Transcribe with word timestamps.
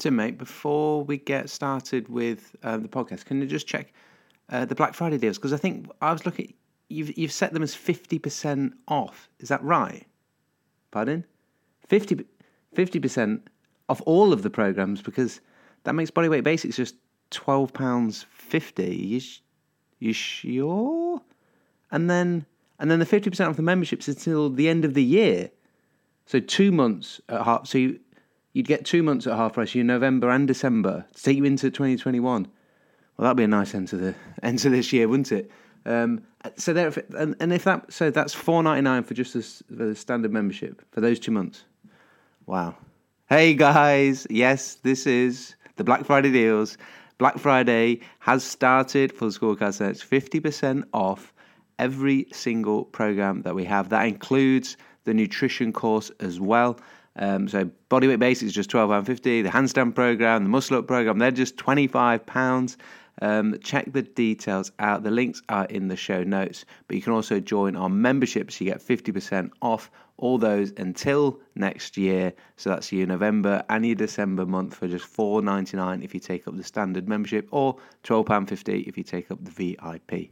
Tim, 0.00 0.16
mate, 0.16 0.38
before 0.38 1.04
we 1.04 1.18
get 1.18 1.50
started 1.50 2.08
with 2.08 2.56
uh, 2.62 2.78
the 2.78 2.88
podcast, 2.88 3.26
can 3.26 3.38
you 3.38 3.46
just 3.46 3.66
check 3.66 3.92
uh, 4.48 4.64
the 4.64 4.74
Black 4.74 4.94
Friday 4.94 5.18
deals? 5.18 5.36
Because 5.36 5.52
I 5.52 5.58
think 5.58 5.90
I 6.00 6.10
was 6.10 6.24
looking, 6.24 6.54
you've 6.88 7.16
you've 7.18 7.30
set 7.30 7.52
them 7.52 7.62
as 7.62 7.74
fifty 7.74 8.18
percent 8.18 8.72
off. 8.88 9.28
Is 9.40 9.50
that 9.50 9.62
right? 9.62 10.06
Pardon? 10.90 11.26
50 11.88 12.24
percent 13.00 13.48
off 13.90 14.00
all 14.06 14.32
of 14.32 14.42
the 14.42 14.48
programs 14.48 15.02
because 15.02 15.42
that 15.84 15.94
makes 15.94 16.10
Bodyweight 16.10 16.44
Basics 16.44 16.76
just 16.76 16.94
twelve 17.28 17.74
pounds 17.74 18.24
fifty. 18.30 18.96
You 18.96 19.20
sh- 19.20 19.40
you 19.98 20.14
sure? 20.14 21.20
And 21.90 22.08
then 22.08 22.46
and 22.78 22.90
then 22.90 23.00
the 23.00 23.06
fifty 23.06 23.28
percent 23.28 23.50
off 23.50 23.56
the 23.56 23.62
memberships 23.62 24.08
until 24.08 24.48
the 24.48 24.66
end 24.66 24.86
of 24.86 24.94
the 24.94 25.04
year. 25.04 25.50
So 26.24 26.40
two 26.40 26.72
months 26.72 27.20
at 27.28 27.44
half. 27.44 27.66
So 27.66 27.76
you, 27.76 28.00
you'd 28.52 28.66
get 28.66 28.84
two 28.84 29.02
months 29.02 29.26
at 29.26 29.36
half 29.36 29.54
price. 29.54 29.74
You 29.74 29.84
November 29.84 30.30
and 30.30 30.46
December 30.46 31.04
to 31.14 31.22
take 31.22 31.36
you 31.36 31.44
into 31.44 31.70
twenty 31.70 31.96
twenty 31.96 32.20
one. 32.20 32.48
Well, 33.16 33.24
that'd 33.24 33.36
be 33.36 33.44
a 33.44 33.48
nice 33.48 33.74
end 33.74 33.88
to 33.88 33.96
the 33.96 34.14
end 34.42 34.58
to 34.60 34.70
this 34.70 34.92
year, 34.92 35.08
wouldn't 35.08 35.32
it? 35.32 35.50
Um, 35.86 36.22
so 36.56 36.72
there, 36.72 36.92
and, 37.16 37.36
and 37.40 37.52
if 37.52 37.64
that, 37.64 37.92
so 37.92 38.10
that's 38.10 38.34
four 38.34 38.62
ninety 38.62 38.82
nine 38.82 39.02
for 39.02 39.14
just 39.14 39.34
the, 39.34 39.42
for 39.42 39.84
the 39.86 39.94
standard 39.94 40.32
membership 40.32 40.82
for 40.92 41.00
those 41.00 41.18
two 41.18 41.32
months. 41.32 41.64
Wow. 42.46 42.76
Hey 43.28 43.54
guys, 43.54 44.26
yes, 44.28 44.76
this 44.76 45.06
is 45.06 45.54
the 45.76 45.84
Black 45.84 46.04
Friday 46.04 46.32
deals. 46.32 46.76
Black 47.18 47.38
Friday 47.38 48.00
has 48.18 48.42
started 48.42 49.12
for 49.12 49.26
the 49.26 49.38
Scorecast. 49.38 49.80
It's 49.88 50.02
fifty 50.02 50.40
percent 50.40 50.86
off 50.92 51.32
every 51.78 52.26
single 52.32 52.84
program 52.84 53.42
that 53.42 53.54
we 53.54 53.64
have. 53.64 53.88
That 53.88 54.06
includes 54.06 54.76
the 55.04 55.14
nutrition 55.14 55.72
course 55.72 56.10
as 56.20 56.40
well. 56.40 56.78
Um, 57.16 57.48
so 57.48 57.70
bodyweight 57.90 58.18
basics 58.18 58.48
is 58.48 58.54
just 58.54 58.70
twelve 58.70 58.90
pound 58.90 59.06
fifty. 59.06 59.42
The 59.42 59.50
handstand 59.50 59.94
program, 59.94 60.44
the 60.44 60.48
muscle 60.50 60.78
up 60.78 60.86
program, 60.86 61.18
they're 61.18 61.30
just 61.30 61.56
twenty 61.56 61.86
five 61.86 62.24
pounds. 62.26 62.76
Um, 63.22 63.58
check 63.62 63.92
the 63.92 64.02
details 64.02 64.72
out. 64.78 65.02
The 65.02 65.10
links 65.10 65.42
are 65.48 65.66
in 65.66 65.88
the 65.88 65.96
show 65.96 66.22
notes. 66.22 66.64
But 66.86 66.96
you 66.96 67.02
can 67.02 67.12
also 67.12 67.38
join 67.38 67.76
our 67.76 67.88
memberships. 67.88 68.60
You 68.60 68.66
get 68.66 68.80
fifty 68.80 69.12
percent 69.12 69.52
off 69.60 69.90
all 70.16 70.38
those 70.38 70.72
until 70.76 71.40
next 71.54 71.96
year. 71.96 72.32
So 72.56 72.70
that's 72.70 72.92
your 72.92 73.06
November 73.06 73.64
and 73.68 73.84
your 73.84 73.96
December 73.96 74.46
month 74.46 74.74
for 74.74 74.86
just 74.88 75.04
four 75.04 75.42
ninety 75.42 75.76
nine 75.76 76.02
if 76.02 76.14
you 76.14 76.20
take 76.20 76.46
up 76.46 76.56
the 76.56 76.64
standard 76.64 77.08
membership, 77.08 77.48
or 77.50 77.76
twelve 78.02 78.26
pound 78.26 78.48
fifty 78.48 78.80
if 78.82 78.96
you 78.96 79.04
take 79.04 79.30
up 79.30 79.38
the 79.44 79.50
VIP. 79.50 80.30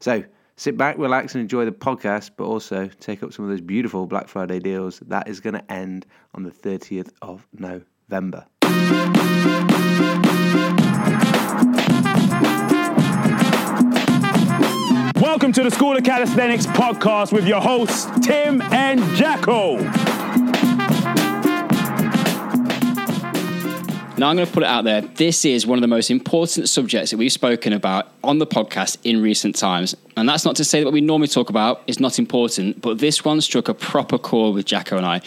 So 0.00 0.24
sit 0.58 0.76
back, 0.76 0.98
relax, 0.98 1.34
and 1.36 1.42
enjoy 1.42 1.64
the 1.64 1.70
podcast, 1.70 2.32
but 2.36 2.44
also 2.44 2.88
take 2.98 3.22
up 3.22 3.32
some 3.32 3.44
of 3.44 3.50
those 3.50 3.60
beautiful 3.60 4.06
Black 4.06 4.26
Friday 4.26 4.58
deals. 4.58 4.98
That 5.06 5.28
is 5.28 5.38
going 5.40 5.54
to 5.54 5.72
end 5.72 6.04
on 6.34 6.42
the 6.42 6.50
30th 6.50 7.12
of 7.22 7.46
November. 7.52 8.44
Welcome 15.20 15.52
to 15.52 15.62
the 15.62 15.70
School 15.70 15.96
of 15.96 16.02
Calisthenics 16.02 16.66
podcast 16.66 17.32
with 17.32 17.46
your 17.46 17.60
hosts, 17.60 18.08
Tim 18.26 18.60
and 18.60 19.00
Jacko. 19.14 19.78
Now, 24.18 24.30
I'm 24.30 24.34
going 24.34 24.48
to 24.48 24.52
put 24.52 24.64
it 24.64 24.68
out 24.68 24.82
there. 24.82 25.02
This 25.02 25.44
is 25.44 25.64
one 25.64 25.78
of 25.78 25.80
the 25.80 25.86
most 25.86 26.10
important 26.10 26.68
subjects 26.68 27.12
that 27.12 27.18
we've 27.18 27.30
spoken 27.30 27.72
about 27.72 28.08
on 28.24 28.38
the 28.38 28.48
podcast 28.48 28.98
in 29.04 29.22
recent 29.22 29.54
times. 29.54 29.94
And 30.18 30.28
that's 30.28 30.44
not 30.44 30.56
to 30.56 30.64
say 30.64 30.80
that 30.80 30.84
what 30.84 30.94
we 30.94 31.00
normally 31.00 31.28
talk 31.28 31.48
about 31.48 31.82
is 31.86 32.00
not 32.00 32.18
important, 32.18 32.82
but 32.82 32.98
this 32.98 33.24
one 33.24 33.40
struck 33.40 33.68
a 33.68 33.74
proper 33.74 34.18
chord 34.18 34.54
with 34.54 34.66
Jacko 34.66 34.96
and 34.96 35.06
I. 35.06 35.20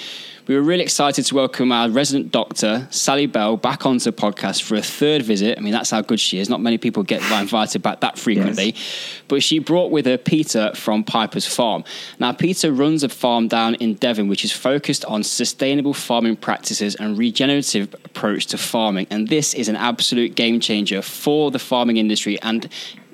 We 0.47 0.55
were 0.55 0.63
really 0.63 0.83
excited 0.83 1.23
to 1.25 1.35
welcome 1.35 1.71
our 1.71 1.87
resident 1.89 2.31
doctor, 2.31 2.87
Sally 2.89 3.27
Bell, 3.27 3.55
back 3.57 3.85
onto 3.85 4.11
the 4.11 4.11
podcast 4.11 4.63
for 4.63 4.75
a 4.75 4.81
third 4.81 5.21
visit. 5.21 5.57
I 5.57 5.61
mean, 5.61 5.71
that's 5.71 5.91
how 5.91 6.01
good 6.01 6.19
she 6.19 6.39
is. 6.39 6.49
Not 6.49 6.59
many 6.59 6.77
people 6.77 7.03
get 7.03 7.21
invited 7.21 7.81
back 7.81 8.01
that 8.01 8.17
frequently. 8.17 8.71
Yes. 8.71 9.21
But 9.27 9.43
she 9.43 9.59
brought 9.59 9.91
with 9.91 10.05
her 10.07 10.17
Peter 10.17 10.73
from 10.73 11.03
Piper's 11.03 11.45
Farm. 11.45 11.83
Now, 12.19 12.33
Peter 12.33 12.73
runs 12.73 13.03
a 13.03 13.09
farm 13.09 13.47
down 13.47 13.75
in 13.75 13.93
Devon, 13.93 14.27
which 14.27 14.43
is 14.43 14.51
focused 14.51 15.05
on 15.05 15.23
sustainable 15.23 15.93
farming 15.93 16.37
practices 16.37 16.95
and 16.95 17.17
regenerative 17.17 17.93
approach 18.03 18.47
to 18.47 18.57
farming. 18.57 19.07
And 19.09 19.29
this 19.29 19.53
is 19.53 19.69
an 19.69 19.75
absolute 19.75 20.35
game 20.35 20.59
changer 20.59 21.01
for 21.01 21.51
the 21.51 21.59
farming 21.59 21.97
industry 21.97 22.41
and 22.41 22.67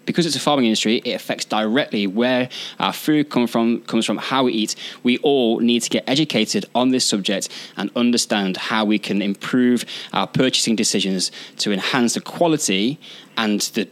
because 0.07 0.25
it's 0.25 0.35
a 0.35 0.39
farming 0.39 0.65
industry, 0.65 0.97
it 1.05 1.13
affects 1.13 1.45
directly 1.45 2.07
where 2.07 2.49
our 2.79 2.93
food 2.93 3.29
come 3.29 3.45
from, 3.45 3.81
comes 3.81 4.05
from, 4.05 4.17
how 4.17 4.45
we 4.45 4.53
eat. 4.53 4.75
We 5.03 5.19
all 5.19 5.59
need 5.59 5.83
to 5.83 5.89
get 5.89 6.03
educated 6.07 6.65
on 6.73 6.89
this 6.89 7.05
subject 7.05 7.49
and 7.75 7.91
understand 7.95 8.57
how 8.57 8.85
we 8.85 8.97
can 8.97 9.21
improve 9.21 9.85
our 10.13 10.25
purchasing 10.25 10.75
decisions 10.75 11.31
to 11.57 11.71
enhance 11.71 12.15
the 12.15 12.21
quality 12.21 12.99
and 13.37 13.61
the 13.61 13.87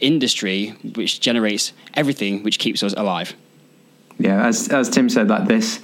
industry 0.00 0.70
which 0.96 1.20
generates 1.20 1.72
everything 1.94 2.42
which 2.42 2.58
keeps 2.58 2.82
us 2.82 2.94
alive. 2.94 3.34
Yeah, 4.18 4.46
as 4.46 4.68
as 4.68 4.88
Tim 4.90 5.08
said, 5.08 5.28
like 5.28 5.46
this 5.46 5.80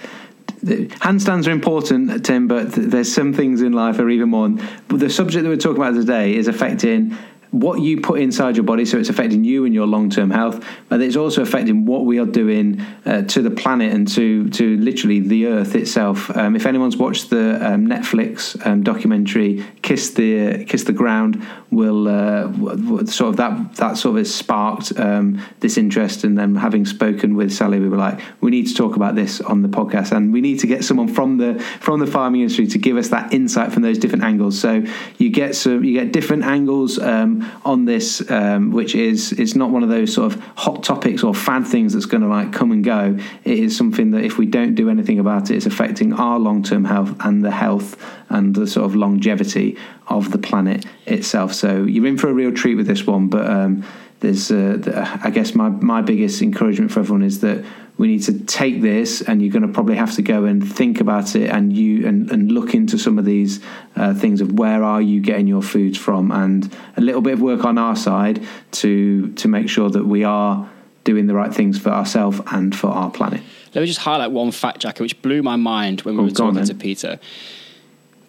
handstands 0.64 1.46
are 1.46 1.50
important, 1.50 2.24
Tim, 2.24 2.48
but 2.48 2.72
there's 2.72 3.12
some 3.12 3.32
things 3.32 3.62
in 3.62 3.72
life 3.72 3.98
are 3.98 4.08
even 4.08 4.30
more. 4.30 4.50
But 4.88 5.00
the 5.00 5.10
subject 5.10 5.44
that 5.44 5.48
we're 5.48 5.56
talking 5.56 5.82
about 5.82 5.94
today 5.94 6.34
is 6.34 6.48
affecting 6.48 7.16
what 7.60 7.80
you 7.80 8.00
put 8.00 8.20
inside 8.20 8.54
your 8.56 8.64
body, 8.64 8.84
so 8.84 8.98
it's 8.98 9.08
affecting 9.08 9.42
you 9.42 9.64
and 9.64 9.72
your 9.72 9.86
long 9.86 10.10
term 10.10 10.30
health, 10.30 10.62
but 10.88 11.00
it's 11.00 11.16
also 11.16 11.40
affecting 11.40 11.86
what 11.86 12.04
we 12.04 12.18
are 12.18 12.26
doing 12.26 12.80
uh, 13.06 13.22
to 13.22 13.40
the 13.40 13.50
planet 13.50 13.92
and 13.94 14.06
to 14.08 14.48
to 14.50 14.76
literally 14.76 15.20
the 15.20 15.46
Earth 15.46 15.74
itself. 15.74 16.34
Um, 16.36 16.54
if 16.54 16.66
anyone's 16.66 16.98
watched 16.98 17.30
the 17.30 17.58
um, 17.66 17.86
Netflix 17.86 18.54
um, 18.66 18.82
documentary 18.82 19.64
"Kiss 19.80 20.10
the 20.10 20.64
Kiss 20.66 20.84
the 20.84 20.92
Ground," 20.92 21.44
will 21.70 22.08
uh, 22.08 23.04
sort 23.06 23.30
of 23.30 23.36
that 23.38 23.74
that 23.76 23.96
sort 23.96 24.12
of 24.12 24.16
has 24.18 24.34
sparked 24.34 24.98
um, 24.98 25.40
this 25.60 25.78
interest. 25.78 26.24
And 26.24 26.36
then 26.36 26.56
having 26.56 26.84
spoken 26.84 27.36
with 27.36 27.52
Sally, 27.52 27.80
we 27.80 27.88
were 27.88 27.96
like, 27.96 28.20
we 28.42 28.50
need 28.50 28.66
to 28.66 28.74
talk 28.74 28.96
about 28.96 29.14
this 29.14 29.40
on 29.40 29.62
the 29.62 29.68
podcast, 29.68 30.12
and 30.12 30.30
we 30.32 30.42
need 30.42 30.60
to 30.60 30.66
get 30.66 30.84
someone 30.84 31.08
from 31.08 31.38
the 31.38 31.58
from 31.80 32.00
the 32.00 32.06
farming 32.06 32.42
industry 32.42 32.66
to 32.66 32.78
give 32.78 32.98
us 32.98 33.08
that 33.08 33.32
insight 33.32 33.72
from 33.72 33.82
those 33.82 33.98
different 33.98 34.24
angles. 34.24 34.58
So 34.58 34.84
you 35.16 35.30
get 35.30 35.54
some 35.54 35.82
you 35.82 35.94
get 35.94 36.12
different 36.12 36.44
angles 36.44 36.98
um, 36.98 37.45
on 37.64 37.84
this, 37.84 38.28
um, 38.30 38.70
which 38.70 38.94
is 38.94 39.32
it's 39.32 39.54
not 39.54 39.70
one 39.70 39.82
of 39.82 39.88
those 39.88 40.14
sort 40.14 40.32
of 40.32 40.40
hot 40.56 40.82
topics 40.82 41.22
or 41.22 41.34
fad 41.34 41.66
things 41.66 41.92
that's 41.92 42.06
going 42.06 42.22
to 42.22 42.28
like 42.28 42.52
come 42.52 42.72
and 42.72 42.84
go. 42.84 43.18
It 43.44 43.58
is 43.58 43.76
something 43.76 44.10
that 44.12 44.24
if 44.24 44.38
we 44.38 44.46
don't 44.46 44.74
do 44.74 44.90
anything 44.90 45.18
about 45.18 45.50
it, 45.50 45.56
it's 45.56 45.66
affecting 45.66 46.12
our 46.12 46.38
long 46.38 46.62
term 46.62 46.84
health 46.84 47.14
and 47.20 47.44
the 47.44 47.50
health 47.50 47.96
and 48.28 48.54
the 48.54 48.66
sort 48.66 48.86
of 48.86 48.96
longevity 48.96 49.76
of 50.08 50.30
the 50.30 50.38
planet 50.38 50.86
itself. 51.06 51.54
So 51.54 51.84
you're 51.84 52.06
in 52.06 52.18
for 52.18 52.28
a 52.28 52.34
real 52.34 52.52
treat 52.52 52.74
with 52.74 52.86
this 52.86 53.06
one, 53.06 53.28
but. 53.28 53.48
Um, 53.48 53.84
there's, 54.20 54.50
uh, 54.50 55.18
I 55.22 55.28
guess, 55.30 55.54
my 55.54 55.68
my 55.68 56.00
biggest 56.00 56.40
encouragement 56.40 56.90
for 56.90 57.00
everyone 57.00 57.22
is 57.22 57.40
that 57.40 57.62
we 57.98 58.08
need 58.08 58.22
to 58.24 58.38
take 58.40 58.82
this 58.82 59.22
and 59.22 59.40
you're 59.40 59.52
going 59.52 59.66
to 59.66 59.72
probably 59.72 59.96
have 59.96 60.14
to 60.14 60.22
go 60.22 60.44
and 60.44 60.70
think 60.70 61.00
about 61.00 61.34
it 61.34 61.48
and 61.48 61.72
you 61.72 62.06
and, 62.06 62.30
and 62.30 62.52
look 62.52 62.74
into 62.74 62.98
some 62.98 63.18
of 63.18 63.24
these 63.24 63.60
uh, 63.96 64.12
things 64.12 64.40
of 64.40 64.52
where 64.52 64.84
are 64.84 65.00
you 65.00 65.20
getting 65.20 65.46
your 65.46 65.62
foods 65.62 65.96
from 65.96 66.30
and 66.30 66.74
a 66.96 67.00
little 67.00 67.22
bit 67.22 67.34
of 67.34 67.40
work 67.40 67.64
on 67.64 67.78
our 67.78 67.96
side 67.96 68.44
to 68.70 69.32
to 69.34 69.48
make 69.48 69.68
sure 69.68 69.88
that 69.88 70.04
we 70.04 70.24
are 70.24 70.68
doing 71.04 71.26
the 71.26 71.34
right 71.34 71.54
things 71.54 71.78
for 71.78 71.90
ourselves 71.90 72.40
and 72.48 72.76
for 72.76 72.88
our 72.88 73.10
planet. 73.10 73.40
Let 73.74 73.80
me 73.80 73.86
just 73.86 74.00
highlight 74.00 74.30
one 74.30 74.50
fact 74.50 74.80
Jacko 74.80 75.04
which 75.04 75.20
blew 75.22 75.42
my 75.42 75.56
mind 75.56 76.02
when 76.02 76.16
we 76.16 76.22
oh, 76.22 76.24
were 76.24 76.30
talking 76.30 76.58
on, 76.58 76.66
to 76.66 76.74
peter. 76.74 77.18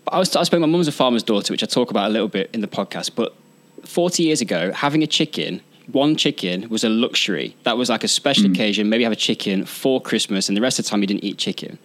I 0.08 0.20
was 0.20 0.34
I 0.34 0.44
spoke 0.44 0.62
my 0.62 0.68
mum's 0.68 0.88
a 0.88 0.94
farmer's 0.94 1.24
daughter 1.24 1.52
which 1.52 1.64
I 1.64 1.66
talk 1.66 1.92
about 1.92 2.10
a 2.10 2.14
little 2.14 2.30
bit 2.30 2.50
in 2.54 2.62
the 2.62 2.68
podcast 2.68 3.12
but 3.16 3.36
40 3.84 4.24
years 4.24 4.40
ago 4.40 4.72
having 4.72 5.04
a 5.04 5.08
chicken 5.08 5.62
one 5.92 6.16
chicken 6.16 6.70
was 6.70 6.84
a 6.84 6.90
luxury. 6.90 7.56
That 7.64 7.78
was 7.78 7.90
like 7.90 8.04
a 8.04 8.08
special 8.08 8.46
mm. 8.46 8.54
occasion. 8.54 8.90
Maybe 8.90 9.04
have 9.04 9.14
a 9.14 9.16
chicken 9.16 9.66
for 9.66 10.02
Christmas, 10.02 10.50
and 10.50 10.58
the 10.58 10.62
rest 10.62 10.80
of 10.80 10.86
the 10.86 10.90
time 10.90 11.02
you 11.02 11.08
didn't 11.08 11.24
eat 11.24 11.38
chicken. 11.38 11.80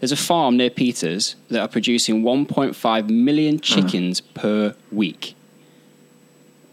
There's 0.00 0.12
a 0.12 0.16
farm 0.16 0.56
near 0.56 0.70
Peters 0.70 1.36
that 1.48 1.60
are 1.60 1.68
producing 1.68 2.22
1.5 2.22 3.08
million 3.08 3.60
chickens 3.60 4.20
uh. 4.20 4.40
per 4.40 4.76
week. 4.90 5.36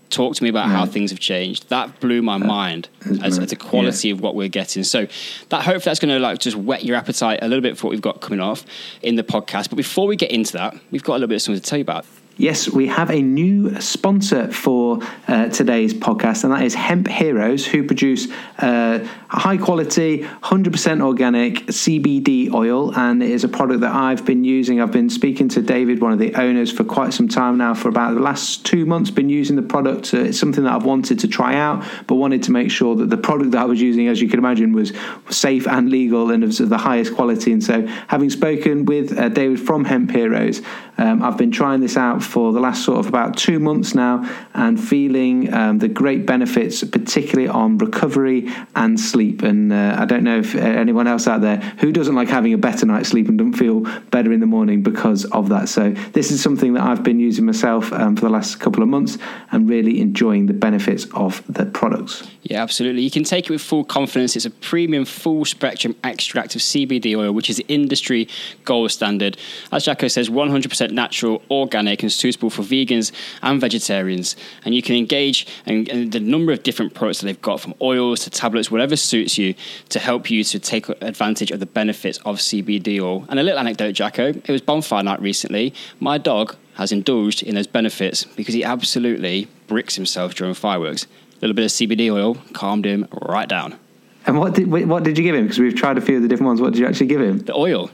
Talk 0.10 0.34
to 0.36 0.44
me 0.44 0.50
about 0.50 0.70
how 0.70 0.88
things 0.88 1.12
have 1.12 1.20
changed. 1.20 1.70
That 1.70 2.00
blew 2.00 2.24
my 2.24 2.36
uh, 2.36 2.40
mind 2.40 2.90
as, 3.22 3.38
as, 3.38 3.50
the 3.52 3.56
quality 3.56 4.08
yeah. 4.08 4.16
of 4.16 4.22
what 4.22 4.34
we're 4.34 4.48
getting. 4.48 4.84
So 4.84 5.06
that 5.50 5.64
hopefully 5.64 5.92
that's 5.92 6.00
going 6.00 6.16
to 6.16 6.20
like 6.20 6.40
just 6.40 6.58
whet 6.58 6.84
your 6.84 6.96
appetite 6.96 7.40
a 7.44 7.48
little 7.48 7.62
bit 7.62 7.78
for 7.78 7.86
what 7.86 7.92
we've 7.92 8.02
got 8.02 8.20
coming 8.20 8.40
off 8.40 8.66
in 9.04 9.18
the 9.18 9.24
podcast. 9.24 9.70
But 9.70 9.76
before 9.76 10.08
we 10.08 10.16
get 10.16 10.32
into 10.32 10.54
that, 10.54 10.76
we've 10.90 11.04
got 11.04 11.14
a 11.14 11.18
little 11.20 11.28
bit 11.28 11.36
of 11.36 11.42
something 11.44 11.62
to 11.62 11.70
tell 11.70 11.78
you 11.78 11.84
about. 11.84 12.08
Yes, 12.40 12.70
we 12.70 12.88
have 12.88 13.12
a 13.12 13.22
new 13.22 13.82
sponsor 13.82 14.50
for 14.50 15.00
uh, 15.28 15.50
today's 15.50 15.94
podcast, 15.94 16.46
and 16.46 16.54
that 16.54 16.62
is 16.64 16.74
Hemp 16.74 17.10
Heroes, 17.10 17.66
who 17.66 17.84
produce 17.84 18.30
uh, 18.60 19.06
high 19.30 19.58
quality, 19.58 20.24
100% 20.24 21.02
organic 21.04 21.68
CBD 21.68 22.52
oil, 22.52 22.98
and 22.98 23.22
it 23.22 23.30
is 23.30 23.44
a 23.44 23.48
product 23.48 23.82
that 23.82 23.94
I've 23.94 24.26
been 24.26 24.44
using. 24.44 24.82
I've 24.82 24.92
been 24.92 25.10
speaking 25.10 25.48
to 25.50 25.62
David, 25.62 26.02
one 26.02 26.12
of 26.12 26.20
the 26.20 26.34
owners, 26.34 26.72
for 26.72 26.84
quite 26.84 27.14
some 27.14 27.28
time 27.28 27.58
now. 27.58 27.76
For 27.76 27.90
about 27.90 28.16
the 28.16 28.22
last 28.22 28.66
two 28.66 28.88
months, 28.88 29.12
been 29.12 29.30
using 29.30 29.56
the 29.56 29.62
product. 29.62 30.14
It's 30.16 30.40
something 30.40 30.64
that 30.64 30.74
I've 30.74 30.86
wanted 30.86 31.20
to 31.20 31.28
try 31.28 31.56
out, 31.56 31.86
but 32.08 32.16
wanted 32.16 32.42
to 32.44 32.52
make 32.52 32.72
sure 32.72 32.96
that 32.96 33.12
the 33.12 33.18
product 33.18 33.52
that 33.52 33.62
I 33.62 33.66
was 33.66 33.80
using, 33.80 34.08
as 34.08 34.20
you 34.20 34.28
can 34.28 34.40
imagine, 34.40 34.74
was 34.74 34.94
safe 35.30 35.68
and 35.68 35.90
legal 35.90 36.32
and 36.32 36.44
of 36.44 36.58
the 36.58 36.78
highest 36.78 37.14
quality. 37.14 37.52
And 37.52 37.64
so, 37.64 37.86
having 38.08 38.32
spoken 38.32 38.86
with 38.86 39.18
uh, 39.18 39.30
David 39.30 39.60
from 39.60 39.86
Hemp 39.86 40.10
Heroes, 40.10 40.64
um, 40.98 41.22
I've 41.22 41.38
been 41.38 41.52
trying 41.52 41.82
this 41.82 41.98
out 41.98 42.24
for 42.24 42.52
the 42.52 42.60
last 42.60 42.84
sort 42.84 43.00
of 43.00 43.08
about 43.08 43.38
two 43.38 43.60
months 43.60 43.94
now 43.94 44.28
and 44.56 44.84
feeling 44.84 45.54
um, 45.54 45.78
the 45.78 45.88
great 45.88 46.26
benefits, 46.26 46.84
particularly 46.84 47.48
on 47.48 47.78
recovery 47.78 48.52
and 48.76 49.00
sleep. 49.00 49.19
And 49.20 49.74
uh, 49.74 49.96
I 50.00 50.06
don't 50.06 50.24
know 50.24 50.40
if 50.40 50.56
uh, 50.56 50.60
anyone 50.60 51.08
else 51.08 51.28
out 51.28 51.42
there 51.42 51.58
who 51.80 51.92
doesn't 51.92 52.16
like 52.16 52.30
having 52.30 52.54
a 52.54 52.58
better 52.58 52.86
night's 52.86 53.10
sleep 53.10 53.28
and 53.28 53.38
doesn't 53.38 53.54
feel 53.54 53.82
better 54.12 54.32
in 54.32 54.40
the 54.40 54.46
morning 54.46 54.82
because 54.82 55.26
of 55.26 55.50
that. 55.50 55.70
So, 55.70 55.92
this 56.14 56.32
is 56.32 56.42
something 56.42 56.74
that 56.74 56.84
I've 56.84 57.04
been 57.04 57.20
using 57.20 57.46
myself 57.46 57.92
um, 57.94 58.16
for 58.16 58.22
the 58.22 58.30
last 58.30 58.60
couple 58.60 58.82
of 58.82 58.90
months 58.90 59.18
and 59.52 59.70
really 59.70 60.00
enjoying 60.00 60.46
the 60.46 60.54
benefits 60.54 61.06
of 61.14 61.44
the 61.52 61.66
products. 61.66 62.28
Yeah, 62.44 62.64
absolutely. 62.64 63.02
You 63.02 63.12
can 63.12 63.26
take 63.26 63.46
it 63.46 63.50
with 63.50 63.62
full 63.62 63.84
confidence. 63.84 64.36
It's 64.36 64.46
a 64.46 64.50
premium 64.50 65.04
full 65.04 65.44
spectrum 65.44 65.96
extract 66.04 66.56
of 66.56 66.62
CBD 66.62 67.18
oil, 67.18 67.34
which 67.34 67.50
is 67.50 67.62
industry 67.68 68.30
gold 68.64 68.92
standard. 68.92 69.38
As 69.74 69.84
Jacko 69.84 70.08
says, 70.08 70.30
100% 70.30 70.92
natural, 70.92 71.42
organic, 71.52 72.02
and 72.02 72.12
suitable 72.12 72.50
for 72.50 72.62
vegans 72.62 73.12
and 73.42 73.60
vegetarians. 73.60 74.38
And 74.64 74.74
you 74.74 74.82
can 74.82 74.96
engage 74.96 75.48
in, 75.66 75.88
in 75.88 76.10
the 76.12 76.22
number 76.22 76.54
of 76.54 76.64
different 76.64 76.94
products 76.94 77.20
that 77.20 77.26
they've 77.26 77.42
got 77.42 77.60
from 77.60 77.74
oils 77.82 78.22
to 78.22 78.30
tablets, 78.30 78.72
whatever 78.72 78.96
suits 78.96 79.38
you, 79.38 79.54
to 79.90 80.00
help 80.00 80.32
you 80.32 80.44
to 80.46 80.60
take 80.60 80.88
advantage 80.88 81.52
of 81.52 81.60
the 81.60 81.66
benefits 81.66 82.20
of 82.20 82.38
CBD 82.38 83.02
oil. 83.02 83.26
And 83.28 83.40
a 83.40 83.44
little 83.44 83.60
anecdote, 83.60 83.92
Jacko, 83.92 84.30
it 84.30 84.50
was 84.50 84.62
bonfire 84.62 85.04
night 85.04 85.22
recently. 85.22 85.74
My 86.00 86.18
dog 86.18 86.56
has 86.76 86.94
indulged 86.94 87.44
in 87.44 87.56
those 87.56 87.68
benefits 87.68 88.24
because 88.24 88.54
he 88.54 88.64
absolutely 88.64 89.50
bricks 89.68 89.96
himself 89.96 90.34
during 90.34 90.54
fireworks. 90.54 91.08
A 91.40 91.42
little 91.42 91.56
bit 91.56 91.64
of 91.64 91.72
CBD 91.72 92.12
oil 92.12 92.36
calmed 92.52 92.86
him 92.86 93.08
right 93.22 93.48
down. 93.48 93.80
And 94.26 94.38
what 94.38 94.56
did 94.56 94.68
what 94.70 95.04
did 95.04 95.18
you 95.18 95.24
give 95.24 95.36
him? 95.36 95.46
Because 95.46 95.60
we've 95.60 95.76
tried 95.76 95.98
a 95.98 96.02
few 96.02 96.18
of 96.18 96.22
the 96.22 96.28
different 96.28 96.48
ones. 96.48 96.62
What 96.62 96.74
did 96.74 96.80
you 96.80 96.86
actually 96.86 97.08
give 97.08 97.22
him? 97.22 97.40
The 97.40 97.56
oil. 97.56 97.90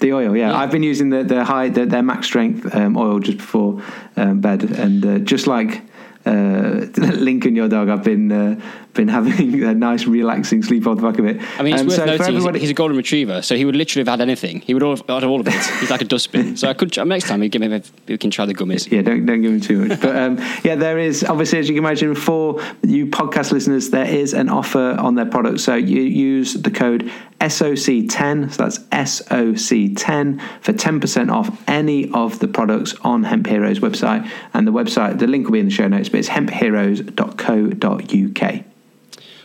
The 0.00 0.12
oil, 0.12 0.36
yeah. 0.36 0.50
Yeah. 0.50 0.58
I've 0.58 0.72
been 0.72 0.82
using 0.82 1.10
the 1.10 1.22
the 1.22 1.44
high 1.44 1.68
the, 1.68 1.86
their 1.86 2.02
max 2.02 2.26
strength 2.26 2.74
um, 2.74 2.96
oil 2.96 3.20
just 3.20 3.38
before 3.38 3.80
um, 4.16 4.40
bed, 4.40 4.64
and 4.64 5.06
uh, 5.06 5.18
just 5.20 5.46
like 5.46 5.82
uh, 6.26 6.86
Lincoln, 6.96 7.54
your 7.54 7.68
dog, 7.68 7.88
I've 7.88 8.02
been 8.02 8.32
uh, 8.32 8.60
been 8.94 9.08
having 9.08 9.62
a 9.64 9.74
nice 9.74 10.06
relaxing 10.06 10.62
sleep 10.62 10.86
off 10.86 10.96
the 10.96 11.02
back 11.02 11.18
of 11.18 11.24
it. 11.26 11.40
I 11.58 11.62
mean, 11.62 11.74
it's 11.74 11.82
Um, 11.82 11.86
worth 11.88 11.96
so 11.96 12.02
for 12.02 12.06
noting 12.06 12.26
he's, 12.26 12.36
everybody- 12.36 12.58
he's 12.60 12.70
a 12.70 12.74
golden 12.74 12.96
retriever, 12.96 13.42
so 13.42 13.56
he 13.56 13.64
would 13.64 13.76
literally 13.76 14.00
have 14.00 14.08
had 14.08 14.20
anything. 14.20 14.60
He 14.60 14.74
would 14.74 14.82
all 14.82 14.96
have 14.96 15.06
had 15.06 15.24
all 15.24 15.40
of 15.40 15.46
it. 15.48 15.54
He's 15.80 15.90
like 15.90 16.00
a 16.00 16.04
dustbin. 16.04 16.56
So 16.56 16.68
I 16.68 16.74
could 16.74 16.96
next 17.06 17.28
time 17.28 17.40
we 17.40 17.48
give 17.48 17.62
him 17.62 17.72
a, 17.72 17.82
we 18.08 18.18
can 18.18 18.30
try 18.30 18.46
the 18.46 18.54
gummies. 18.54 18.90
Yeah, 18.90 19.02
don't 19.02 19.26
don't 19.26 19.42
give 19.42 19.52
him 19.52 19.60
too 19.60 19.86
much. 19.86 20.00
But 20.00 20.16
um, 20.16 20.38
yeah, 20.64 20.74
there 20.76 20.98
is 20.98 21.24
obviously, 21.24 21.58
as 21.58 21.68
you 21.68 21.74
can 21.74 21.84
imagine, 21.84 22.14
for 22.14 22.60
you 22.82 23.06
podcast 23.06 23.52
listeners, 23.52 23.90
there 23.90 24.06
is 24.06 24.32
an 24.32 24.48
offer 24.48 24.96
on 24.98 25.14
their 25.16 25.26
product. 25.26 25.60
So 25.60 25.74
you 25.74 26.00
use 26.02 26.54
the 26.54 26.70
code 26.70 27.10
SOC10, 27.40 28.52
so 28.52 28.62
that's 28.62 28.78
SOC10 28.90 30.40
for 30.62 30.72
10% 30.72 31.30
off 31.32 31.62
any 31.68 32.10
of 32.12 32.38
the 32.38 32.48
products 32.48 32.94
on 33.02 33.24
Hemp 33.24 33.46
Heroes 33.46 33.80
website. 33.80 34.26
And 34.54 34.66
the 34.66 34.72
website, 34.72 35.18
the 35.18 35.26
link 35.26 35.44
will 35.46 35.52
be 35.52 35.58
in 35.60 35.66
the 35.66 35.70
show 35.72 35.88
notes, 35.88 36.08
but 36.08 36.20
it's 36.20 36.28
hempheroes.co.uk. 36.28 38.64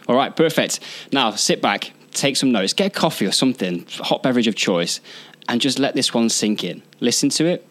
All 0.09 0.15
right, 0.15 0.35
perfect. 0.35 0.79
Now 1.11 1.31
sit 1.31 1.61
back, 1.61 1.91
take 2.11 2.35
some 2.35 2.51
notes, 2.51 2.73
get 2.73 2.88
a 2.88 2.89
coffee 2.89 3.27
or 3.27 3.31
something, 3.31 3.85
hot 3.91 4.23
beverage 4.23 4.47
of 4.47 4.56
choice, 4.56 5.01
and 5.47 5.61
just 5.61 5.77
let 5.77 5.94
this 5.94 6.15
one 6.15 6.29
sink 6.29 6.63
in. 6.63 6.81
Listen 7.00 7.29
to 7.29 7.45
it, 7.45 7.65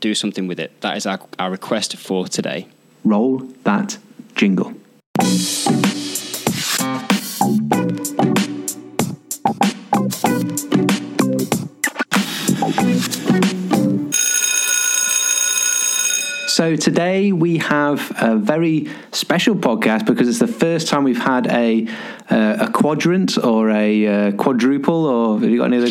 do 0.00 0.12
something 0.12 0.48
with 0.48 0.58
it. 0.58 0.80
That 0.80 0.96
is 0.96 1.06
our, 1.06 1.20
our 1.38 1.52
request 1.52 1.96
for 1.96 2.26
today. 2.26 2.66
Roll 3.04 3.38
that 3.62 3.96
jingle. 4.34 4.74
So 16.58 16.74
today 16.74 17.30
we 17.30 17.58
have 17.58 18.12
a 18.20 18.36
very 18.36 18.88
special 19.12 19.54
podcast 19.54 20.06
because 20.06 20.28
it's 20.28 20.40
the 20.40 20.48
first 20.48 20.88
time 20.88 21.04
we've 21.04 21.16
had 21.16 21.46
a 21.46 21.86
uh, 22.28 22.66
a 22.66 22.72
quadrant 22.72 23.38
or 23.38 23.70
a 23.70 24.06
uh, 24.06 24.32
quadruple 24.32 25.06
or 25.06 25.38
have 25.38 25.48
you 25.48 25.58
got 25.58 25.72
any 25.72 25.76
other 25.76 25.88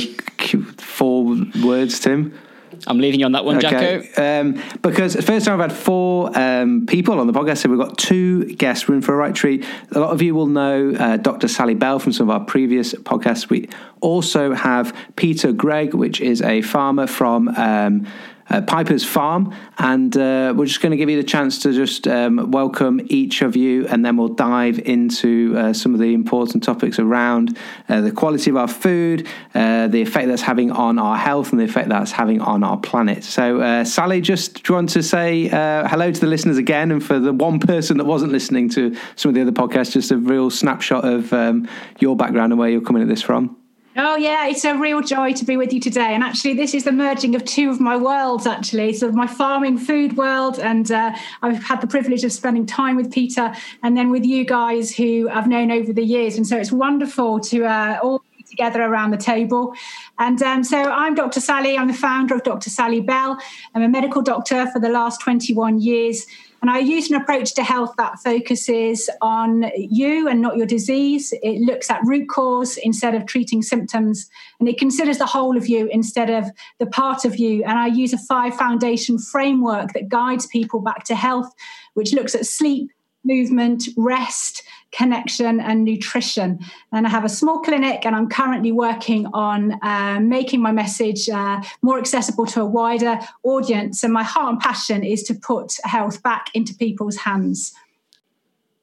four 0.78 1.38
words, 1.64 2.02
Tim? 2.02 2.38
I'm 2.86 3.00
leaving 3.00 3.22
you 3.22 3.26
on 3.26 3.32
that 3.32 3.46
one, 3.46 3.62
Jacko. 3.62 4.04
Um, 4.18 4.62
because 4.82 5.16
first 5.16 5.46
time 5.46 5.62
I've 5.62 5.72
had 5.72 5.78
four 5.78 6.38
um, 6.38 6.86
people 6.86 7.22
on 7.22 7.28
the 7.28 7.34
podcast, 7.34 7.60
so 7.60 7.70
we've 7.70 7.80
got 7.80 7.98
two 7.98 8.54
guests. 8.56 8.90
We're 8.90 9.02
for 9.02 9.14
a 9.14 9.18
right 9.18 9.34
treat. 9.34 9.66
A 9.94 10.00
lot 10.00 10.10
of 10.10 10.22
you 10.22 10.36
will 10.36 10.48
know 10.48 10.94
uh, 11.00 11.16
Dr. 11.16 11.48
Sally 11.48 11.76
Bell 11.76 11.98
from 11.98 12.12
some 12.12 12.30
of 12.30 12.42
our 12.42 12.46
previous 12.46 12.94
podcasts. 12.94 13.50
We 13.50 13.70
also 14.02 14.54
have 14.54 14.94
Peter 15.16 15.54
Greig, 15.54 15.94
which 15.94 16.20
is 16.20 16.42
a 16.42 16.62
farmer 16.62 17.08
from. 17.08 17.48
Um, 17.48 18.06
uh, 18.50 18.62
Piper's 18.62 19.04
Farm, 19.04 19.54
and 19.78 20.16
uh, 20.16 20.54
we're 20.56 20.66
just 20.66 20.82
going 20.82 20.92
to 20.92 20.98
give 20.98 21.10
you 21.10 21.18
the 21.18 21.28
chance 21.28 21.60
to 21.60 21.74
just 21.74 22.08
um, 22.08 22.52
welcome 22.52 23.02
each 23.06 23.42
of 23.42 23.56
you, 23.56 23.88
and 23.88 24.06
then 24.06 24.18
we'll 24.18 24.28
dive 24.28 24.80
into 24.80 25.54
uh, 25.58 25.74
some 25.74 25.94
of 25.94 26.00
the 26.00 26.14
important 26.14 26.64
topics 26.64 27.00
around 27.00 27.58
uh, 27.90 28.02
the 28.02 28.12
quality 28.12 28.50
of 28.50 28.58
our 28.58 28.68
food, 28.68 29.28
uh, 29.54 29.88
the 29.88 30.02
effect 30.02 30.28
that's 30.28 30.42
having 30.42 30.72
on 30.72 30.98
our 30.98 31.18
health, 31.18 31.52
and 31.52 31.60
the 31.60 31.66
effect 31.66 31.90
that's 31.90 32.12
having 32.12 32.40
on 32.42 32.64
our 32.64 32.78
planet. 32.78 33.24
So, 33.24 33.60
uh, 33.60 33.84
Sally, 33.84 34.22
just 34.22 34.64
do 34.64 34.74
you 34.74 34.76
want 34.76 34.90
to 34.90 35.04
say 35.04 35.48
hello 35.48 36.12
to 36.12 36.20
the 36.20 36.28
listeners 36.28 36.58
again, 36.58 36.92
and 36.92 37.04
for 37.04 37.20
the 37.20 37.34
one 37.34 37.60
person 37.60 37.98
that 37.98 38.06
wasn't 38.06 38.32
listening 38.32 38.70
to 38.70 38.96
some 39.16 39.30
of 39.30 39.36
the 39.36 39.42
other 39.42 39.52
podcasts, 39.52 39.92
just 39.92 40.12
a 40.12 40.18
real 40.18 40.50
snapshot 40.50 41.04
of 41.04 41.34
um, 41.34 41.68
your 42.00 42.16
background 42.16 42.54
and 42.54 42.60
where 42.60 42.70
you're 42.70 42.82
coming 42.82 43.02
at 43.02 43.10
this 43.10 43.22
from. 43.22 43.57
Oh 44.00 44.16
yeah, 44.16 44.46
it's 44.46 44.64
a 44.64 44.78
real 44.78 45.02
joy 45.02 45.34
to 45.34 45.44
be 45.44 45.58
with 45.58 45.74
you 45.74 45.80
today. 45.80 46.14
And 46.14 46.22
actually, 46.24 46.54
this 46.54 46.76
is 46.76 46.84
the 46.84 46.92
merging 46.92 47.34
of 47.34 47.44
two 47.44 47.72
of 47.72 47.80
my 47.80 47.98
worlds. 47.98 48.46
Actually, 48.46 48.94
so 48.94 49.12
my 49.12 49.26
farming 49.26 49.80
food 49.80 50.16
world, 50.16 50.60
and 50.60 50.92
uh, 50.92 51.16
I've 51.42 51.64
had 51.64 51.82
the 51.82 51.88
privilege 51.88 52.24
of 52.24 52.32
spending 52.32 52.68
time 52.68 52.96
with 52.96 53.12
Peter, 53.12 53.52
and 53.82 53.98
then 53.98 54.12
with 54.12 54.24
you 54.24 54.46
guys 54.46 54.96
who 54.96 55.28
I've 55.32 55.48
known 55.48 55.72
over 55.72 55.92
the 55.92 56.04
years. 56.04 56.38
And 56.38 56.46
so 56.46 56.58
it's 56.58 56.72
wonderful 56.72 57.40
to 57.40 57.66
uh, 57.66 57.98
all 58.04 58.24
be 58.38 58.44
together 58.44 58.84
around 58.84 59.10
the 59.10 59.18
table. 59.18 59.74
And 60.20 60.44
um, 60.44 60.64
so 60.64 60.78
I'm 60.78 61.16
Dr. 61.16 61.40
Sally. 61.40 61.76
I'm 61.76 61.88
the 61.88 61.94
founder 61.96 62.36
of 62.36 62.44
Dr. 62.44 62.70
Sally 62.70 63.02
Bell. 63.02 63.40
I'm 63.74 63.82
a 63.82 63.90
medical 63.90 64.22
doctor 64.22 64.70
for 64.72 64.80
the 64.80 64.90
last 64.90 65.22
21 65.22 65.80
years. 65.80 66.28
And 66.62 66.72
I 66.72 66.80
use 66.80 67.10
an 67.10 67.16
approach 67.16 67.54
to 67.56 67.64
health 67.64 67.94
that 67.98 68.20
focuses 68.20 69.10
on 69.22 69.72
you 69.76 70.28
and 70.28 70.42
not 70.42 70.58
your 70.58 70.66
disease. 70.66 71.34
It 71.44 71.62
looks 71.62 71.90
at 71.90 72.02
root 72.04 72.28
cause 72.30 72.78
instead 72.78 73.14
of 73.16 73.26
treating 73.26 73.62
symptoms, 73.62 74.30
and 74.60 74.68
it 74.68 74.78
considers 74.80 75.20
the 75.20 75.26
whole 75.26 75.56
of 75.56 75.68
you 75.68 75.88
instead 75.92 76.30
of 76.30 76.46
the 76.80 76.88
part 76.88 77.26
of 77.26 77.38
you. 77.38 77.64
And 77.64 77.78
I 77.78 77.88
use 77.88 78.12
a 78.12 78.18
five 78.18 78.56
foundation 78.56 79.20
framework 79.20 79.94
that 79.94 80.10
guides 80.10 80.48
people 80.48 80.80
back 80.80 81.04
to 81.06 81.16
health, 81.16 81.54
which 81.94 82.14
looks 82.14 82.34
at 82.34 82.46
sleep, 82.46 82.92
movement, 83.24 83.84
rest, 83.96 84.64
connection, 84.92 85.60
and 85.60 85.84
nutrition. 85.84 86.60
And 86.92 87.06
I 87.06 87.10
have 87.10 87.26
a 87.26 87.30
small 87.30 87.60
clinic, 87.60 88.06
and 88.06 88.16
I'm 88.16 88.30
currently 88.30 88.72
working 88.72 89.28
on 89.34 89.78
uh, 89.82 90.20
making 90.22 90.62
my 90.62 90.72
message 90.72 91.30
uh, 91.30 91.62
more 91.82 92.00
accessible 92.00 92.46
to 92.48 92.62
a 92.62 92.66
wider 92.66 93.20
audience. 93.44 94.04
And 94.04 94.14
my 94.14 94.24
heart 94.24 94.54
and 94.54 94.60
passion 94.60 95.04
is 95.04 95.24
to 95.24 95.34
put 95.36 95.76
health 95.84 96.24
back 96.24 96.50
into 96.54 96.74
people's 96.74 97.18
hands. 97.18 97.74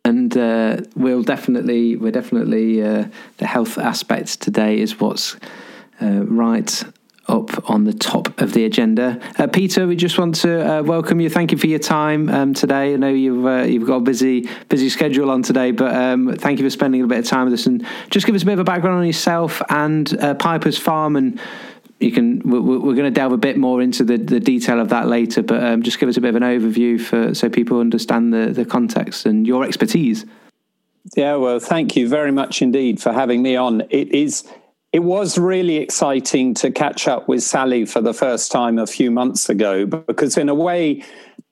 and 0.04 0.36
uh, 0.36 0.76
we'll 0.96 1.22
definitely 1.22 1.96
we're 1.96 2.12
definitely 2.12 2.82
uh, 2.82 3.04
the 3.38 3.46
health 3.46 3.78
aspect 3.78 4.40
today 4.40 4.78
is 4.78 5.00
what's 5.00 5.36
uh, 6.02 6.22
right 6.26 6.84
up 7.26 7.70
on 7.70 7.84
the 7.84 7.92
top 7.92 8.40
of 8.40 8.52
the 8.52 8.64
agenda. 8.64 9.18
Uh, 9.38 9.46
Peter, 9.46 9.86
we 9.86 9.96
just 9.96 10.18
want 10.18 10.34
to 10.34 10.78
uh, 10.78 10.82
welcome 10.82 11.20
you. 11.20 11.30
Thank 11.30 11.52
you 11.52 11.58
for 11.58 11.66
your 11.66 11.78
time 11.78 12.28
um, 12.28 12.54
today. 12.54 12.92
I 12.92 12.96
know 12.96 13.08
you've 13.08 13.46
uh, 13.46 13.62
you've 13.62 13.86
got 13.86 13.96
a 13.96 14.00
busy 14.00 14.48
busy 14.68 14.88
schedule 14.88 15.30
on 15.30 15.42
today, 15.42 15.70
but 15.70 15.94
um, 15.94 16.36
thank 16.36 16.58
you 16.58 16.66
for 16.66 16.70
spending 16.70 17.02
a 17.02 17.06
bit 17.06 17.18
of 17.18 17.24
time 17.24 17.46
with 17.46 17.54
us 17.54 17.66
and 17.66 17.86
just 18.10 18.26
give 18.26 18.34
us 18.34 18.42
a 18.42 18.46
bit 18.46 18.54
of 18.54 18.58
a 18.58 18.64
background 18.64 18.98
on 18.98 19.06
yourself 19.06 19.62
and 19.70 20.16
uh, 20.20 20.34
Piper's 20.34 20.78
Farm 20.78 21.16
and. 21.16 21.40
You 22.00 22.10
can. 22.10 22.40
We're, 22.40 22.60
we're 22.60 22.96
going 22.96 23.04
to 23.04 23.10
delve 23.10 23.32
a 23.32 23.38
bit 23.38 23.56
more 23.56 23.80
into 23.80 24.04
the, 24.04 24.18
the 24.18 24.40
detail 24.40 24.80
of 24.80 24.88
that 24.88 25.06
later, 25.06 25.42
but 25.42 25.62
um, 25.62 25.82
just 25.82 26.00
give 26.00 26.08
us 26.08 26.16
a 26.16 26.20
bit 26.20 26.34
of 26.34 26.34
an 26.34 26.42
overview 26.42 27.00
for 27.00 27.32
so 27.34 27.48
people 27.48 27.78
understand 27.78 28.34
the, 28.34 28.52
the 28.52 28.64
context 28.64 29.24
and 29.24 29.46
your 29.46 29.64
expertise. 29.64 30.26
Yeah, 31.16 31.36
well, 31.36 31.60
thank 31.60 31.96
you 31.96 32.08
very 32.08 32.32
much 32.32 32.60
indeed 32.62 33.00
for 33.00 33.12
having 33.12 33.42
me 33.42 33.56
on. 33.56 33.82
It 33.90 34.08
is 34.12 34.44
it 34.94 35.02
was 35.02 35.36
really 35.38 35.78
exciting 35.78 36.54
to 36.54 36.70
catch 36.70 37.08
up 37.08 37.26
with 37.26 37.42
Sally 37.42 37.84
for 37.84 38.00
the 38.00 38.14
first 38.14 38.52
time 38.52 38.78
a 38.78 38.86
few 38.86 39.10
months 39.10 39.48
ago 39.48 39.86
because 39.86 40.38
in 40.38 40.48
a 40.48 40.54
way 40.54 41.02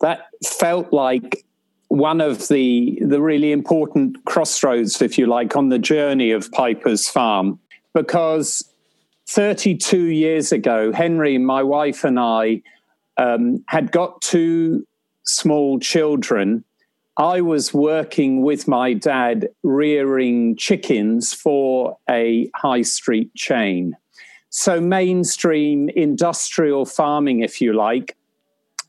that 0.00 0.28
felt 0.46 0.92
like 0.92 1.44
one 1.88 2.20
of 2.20 2.46
the 2.46 2.96
the 3.04 3.20
really 3.20 3.50
important 3.50 4.25
crossroads, 4.26 5.02
if 5.02 5.18
you 5.18 5.26
like, 5.26 5.56
on 5.56 5.70
the 5.70 5.78
journey 5.80 6.30
of 6.30 6.52
Piper's 6.52 7.08
Farm, 7.08 7.58
because 7.94 8.64
32 9.26 10.04
years 10.04 10.52
ago, 10.52 10.92
Henri, 10.92 11.37
my 11.37 11.64
wife, 11.64 12.04
and 12.04 12.20
I 12.20 12.62
um, 13.16 13.64
had 13.66 13.90
got 13.90 14.22
two 14.22 14.87
small 15.25 15.80
children. 15.80 16.64
I 17.19 17.42
was 17.42 17.75
working 17.75 18.40
with 18.40 18.66
my 18.66 18.95
dad 18.95 19.49
rearing 19.62 20.57
chickens 20.57 21.35
for 21.35 21.99
a 22.09 22.50
high 22.54 22.83
street 22.83 23.35
chain. 23.35 23.97
So, 24.49 24.81
mainstream 24.81 25.90
industrial 25.90 26.87
farming, 26.87 27.40
if 27.40 27.61
you 27.61 27.75
like. 27.75 28.16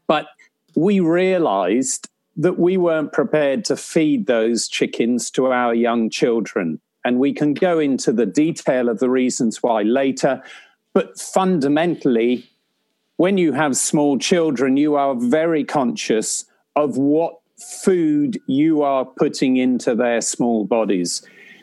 But 0.07 0.27
we 0.75 0.99
realized 1.01 2.09
that 2.37 2.57
we 2.57 2.77
weren't 2.77 3.11
prepared 3.11 3.65
to 3.65 3.75
feed 3.75 4.25
those 4.25 4.67
chickens 4.67 5.29
to 5.31 5.51
our 5.51 5.73
young 5.73 6.09
children. 6.09 6.79
And 7.05 7.19
we 7.19 7.33
can 7.33 7.53
go 7.53 7.79
into 7.79 8.13
the 8.13 8.25
detail 8.25 8.87
of 8.87 8.99
the 8.99 9.09
reasons 9.09 9.61
why 9.61 9.81
later. 9.81 10.41
But 10.93 11.19
fundamentally, 11.19 12.49
when 13.17 13.37
you 13.37 13.51
have 13.51 13.75
small 13.75 14.17
children, 14.17 14.77
you 14.77 14.95
are 14.95 15.15
very 15.15 15.63
conscious 15.63 16.45
of 16.75 16.97
what 16.97 17.42
food 17.83 18.41
you 18.47 18.81
are 18.81 19.05
putting 19.05 19.57
into 19.57 19.95
their 19.95 20.21
small 20.21 20.65
bodies. 20.65 21.21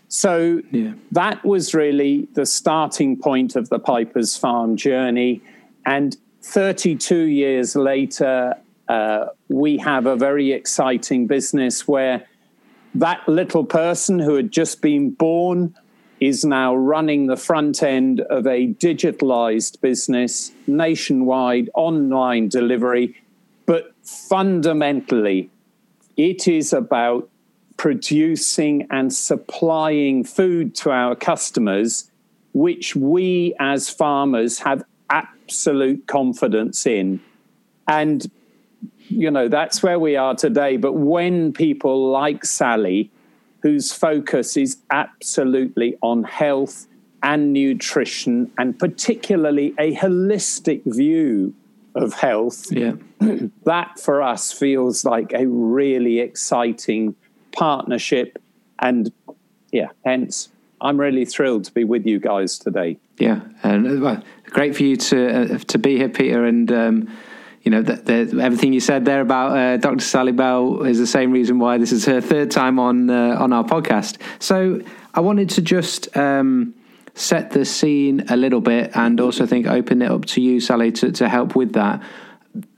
So 0.08 0.62
yeah. 0.72 0.94
that 1.12 1.44
was 1.44 1.72
really 1.72 2.28
the 2.34 2.44
starting 2.44 3.16
point 3.16 3.54
of 3.54 3.68
the 3.68 3.78
Piper's 3.78 4.36
Farm 4.36 4.76
journey. 4.76 5.40
And 5.86 6.16
32 6.42 7.16
years 7.16 7.76
later, 7.76 8.54
uh, 8.88 9.26
we 9.48 9.78
have 9.78 10.06
a 10.06 10.16
very 10.16 10.52
exciting 10.52 11.28
business 11.28 11.86
where 11.86 12.26
that 12.94 13.26
little 13.28 13.64
person 13.64 14.18
who 14.18 14.34
had 14.34 14.50
just 14.50 14.82
been 14.82 15.10
born 15.10 15.76
is 16.18 16.44
now 16.44 16.74
running 16.74 17.26
the 17.26 17.36
front 17.36 17.82
end 17.82 18.20
of 18.22 18.46
a 18.46 18.66
digitalized 18.74 19.80
business, 19.80 20.52
nationwide 20.66 21.70
online 21.74 22.48
delivery. 22.48 23.14
But 23.64 23.94
fundamentally, 24.02 25.50
it 26.28 26.46
is 26.46 26.72
about 26.74 27.30
producing 27.78 28.86
and 28.90 29.10
supplying 29.12 30.22
food 30.22 30.74
to 30.74 30.90
our 30.90 31.16
customers, 31.16 32.10
which 32.52 32.94
we 32.94 33.54
as 33.58 33.88
farmers 33.88 34.58
have 34.58 34.84
absolute 35.08 36.06
confidence 36.06 36.86
in. 36.86 37.20
And 37.88 38.30
you 39.08 39.30
know, 39.30 39.48
that's 39.48 39.82
where 39.82 39.98
we 39.98 40.14
are 40.16 40.34
today. 40.34 40.76
But 40.76 40.92
when 40.92 41.52
people 41.52 42.10
like 42.10 42.44
Sally, 42.44 43.10
whose 43.62 43.90
focus 43.90 44.56
is 44.56 44.76
absolutely 44.90 45.96
on 46.02 46.22
health 46.22 46.86
and 47.22 47.52
nutrition, 47.52 48.52
and 48.58 48.78
particularly 48.78 49.74
a 49.78 49.94
holistic 49.96 50.82
view 50.84 51.54
of 51.94 52.14
health, 52.14 52.70
yeah. 52.70 52.92
that 53.64 53.98
for 54.00 54.22
us 54.22 54.52
feels 54.52 55.04
like 55.04 55.32
a 55.32 55.46
really 55.46 56.20
exciting 56.20 57.14
partnership. 57.52 58.38
And 58.78 59.12
yeah, 59.72 59.88
hence, 60.04 60.48
I'm 60.80 60.98
really 60.98 61.24
thrilled 61.24 61.64
to 61.64 61.72
be 61.72 61.84
with 61.84 62.06
you 62.06 62.18
guys 62.18 62.58
today. 62.58 62.98
Yeah, 63.18 63.40
and 63.62 64.00
well, 64.00 64.22
great 64.46 64.74
for 64.74 64.82
you 64.82 64.96
to 64.96 65.54
uh, 65.54 65.58
to 65.58 65.78
be 65.78 65.96
here, 65.96 66.08
Peter, 66.08 66.44
and. 66.44 66.70
Um, 66.70 67.18
you 67.62 67.70
know, 67.70 67.82
the, 67.82 67.96
the, 67.96 68.42
everything 68.42 68.72
you 68.72 68.80
said 68.80 69.04
there 69.04 69.20
about 69.20 69.54
uh, 69.54 69.76
Dr. 69.76 70.02
Sally 70.02 70.32
Bell 70.32 70.82
is 70.82 70.98
the 70.98 71.06
same 71.06 71.30
reason 71.30 71.58
why 71.58 71.76
this 71.76 71.92
is 71.92 72.06
her 72.06 72.22
third 72.22 72.50
time 72.50 72.78
on 72.78 73.10
uh, 73.10 73.36
on 73.38 73.52
our 73.52 73.64
podcast. 73.64 74.16
So 74.38 74.80
I 75.12 75.20
wanted 75.20 75.50
to 75.50 75.60
just 75.60 76.16
um, 76.16 76.74
set 77.14 77.50
the 77.50 77.64
scene 77.64 78.24
a 78.28 78.36
little 78.36 78.60
bit, 78.60 78.90
and 78.94 79.20
also 79.20 79.46
think 79.46 79.66
open 79.66 80.02
it 80.02 80.10
up 80.10 80.24
to 80.26 80.40
you, 80.40 80.60
Sally, 80.60 80.92
to, 80.92 81.12
to 81.12 81.28
help 81.28 81.56
with 81.56 81.72
that. 81.74 82.02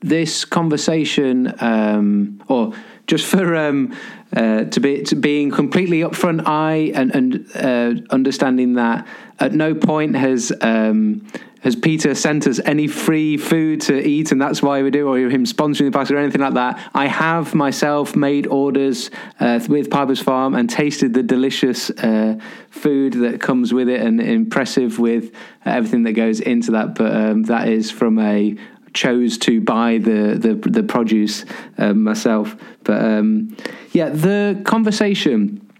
This 0.00 0.44
conversation, 0.44 1.54
um, 1.60 2.42
or 2.48 2.72
just 3.06 3.26
for 3.26 3.56
um, 3.56 3.96
uh, 4.36 4.64
to 4.64 4.80
be 4.80 5.02
to 5.04 5.16
being 5.16 5.50
completely 5.50 6.00
upfront, 6.00 6.46
I 6.46 6.92
and 6.94 7.14
and 7.14 7.46
uh, 7.56 8.02
understanding 8.10 8.74
that 8.74 9.06
at 9.40 9.52
no 9.52 9.74
point 9.74 10.16
has 10.16 10.52
um, 10.60 11.26
has 11.62 11.76
Peter 11.76 12.14
sent 12.14 12.46
us 12.46 12.60
any 12.64 12.88
free 12.88 13.36
food 13.36 13.80
to 13.82 13.96
eat, 13.96 14.32
and 14.32 14.42
that's 14.42 14.60
why 14.60 14.82
we 14.82 14.90
do, 14.90 15.08
or 15.08 15.16
him 15.16 15.44
sponsoring 15.44 15.90
the 15.90 15.96
podcast 15.96 16.10
or 16.10 16.16
anything 16.18 16.40
like 16.40 16.54
that. 16.54 16.90
I 16.92 17.06
have 17.06 17.54
myself 17.54 18.16
made 18.16 18.48
orders 18.48 19.10
uh, 19.38 19.60
with 19.68 19.88
Piper's 19.88 20.20
Farm 20.20 20.54
and 20.54 20.68
tasted 20.68 21.14
the 21.14 21.22
delicious 21.22 21.88
uh, 21.90 22.38
food 22.70 23.12
that 23.14 23.40
comes 23.40 23.72
with 23.72 23.88
it, 23.88 24.00
and 24.00 24.20
impressive 24.20 24.98
with 24.98 25.32
everything 25.64 26.02
that 26.02 26.12
goes 26.12 26.40
into 26.40 26.72
that. 26.72 26.96
But 26.96 27.14
um, 27.14 27.44
that 27.44 27.68
is 27.68 27.92
from 27.92 28.18
a 28.18 28.56
chose 28.92 29.38
to 29.38 29.60
buy 29.60 29.98
the 29.98 30.36
the, 30.38 30.54
the 30.68 30.82
produce 30.82 31.44
uh, 31.78 31.94
myself. 31.94 32.56
But 32.82 33.04
um, 33.04 33.56
yeah, 33.92 34.08
the 34.08 34.60
conversation 34.64 35.70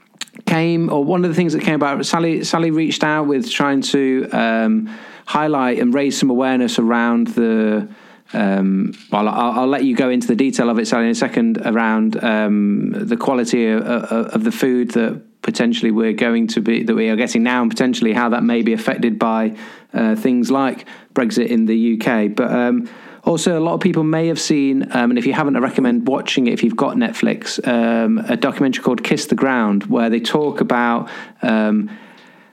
came, 0.46 0.92
or 0.92 1.04
one 1.04 1.24
of 1.24 1.30
the 1.30 1.34
things 1.34 1.54
that 1.54 1.62
came 1.62 1.74
about, 1.74 2.06
Sally 2.06 2.44
Sally 2.44 2.70
reached 2.70 3.02
out 3.02 3.26
with 3.26 3.50
trying 3.50 3.80
to. 3.80 4.28
Um, 4.30 4.96
highlight 5.26 5.79
and 5.79 5.95
raise 5.95 6.19
some 6.19 6.31
awareness 6.31 6.79
around 6.79 7.29
the. 7.29 7.88
Um, 8.35 8.95
well, 9.11 9.29
I'll, 9.29 9.61
I'll, 9.61 9.67
let 9.67 9.85
you 9.85 9.95
go 9.95 10.09
into 10.09 10.26
the 10.26 10.35
detail 10.35 10.71
of 10.71 10.79
it, 10.79 10.88
Sally, 10.88 11.05
in 11.05 11.11
a 11.11 11.14
second 11.14 11.59
around 11.67 12.23
um, 12.25 12.93
the 12.95 13.17
quality 13.17 13.67
of, 13.67 13.83
of, 13.83 14.43
the 14.43 14.50
food 14.50 14.93
that 14.93 15.23
potentially 15.43 15.91
we're 15.91 16.14
going 16.14 16.47
to 16.47 16.62
be 16.62 16.83
that 16.83 16.95
we 16.95 17.11
are 17.11 17.17
getting 17.17 17.43
now, 17.43 17.61
and 17.61 17.71
potentially 17.71 18.14
how 18.14 18.31
that 18.31 18.43
may 18.43 18.62
be 18.62 18.73
affected 18.73 19.19
by 19.19 19.55
uh, 19.93 20.17
things 20.17 20.50
like 20.50 20.87
Brexit 21.12 21.49
in 21.49 21.67
the 21.67 22.00
UK. 22.00 22.35
But 22.35 22.50
um, 22.50 22.88
also, 23.25 23.57
a 23.57 23.61
lot 23.61 23.75
of 23.75 23.81
people 23.81 24.02
may 24.02 24.26
have 24.26 24.41
seen, 24.41 24.83
um, 24.93 25.11
and 25.11 25.19
if 25.19 25.26
you 25.26 25.33
haven't, 25.33 25.55
I 25.55 25.61
recommend 25.61 26.09
watching 26.09 26.49
it 26.49 26.55
if 26.55 26.64
you've 26.64 26.76
got 26.76 26.97
Netflix, 26.97 27.64
um, 27.69 28.19
a 28.19 28.37
documentary 28.37 28.83
called 28.83 29.05
Kiss 29.05 29.26
the 29.26 29.37
Ground, 29.37 29.85
where 29.85 30.11
they 30.11 30.21
talk 30.21 30.61
about 30.61 31.09
um, 31.43 31.88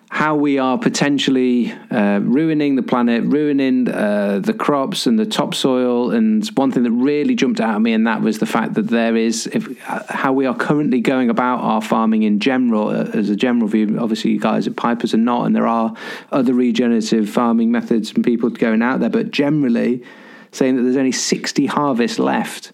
how 0.09 0.35
we 0.35 0.57
are 0.57 0.77
potentially 0.77 1.71
uh, 1.91 2.19
ruining 2.23 2.75
the 2.75 2.81
planet, 2.81 3.23
ruining 3.25 3.87
uh, 3.87 4.39
the 4.39 4.53
crops 4.53 5.05
and 5.05 5.19
the 5.19 5.25
topsoil. 5.25 6.09
And 6.11 6.45
one 6.55 6.71
thing 6.71 6.81
that 6.81 6.91
really 6.91 7.35
jumped 7.35 7.61
out 7.61 7.75
at 7.75 7.81
me, 7.81 7.93
and 7.93 8.07
that 8.07 8.21
was 8.21 8.39
the 8.39 8.47
fact 8.47 8.73
that 8.73 8.87
there 8.87 9.15
is 9.15 9.47
if, 9.53 9.69
uh, 9.87 10.01
how 10.09 10.33
we 10.33 10.47
are 10.47 10.55
currently 10.55 10.99
going 10.99 11.29
about 11.29 11.59
our 11.59 11.79
farming 11.81 12.23
in 12.23 12.39
general, 12.39 12.87
uh, 12.87 13.03
as 13.13 13.29
a 13.29 13.35
general 13.35 13.67
view. 13.67 13.99
Obviously, 13.99 14.31
you 14.31 14.39
guys 14.39 14.65
at 14.65 14.75
Pipers 14.75 15.13
are 15.13 15.17
not, 15.17 15.45
and 15.45 15.55
there 15.55 15.67
are 15.67 15.93
other 16.31 16.55
regenerative 16.55 17.29
farming 17.29 17.71
methods 17.71 18.11
and 18.11 18.23
people 18.23 18.49
going 18.49 18.81
out 18.81 18.99
there, 19.01 19.11
but 19.11 19.29
generally 19.29 20.03
saying 20.51 20.75
that 20.75 20.81
there's 20.81 20.97
only 20.97 21.11
60 21.11 21.67
harvests 21.67 22.17
left, 22.17 22.71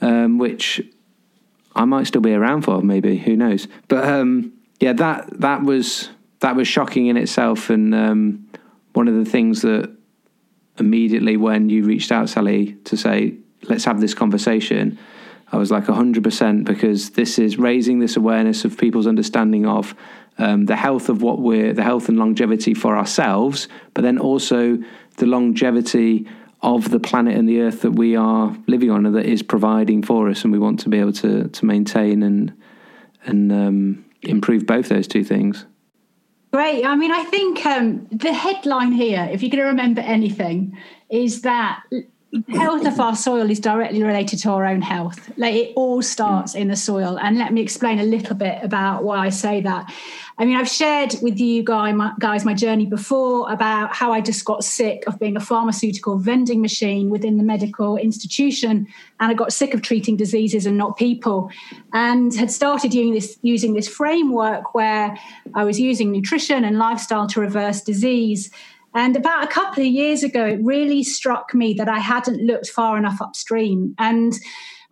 um, 0.00 0.38
which 0.38 0.80
I 1.74 1.84
might 1.84 2.06
still 2.06 2.20
be 2.22 2.32
around 2.32 2.62
for, 2.62 2.80
maybe, 2.80 3.18
who 3.18 3.34
knows. 3.34 3.66
But 3.88 4.04
um, 4.04 4.52
yeah, 4.78 4.92
that 4.92 5.40
that 5.40 5.62
was 5.62 6.10
that 6.44 6.56
was 6.56 6.68
shocking 6.68 7.06
in 7.06 7.16
itself. 7.16 7.70
And 7.70 7.94
um, 7.94 8.46
one 8.92 9.08
of 9.08 9.14
the 9.14 9.24
things 9.24 9.62
that 9.62 9.90
immediately 10.78 11.38
when 11.38 11.70
you 11.70 11.84
reached 11.84 12.12
out, 12.12 12.28
Sally, 12.28 12.74
to 12.84 12.98
say, 12.98 13.38
let's 13.62 13.86
have 13.86 13.98
this 13.98 14.12
conversation, 14.12 14.98
I 15.52 15.56
was 15.56 15.70
like 15.70 15.84
100% 15.84 16.64
because 16.64 17.10
this 17.12 17.38
is 17.38 17.56
raising 17.56 17.98
this 17.98 18.16
awareness 18.16 18.66
of 18.66 18.76
people's 18.76 19.06
understanding 19.06 19.64
of 19.64 19.94
um, 20.36 20.66
the 20.66 20.76
health 20.76 21.08
of 21.08 21.22
what 21.22 21.40
we're, 21.40 21.72
the 21.72 21.82
health 21.82 22.10
and 22.10 22.18
longevity 22.18 22.74
for 22.74 22.94
ourselves, 22.94 23.66
but 23.94 24.02
then 24.02 24.18
also 24.18 24.76
the 25.16 25.26
longevity 25.26 26.28
of 26.60 26.90
the 26.90 27.00
planet 27.00 27.38
and 27.38 27.48
the 27.48 27.62
earth 27.62 27.80
that 27.80 27.92
we 27.92 28.16
are 28.16 28.54
living 28.66 28.90
on 28.90 29.06
and 29.06 29.16
that 29.16 29.24
is 29.24 29.42
providing 29.42 30.02
for 30.02 30.28
us. 30.28 30.44
And 30.44 30.52
we 30.52 30.58
want 30.58 30.80
to 30.80 30.90
be 30.90 30.98
able 30.98 31.14
to, 31.14 31.48
to 31.48 31.64
maintain 31.64 32.22
and, 32.22 32.52
and 33.24 33.50
um, 33.50 34.04
improve 34.20 34.66
both 34.66 34.90
those 34.90 35.08
two 35.08 35.24
things. 35.24 35.64
Great. 36.54 36.86
I 36.86 36.94
mean, 36.94 37.10
I 37.10 37.24
think 37.24 37.66
um, 37.66 38.06
the 38.12 38.32
headline 38.32 38.92
here, 38.92 39.28
if 39.32 39.42
you're 39.42 39.50
going 39.50 39.64
to 39.64 39.68
remember 39.70 40.02
anything, 40.02 40.78
is 41.10 41.42
that 41.42 41.82
health 42.48 42.86
of 42.86 43.00
our 43.00 43.16
soil 43.16 43.50
is 43.50 43.58
directly 43.58 44.04
related 44.04 44.38
to 44.38 44.50
our 44.50 44.64
own 44.64 44.80
health. 44.80 45.32
Like 45.36 45.56
it 45.56 45.72
all 45.74 46.00
starts 46.00 46.54
in 46.54 46.68
the 46.68 46.76
soil. 46.76 47.18
And 47.18 47.38
let 47.38 47.52
me 47.52 47.60
explain 47.60 47.98
a 47.98 48.04
little 48.04 48.36
bit 48.36 48.60
about 48.62 49.02
why 49.02 49.26
I 49.26 49.30
say 49.30 49.62
that. 49.62 49.92
I 50.36 50.44
mean, 50.44 50.56
I've 50.56 50.68
shared 50.68 51.14
with 51.22 51.38
you 51.38 51.62
guys 51.62 52.44
my, 52.44 52.54
journey 52.54 52.86
before 52.86 53.50
about 53.52 53.94
how 53.94 54.12
I 54.12 54.20
just 54.20 54.44
got 54.44 54.64
sick 54.64 55.04
of 55.06 55.18
being 55.20 55.36
a 55.36 55.40
pharmaceutical 55.40 56.18
vending 56.18 56.60
machine 56.60 57.08
within 57.08 57.36
the 57.36 57.44
medical 57.44 57.96
institution, 57.96 58.88
and 59.20 59.30
I 59.30 59.34
got 59.34 59.52
sick 59.52 59.74
of 59.74 59.82
treating 59.82 60.16
diseases 60.16 60.66
and 60.66 60.76
not 60.76 60.96
people, 60.96 61.50
and 61.92 62.34
had 62.34 62.50
started 62.50 62.92
using 62.92 63.14
this 63.14 63.38
using 63.42 63.74
this 63.74 63.86
framework 63.86 64.74
where 64.74 65.16
I 65.54 65.62
was 65.62 65.78
using 65.78 66.10
nutrition 66.10 66.64
and 66.64 66.78
lifestyle 66.78 67.28
to 67.28 67.40
reverse 67.40 67.80
disease. 67.80 68.50
And 68.96 69.16
about 69.16 69.44
a 69.44 69.48
couple 69.48 69.82
of 69.82 69.88
years 69.88 70.22
ago, 70.22 70.46
it 70.46 70.60
really 70.62 71.02
struck 71.02 71.52
me 71.54 71.74
that 71.74 71.88
I 71.88 71.98
hadn't 71.98 72.44
looked 72.44 72.70
far 72.70 72.96
enough 72.96 73.20
upstream. 73.20 73.94
And 73.98 74.38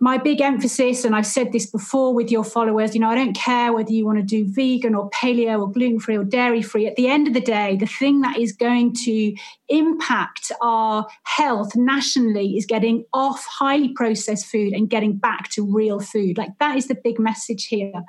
my 0.03 0.19
big 0.19 0.41
emphasis, 0.41 1.05
and 1.05 1.15
I've 1.15 1.29
said 1.29 1.53
this 1.53 1.65
before 1.65 2.13
with 2.13 2.29
your 2.29 2.43
followers, 2.43 2.93
you 2.93 3.01
know, 3.01 3.09
I 3.09 3.15
don't 3.15 3.37
care 3.37 3.73
whether 3.73 3.93
you 3.93 4.05
want 4.05 4.19
to 4.19 4.25
do 4.25 4.45
vegan 4.45 4.97
or 4.97 5.09
paleo 5.11 5.61
or 5.61 5.71
gluten 5.71 6.01
free 6.01 6.17
or 6.17 6.25
dairy 6.25 6.61
free. 6.61 6.89
At 6.89 6.97
the 6.97 7.07
end 7.07 7.29
of 7.29 7.35
the 7.35 7.41
day, 7.41 7.77
the 7.77 7.87
thing 7.87 8.21
that 8.23 8.37
is 8.37 8.51
going 8.51 8.95
to 9.05 9.33
impact 9.69 10.51
our 10.61 11.07
health 11.23 11.77
nationally 11.77 12.57
is 12.57 12.67
getting 12.67 13.05
off 13.15 13.47
highly 13.49 13.91
processed 13.91 14.47
food 14.47 14.73
and 14.73 14.91
getting 14.91 15.19
back 15.19 15.51
to 15.51 15.65
real 15.65 16.01
food. 16.01 16.37
Like 16.37 16.51
that 16.59 16.77
is 16.77 16.89
the 16.89 16.97
big 16.97 17.21
message 17.21 17.67
here. 17.67 18.03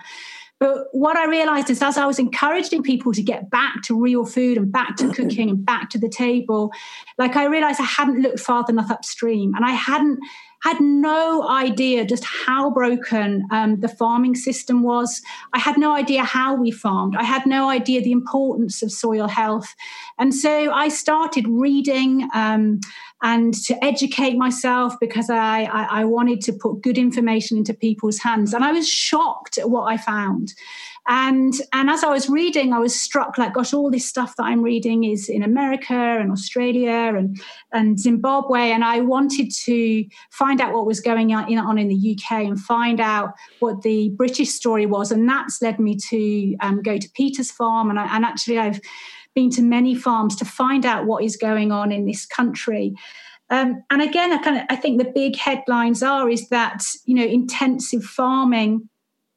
But 0.60 0.86
what 0.94 1.18
I 1.18 1.26
realized 1.26 1.70
is 1.70 1.84
as 1.84 1.98
I 1.98 2.06
was 2.06 2.18
encouraging 2.18 2.82
people 2.84 3.12
to 3.12 3.22
get 3.22 3.52
back 3.52 3.84
to 3.84 4.02
real 4.02 4.26
food 4.26 4.58
and 4.58 4.72
back 4.72 4.96
to 4.96 5.12
cooking 5.14 5.50
and 5.50 5.64
back 5.64 5.90
to 5.92 6.00
the 6.00 6.10
table, 6.10 6.72
like 7.20 7.36
I 7.36 7.46
realized 7.46 7.82
I 7.82 7.84
hadn't 7.84 8.22
looked 8.22 8.40
far 8.40 8.66
enough 8.68 8.90
upstream 8.90 9.54
and 9.54 9.66
I 9.66 9.72
hadn't 9.72 10.20
had 10.64 10.80
no 10.80 11.48
idea 11.50 12.06
just 12.06 12.24
how 12.24 12.70
broken 12.72 13.46
um, 13.52 13.82
the 13.82 13.90
farming 13.90 14.36
system 14.36 14.82
was. 14.82 15.22
I 15.52 15.60
had 15.60 15.78
no 15.78 15.94
idea 15.94 16.24
how 16.24 16.56
we 16.56 16.72
farmed. 16.72 17.16
I 17.18 17.24
had 17.24 17.46
no 17.46 17.70
idea 17.70 18.02
the 18.02 18.12
importance 18.14 18.82
of 18.82 18.92
soil 18.92 19.28
health. 19.28 19.76
And 20.18 20.34
so 20.34 20.72
I 20.72 20.88
started 20.88 21.48
reading 21.48 22.30
um, 22.34 22.80
and 23.22 23.54
to 23.66 23.84
educate 23.84 24.38
myself 24.38 24.96
because 25.00 25.30
I, 25.30 25.64
I, 25.64 26.02
I 26.02 26.04
wanted 26.06 26.42
to 26.42 26.54
put 26.54 26.82
good 26.82 26.98
information 26.98 27.58
into 27.58 27.74
people's 27.74 28.20
hands. 28.20 28.54
And 28.54 28.64
I 28.64 28.72
was 28.72 28.88
shocked 28.88 29.58
at 29.58 29.70
what 29.70 29.84
I 29.84 29.98
found. 29.98 30.54
And 31.08 31.54
and 31.74 31.90
as 31.90 32.04
I 32.04 32.10
was 32.10 32.30
reading, 32.30 32.72
I 32.72 32.80
was 32.80 33.00
struck 33.00 33.38
like, 33.38 33.54
gosh, 33.54 33.74
all 33.74 33.92
this 33.92 34.08
stuff 34.08 34.38
that 34.38 34.44
I'm 34.44 34.62
reading 34.62 35.04
is 35.04 35.28
in 35.28 35.44
America 35.44 35.94
and 35.94 36.32
Australia 36.32 37.14
and 37.18 37.42
and 37.74 38.00
Zimbabwe, 38.00 38.72
and 38.72 38.86
I 38.86 39.02
wanted 39.02 39.52
to 39.66 40.06
find 40.32 40.62
out 40.62 40.74
what 40.74 40.86
was 40.86 41.02
going 41.02 41.34
on 41.34 41.78
in, 41.78 41.90
the 41.90 42.18
UK 42.18 42.46
and 42.46 42.58
find 42.58 43.02
out 43.02 43.34
what 43.60 43.82
the 43.82 44.10
British 44.12 44.50
story 44.50 44.86
was, 44.86 45.12
and 45.12 45.28
that's 45.28 45.62
led 45.62 45.78
me 45.78 45.98
to 46.10 46.56
um, 46.62 46.82
go 46.82 46.98
to 46.98 47.10
Peter's 47.16 47.52
farm, 47.52 47.90
and 47.90 48.00
I, 48.00 48.16
and 48.16 48.24
actually 48.24 48.58
I've 48.58 48.80
been 49.36 49.50
to 49.52 49.62
many 49.62 49.96
farms 49.96 50.38
to 50.38 50.46
find 50.46 50.86
out 50.86 51.06
what 51.06 51.24
is 51.24 51.36
going 51.36 51.74
on 51.74 51.92
in 51.92 52.06
this 52.06 52.26
country. 52.26 52.94
Um, 53.50 53.84
and 53.92 54.02
again, 54.02 54.32
I 54.32 54.38
kind 54.38 54.58
of 54.58 54.64
I 54.70 54.78
think 54.78 55.00
the 55.00 55.12
big 55.14 55.36
headlines 55.36 56.02
are 56.02 56.30
is 56.30 56.48
that 56.48 56.86
you 57.04 57.16
know 57.16 57.26
intensive 57.26 58.04
farming 58.06 58.90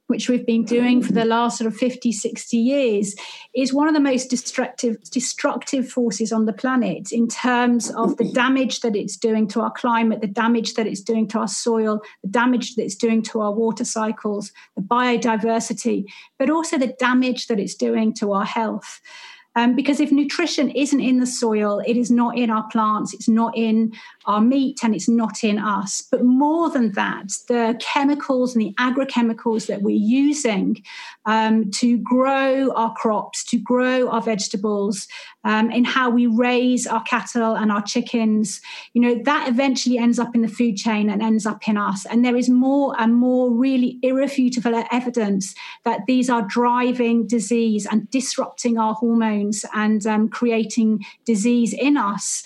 which 0.06 0.28
we've 0.28 0.46
been 0.46 0.64
doing 0.64 1.02
for 1.02 1.12
the 1.12 1.24
last 1.24 1.58
sort 1.58 1.66
of 1.66 1.76
50, 1.76 2.12
60 2.12 2.56
years, 2.56 3.14
is 3.54 3.72
one 3.72 3.88
of 3.88 3.94
the 3.94 4.00
most 4.00 4.30
destructive, 4.30 5.02
destructive 5.10 5.88
forces 5.88 6.32
on 6.32 6.46
the 6.46 6.52
planet 6.52 7.12
in 7.12 7.28
terms 7.28 7.90
of 7.92 8.16
the 8.16 8.30
damage 8.32 8.80
that 8.80 8.94
it's 8.94 9.16
doing 9.16 9.48
to 9.48 9.60
our 9.60 9.72
climate, 9.72 10.20
the 10.20 10.26
damage 10.26 10.74
that 10.74 10.86
it's 10.86 11.00
doing 11.00 11.26
to 11.28 11.38
our 11.38 11.48
soil, 11.48 12.00
the 12.22 12.30
damage 12.30 12.74
that 12.76 12.82
it's 12.82 12.94
doing 12.94 13.22
to 13.22 13.40
our 13.40 13.52
water 13.52 13.84
cycles, 13.84 14.52
the 14.76 14.82
biodiversity, 14.82 16.04
but 16.38 16.50
also 16.50 16.78
the 16.78 16.94
damage 16.98 17.48
that 17.48 17.58
it's 17.58 17.74
doing 17.74 18.12
to 18.14 18.32
our 18.32 18.44
health. 18.44 19.00
Um, 19.56 19.74
because 19.74 20.00
if 20.00 20.12
nutrition 20.12 20.68
isn't 20.70 21.00
in 21.00 21.18
the 21.18 21.26
soil, 21.26 21.80
it 21.86 21.96
is 21.96 22.10
not 22.10 22.36
in 22.36 22.50
our 22.50 22.68
plants, 22.68 23.14
it's 23.14 23.28
not 23.28 23.56
in 23.56 23.92
our 24.26 24.40
meat, 24.40 24.80
and 24.82 24.94
it's 24.94 25.08
not 25.08 25.44
in 25.44 25.58
us. 25.58 26.02
But 26.10 26.24
more 26.24 26.70
than 26.70 26.92
that, 26.92 27.32
the 27.48 27.76
chemicals 27.80 28.54
and 28.54 28.62
the 28.62 28.74
agrochemicals 28.74 29.66
that 29.66 29.82
we're 29.82 29.96
using 29.96 30.82
um, 31.24 31.70
to 31.72 31.98
grow 31.98 32.72
our 32.72 32.92
crops, 32.94 33.44
to 33.46 33.58
grow 33.58 34.08
our 34.08 34.22
vegetables, 34.22 35.08
um, 35.44 35.70
in 35.70 35.84
how 35.84 36.10
we 36.10 36.26
raise 36.26 36.86
our 36.86 37.02
cattle 37.04 37.54
and 37.54 37.70
our 37.70 37.82
chickens, 37.82 38.60
you 38.94 39.00
know, 39.00 39.22
that 39.24 39.48
eventually 39.48 39.96
ends 39.96 40.18
up 40.18 40.34
in 40.34 40.42
the 40.42 40.48
food 40.48 40.76
chain 40.76 41.08
and 41.08 41.22
ends 41.22 41.46
up 41.46 41.68
in 41.68 41.76
us. 41.76 42.04
And 42.06 42.24
there 42.24 42.36
is 42.36 42.48
more 42.48 42.94
and 42.98 43.14
more 43.14 43.50
really 43.50 43.98
irrefutable 44.02 44.84
evidence 44.90 45.54
that 45.84 46.00
these 46.06 46.28
are 46.28 46.42
driving 46.42 47.26
disease 47.26 47.86
and 47.86 48.10
disrupting 48.10 48.76
our 48.76 48.94
hormones 48.94 49.64
and 49.72 50.04
um, 50.06 50.28
creating 50.28 51.04
disease 51.24 51.72
in 51.72 51.96
us. 51.96 52.42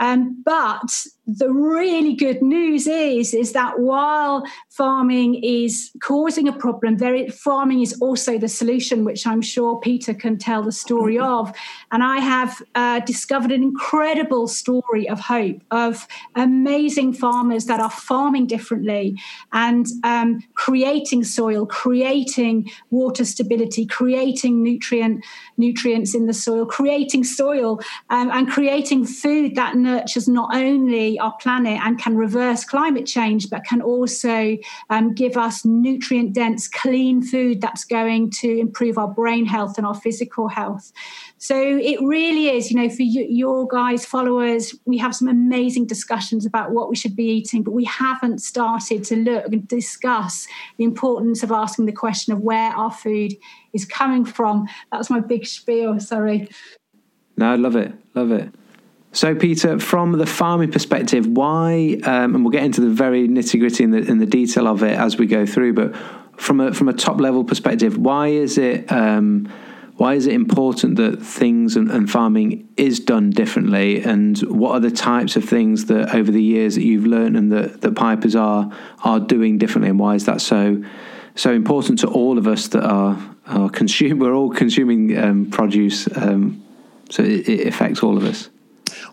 Um, 0.00 0.42
but 0.44 1.06
the 1.28 1.50
really 1.50 2.14
good 2.14 2.40
news 2.40 2.86
is 2.86 3.34
is 3.34 3.52
that 3.52 3.78
while 3.78 4.42
farming 4.70 5.34
is 5.44 5.90
causing 6.02 6.48
a 6.48 6.52
problem 6.52 6.96
very 6.96 7.28
farming 7.28 7.82
is 7.82 8.00
also 8.00 8.38
the 8.38 8.48
solution 8.48 9.04
which 9.04 9.26
i'm 9.26 9.42
sure 9.42 9.78
peter 9.80 10.14
can 10.14 10.38
tell 10.38 10.62
the 10.62 10.72
story 10.72 11.16
mm-hmm. 11.16 11.48
of 11.48 11.54
and 11.92 12.02
i 12.02 12.16
have 12.16 12.62
uh, 12.74 13.00
discovered 13.00 13.52
an 13.52 13.62
incredible 13.62 14.48
story 14.48 15.06
of 15.06 15.20
hope 15.20 15.60
of 15.70 16.08
amazing 16.34 17.12
farmers 17.12 17.66
that 17.66 17.78
are 17.78 17.90
farming 17.90 18.46
differently 18.46 19.14
and 19.52 19.86
um, 20.04 20.42
creating 20.54 21.22
soil 21.22 21.66
creating 21.66 22.66
water 22.88 23.26
stability 23.26 23.84
creating 23.84 24.62
nutrient 24.62 25.22
nutrients 25.58 26.14
in 26.14 26.24
the 26.24 26.32
soil 26.32 26.64
creating 26.64 27.22
soil 27.22 27.78
um, 28.08 28.30
and 28.30 28.48
creating 28.48 29.04
food 29.04 29.54
that 29.56 29.76
nurtures 29.76 30.26
not 30.26 30.54
only 30.54 31.17
our 31.20 31.34
planet 31.36 31.80
and 31.82 31.98
can 31.98 32.16
reverse 32.16 32.64
climate 32.64 33.06
change, 33.06 33.50
but 33.50 33.64
can 33.64 33.82
also 33.82 34.56
um, 34.90 35.14
give 35.14 35.36
us 35.36 35.64
nutrient 35.64 36.32
dense, 36.32 36.68
clean 36.68 37.22
food 37.22 37.60
that's 37.60 37.84
going 37.84 38.30
to 38.30 38.58
improve 38.58 38.98
our 38.98 39.08
brain 39.08 39.46
health 39.46 39.78
and 39.78 39.86
our 39.86 39.94
physical 39.94 40.48
health. 40.48 40.92
So 41.38 41.56
it 41.56 42.00
really 42.02 42.48
is, 42.48 42.70
you 42.70 42.76
know, 42.76 42.88
for 42.88 43.02
you, 43.02 43.26
your 43.28 43.66
guys, 43.68 44.04
followers, 44.04 44.74
we 44.86 44.98
have 44.98 45.14
some 45.14 45.28
amazing 45.28 45.86
discussions 45.86 46.44
about 46.44 46.72
what 46.72 46.88
we 46.88 46.96
should 46.96 47.14
be 47.14 47.24
eating, 47.24 47.62
but 47.62 47.72
we 47.72 47.84
haven't 47.84 48.38
started 48.40 49.04
to 49.04 49.16
look 49.16 49.46
and 49.46 49.66
discuss 49.68 50.46
the 50.76 50.84
importance 50.84 51.42
of 51.42 51.52
asking 51.52 51.86
the 51.86 51.92
question 51.92 52.32
of 52.32 52.40
where 52.40 52.70
our 52.72 52.90
food 52.90 53.34
is 53.72 53.84
coming 53.84 54.24
from. 54.24 54.66
That's 54.90 55.10
my 55.10 55.20
big 55.20 55.46
spiel. 55.46 56.00
Sorry. 56.00 56.48
No, 57.36 57.52
I 57.52 57.56
love 57.56 57.76
it. 57.76 57.92
Love 58.14 58.32
it. 58.32 58.52
So, 59.18 59.34
Peter, 59.34 59.80
from 59.80 60.12
the 60.12 60.26
farming 60.26 60.70
perspective, 60.70 61.26
why? 61.26 61.98
Um, 62.04 62.36
and 62.36 62.44
we'll 62.44 62.52
get 62.52 62.62
into 62.62 62.80
the 62.80 62.90
very 62.90 63.26
nitty 63.26 63.58
gritty 63.58 63.82
and 63.82 63.92
the, 63.92 64.00
the 64.02 64.26
detail 64.26 64.68
of 64.68 64.84
it 64.84 64.96
as 64.96 65.16
we 65.18 65.26
go 65.26 65.44
through. 65.44 65.72
But 65.72 65.96
from 66.40 66.60
a 66.60 66.72
from 66.72 66.88
a 66.88 66.92
top 66.92 67.20
level 67.20 67.42
perspective, 67.42 67.98
why 67.98 68.28
is 68.28 68.58
it 68.58 68.92
um, 68.92 69.52
why 69.96 70.14
is 70.14 70.28
it 70.28 70.34
important 70.34 70.94
that 70.98 71.20
things 71.20 71.74
and, 71.74 71.90
and, 71.90 72.08
farming 72.08 72.68
is 72.76 73.00
done 73.00 73.30
differently? 73.30 74.04
And 74.04 74.38
what 74.42 74.70
are 74.70 74.80
the 74.80 74.92
types 74.92 75.34
of 75.34 75.44
things 75.44 75.86
that 75.86 76.14
over 76.14 76.30
the 76.30 76.40
years 76.40 76.76
that 76.76 76.84
you've 76.84 77.06
learned 77.06 77.36
and 77.36 77.50
that 77.50 77.80
that 77.80 77.96
pipers 77.96 78.36
are 78.36 78.70
are 79.02 79.18
doing 79.18 79.58
differently? 79.58 79.90
And 79.90 79.98
why 79.98 80.14
is 80.14 80.26
that 80.26 80.40
so 80.40 80.80
so 81.34 81.52
important 81.52 81.98
to 81.98 82.06
all 82.06 82.38
of 82.38 82.46
us 82.46 82.68
that 82.68 82.84
are 82.84 83.18
are 83.48 83.68
consume? 83.68 84.20
We're 84.20 84.36
all 84.36 84.50
consuming 84.50 85.18
um, 85.18 85.50
produce, 85.50 86.06
um, 86.16 86.62
so 87.10 87.24
it, 87.24 87.48
it 87.48 87.66
affects 87.66 88.04
all 88.04 88.16
of 88.16 88.22
us. 88.22 88.48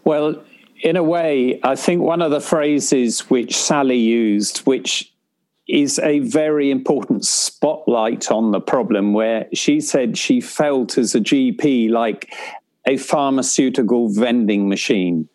Well, 0.06 0.44
in 0.82 0.96
a 0.96 1.04
way, 1.04 1.60
I 1.64 1.76
think 1.76 2.02
one 2.02 2.22
of 2.22 2.32
the 2.32 2.40
phrases 2.40 3.22
which 3.22 3.58
Sally 3.58 3.98
used, 3.98 4.60
which 4.60 5.12
is 5.68 5.98
a 5.98 6.20
very 6.20 6.70
important 6.70 7.26
spotlight 7.26 8.32
on 8.32 8.52
the 8.52 8.62
problem, 8.62 9.14
where 9.14 9.48
she 9.54 9.82
said 9.82 10.16
she 10.18 10.40
felt 10.40 10.98
as 11.00 11.16
a 11.16 11.20
GP 11.20 11.90
like 11.90 12.32
a 12.86 12.98
pharmaceutical 12.98 14.10
vending 14.10 14.70
machine. 14.70 15.28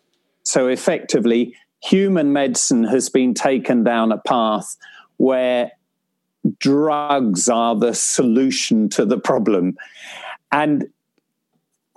So 0.43 0.67
effectively, 0.67 1.53
human 1.83 2.31
medicine 2.31 2.85
has 2.85 3.09
been 3.09 3.33
taken 3.33 3.83
down 3.83 4.13
a 4.13 4.19
path 4.19 4.77
where 5.17 5.71
drugs 6.59 7.49
are 7.49 7.75
the 7.75 7.93
solution 7.93 8.87
to 8.89 9.05
the 9.05 9.19
problem. 9.19 9.75
And 10.53 10.87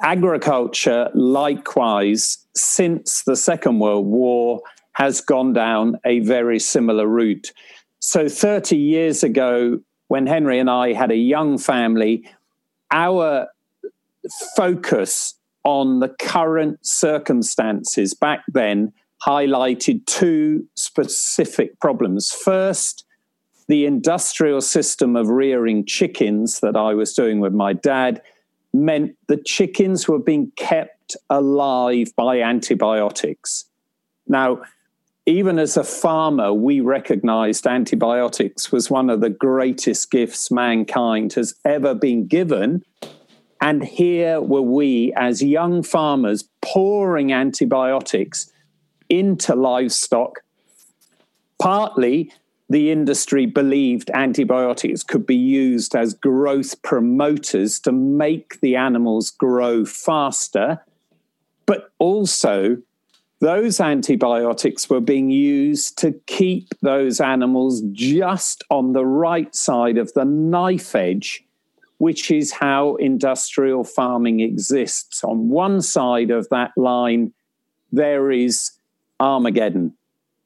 agriculture, 0.05 1.11
likewise, 1.15 2.39
since 2.55 3.23
the 3.23 3.35
Second 3.35 3.81
World 3.81 4.07
War, 4.07 4.61
has 4.93 5.21
gone 5.21 5.53
down 5.53 5.99
a 6.05 6.21
very 6.21 6.61
similar 6.61 7.09
route. 7.09 7.53
So, 7.99 8.29
30 8.29 8.77
years 8.77 9.25
ago, 9.25 9.81
when 10.09 10.27
Henri 10.27 10.59
and 10.61 10.71
I 10.71 10.93
had 10.93 11.11
a 11.11 11.17
young 11.17 11.59
family, 11.59 12.29
our 12.91 13.49
focus 14.55 15.35
on 15.65 16.01
the 16.01 16.09
current 16.09 16.87
circumstances 16.87 18.13
back 18.13 18.45
then 18.49 18.93
highlighted 19.27 20.05
two 20.05 20.69
specific 20.77 21.81
problems. 21.81 22.31
First, 22.31 23.05
the 23.69 23.87
industrial 23.87 24.61
system 24.61 25.17
of 25.17 25.29
rearing 25.29 25.87
chickens 25.87 26.61
that 26.61 26.77
I 26.77 26.93
was 26.93 27.15
doing 27.15 27.41
with 27.41 27.55
my 27.55 27.73
dad 27.73 28.21
meant 28.75 29.17
the 29.29 29.37
chickens 29.37 30.09
were 30.09 30.19
being 30.19 30.51
kept 30.57 31.17
alive 31.31 32.09
by 32.17 32.41
antibiotics. 32.41 33.67
Now, 34.27 34.63
even 35.27 35.59
as 35.59 35.77
a 35.77 35.85
farmer, 35.85 36.53
we 36.53 36.81
recognized 36.81 37.67
antibiotics 37.67 38.73
was 38.73 38.91
one 38.91 39.09
of 39.09 39.21
the 39.21 39.31
greatest 39.31 40.11
gifts 40.11 40.51
mankind 40.51 41.33
has 41.35 41.55
ever 41.65 41.95
been 41.95 42.27
given. 42.27 42.85
And 43.61 43.83
here 43.83 44.41
were 44.41 44.61
we, 44.61 45.15
as 45.17 45.43
young 45.43 45.83
farmers, 45.83 46.45
pouring 46.61 47.33
antibiotics 47.33 48.51
into 49.09 49.55
livestock, 49.55 50.41
partly 51.59 52.33
the 52.69 52.91
industry 52.91 53.47
believed 53.47 54.11
antibiotics 54.15 55.03
could 55.03 55.27
be 55.27 55.37
used 55.37 55.95
as 55.95 56.15
growth 56.15 56.81
promoters 56.83 57.79
to 57.81 57.93
make 57.93 58.61
the 58.61 58.75
animals 58.75 59.31
grow 59.31 59.85
faster, 59.85 60.83
but 61.67 61.91
also 61.99 62.79
those 63.41 63.81
antibiotics 63.81 64.89
were 64.89 65.01
being 65.01 65.31
used 65.31 65.99
to 65.99 66.13
keep 66.27 66.69
those 66.81 67.21
animals 67.21 67.83
just 67.93 68.65
on 68.71 68.93
the 68.95 69.05
right 69.05 69.55
side 69.55 69.99
of 69.99 70.13
the 70.15 70.25
knife 70.25 70.95
edge, 70.95 71.45
which 71.99 72.31
is 72.31 72.53
how 72.53 72.97
industrial 72.97 73.85
farming 73.85 74.41
exists. 74.41 75.23
On 75.23 75.51
one 75.51 75.83
side 75.83 76.31
of 76.31 76.49
that 76.49 76.73
line, 76.79 77.35
there 77.93 78.31
is 78.31 78.73
Armageddon. 79.21 79.95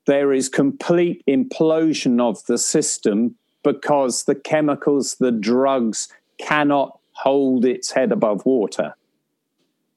There 0.08 0.32
is 0.32 0.48
complete 0.48 1.22
implosion 1.28 2.18
of 2.18 2.42
the 2.46 2.56
system 2.56 3.34
because 3.62 4.24
the 4.24 4.34
chemicals, 4.34 5.16
the 5.16 5.30
drugs 5.30 6.08
cannot 6.38 6.98
hold 7.12 7.66
its 7.66 7.90
head 7.90 8.10
above 8.10 8.46
water. 8.46 8.96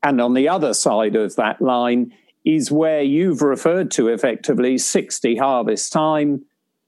And 0.03 0.19
on 0.19 0.33
the 0.33 0.49
other 0.49 0.73
side 0.73 1.15
of 1.15 1.37
that 1.37 1.61
line 1.61 2.11
is 2.43 2.69
where 2.69 3.01
you've 3.01 3.41
referred 3.41 3.89
to 3.91 4.09
effectively 4.09 4.77
60 4.77 5.37
harvest 5.37 5.93
time. 5.93 6.43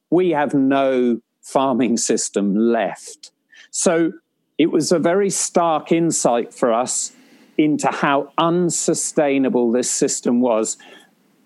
We 0.10 0.32
have 0.32 0.54
no 0.54 1.22
farming 1.42 1.96
system 1.96 2.54
left. 2.54 3.32
So 3.72 4.12
it 4.58 4.70
was 4.70 4.92
a 4.92 5.00
very 5.00 5.30
stark 5.30 5.94
insight 5.94 6.54
for 6.54 6.74
us 6.74 7.14
into 7.58 7.88
how 7.88 8.34
unsustainable 8.38 9.72
this 9.72 9.90
system 9.90 10.42
was. 10.42 10.76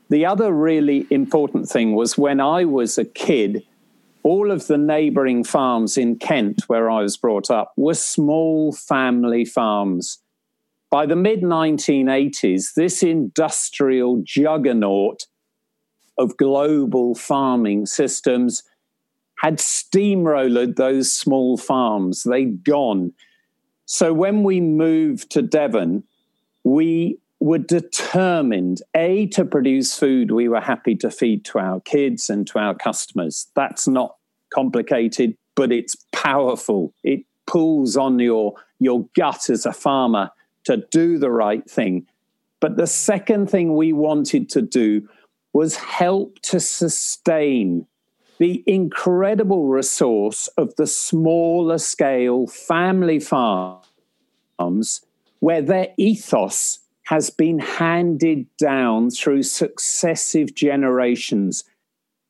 The 0.10 0.26
other 0.26 0.52
really 0.54 1.06
important 1.10 1.68
thing 1.68 1.94
was 1.96 2.18
when 2.18 2.40
I 2.40 2.66
was 2.66 2.98
a 2.98 3.06
kid, 3.06 3.64
all 4.24 4.52
of 4.52 4.68
the 4.68 4.78
neighboring 4.78 5.44
farms 5.44 5.98
in 5.98 6.18
Kent, 6.18 6.64
where 6.68 6.90
I 6.90 7.02
was 7.02 7.18
brought 7.18 7.52
up, 7.52 7.74
were 7.76 7.94
small 7.94 8.72
family 8.72 9.44
farms 9.46 10.20
by 10.90 11.06
the 11.06 11.16
mid 11.16 11.42
1980s, 11.42 12.74
this 12.76 13.04
industrial 13.04 14.22
juggernaut 14.24 15.26
of 16.18 16.38
global 16.38 17.14
farming 17.14 17.86
systems 17.86 18.64
had 19.40 19.58
steamrolled 19.58 20.78
those 20.78 21.12
small 21.12 21.58
farms. 21.58 22.24
They'd 22.24 22.64
gone. 22.64 23.14
So 23.86 24.14
when 24.14 24.44
we 24.44 24.62
moved 24.62 25.30
to 25.32 25.42
Devon, 25.42 26.04
we 26.64 27.20
were 27.40 27.58
determined, 27.60 28.82
A, 28.96 29.28
to 29.28 29.46
produce 29.46 29.98
food 29.98 30.32
we 30.32 30.48
were 30.48 30.62
happy 30.62 30.96
to 30.96 31.12
feed 31.12 31.46
to 31.46 31.60
our 31.60 31.80
kids 31.82 32.30
and 32.30 32.48
to 32.48 32.60
our 32.60 32.74
customers. 32.74 33.48
That's 33.56 33.88
not 33.88 34.16
complicated, 34.54 35.38
but 35.56 35.72
it's 35.72 35.96
powerful. 36.12 36.94
It 37.04 37.26
pulls 37.46 37.96
on 37.96 38.20
your, 38.20 38.54
your 38.80 39.08
gut 39.16 39.50
as 39.50 39.66
a 39.66 39.74
farmer 39.74 40.32
to 40.66 40.84
do 40.92 41.18
the 41.18 41.32
right 41.32 41.70
thing. 41.70 42.08
But 42.60 42.78
the 42.78 42.88
second 42.88 43.50
thing 43.50 43.76
we 43.76 43.94
wanted 43.94 44.50
to 44.50 44.62
do 44.62 45.08
was 45.54 45.78
help 45.78 46.40
to 46.40 46.60
sustain 46.60 47.86
the 48.40 48.64
incredible 48.68 49.68
resource 49.68 50.48
of 50.58 50.76
the 50.76 50.88
smaller 50.88 51.78
scale 51.78 52.48
family 52.48 53.20
farms 53.20 53.82
where 55.40 55.62
their 55.62 55.88
ethos 55.98 56.80
has 57.08 57.30
been 57.30 57.58
handed 57.58 58.46
down 58.58 59.10
through 59.10 59.42
successive 59.42 60.54
generations. 60.54 61.64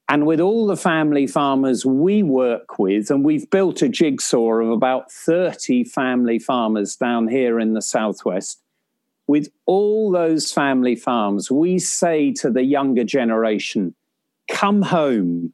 And 0.08 0.28
with 0.28 0.40
all 0.40 0.68
the 0.68 0.78
family 0.78 1.26
farmers 1.26 1.84
we 1.84 2.22
work 2.22 2.78
with, 2.78 3.10
and 3.10 3.26
we've 3.26 3.50
built 3.50 3.82
a 3.82 3.90
jigsaw 3.90 4.60
of 4.60 4.70
about 4.70 5.12
30 5.12 5.84
family 5.86 6.38
farmers 6.38 6.96
down 6.96 7.28
here 7.28 7.60
in 7.60 7.74
the 7.74 7.82
Southwest, 7.82 8.62
with 9.26 9.50
all 9.66 10.12
those 10.12 10.54
family 10.54 10.96
farms, 10.96 11.50
we 11.50 11.80
say 11.80 12.32
to 12.34 12.52
the 12.52 12.64
younger 12.64 13.04
generation, 13.04 13.96
come 14.48 14.84
home, 14.84 15.54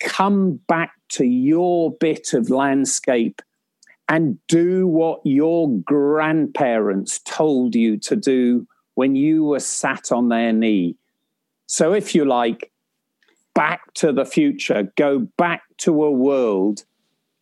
come 0.00 0.58
back 0.66 0.94
to 1.10 1.24
your 1.24 1.92
bit 1.92 2.32
of 2.32 2.50
landscape 2.50 3.40
and 4.08 4.38
do 4.48 4.86
what 4.86 5.20
your 5.24 5.70
grandparents 5.80 7.20
told 7.20 7.74
you 7.74 7.98
to 7.98 8.16
do 8.16 8.66
when 8.94 9.14
you 9.14 9.44
were 9.44 9.60
sat 9.60 10.10
on 10.10 10.28
their 10.28 10.52
knee. 10.52 10.96
So, 11.66 11.92
if 11.92 12.14
you 12.14 12.24
like, 12.24 12.72
back 13.54 13.92
to 13.94 14.12
the 14.12 14.24
future, 14.24 14.92
go 14.96 15.18
back 15.36 15.62
to 15.78 16.04
a 16.04 16.10
world 16.10 16.84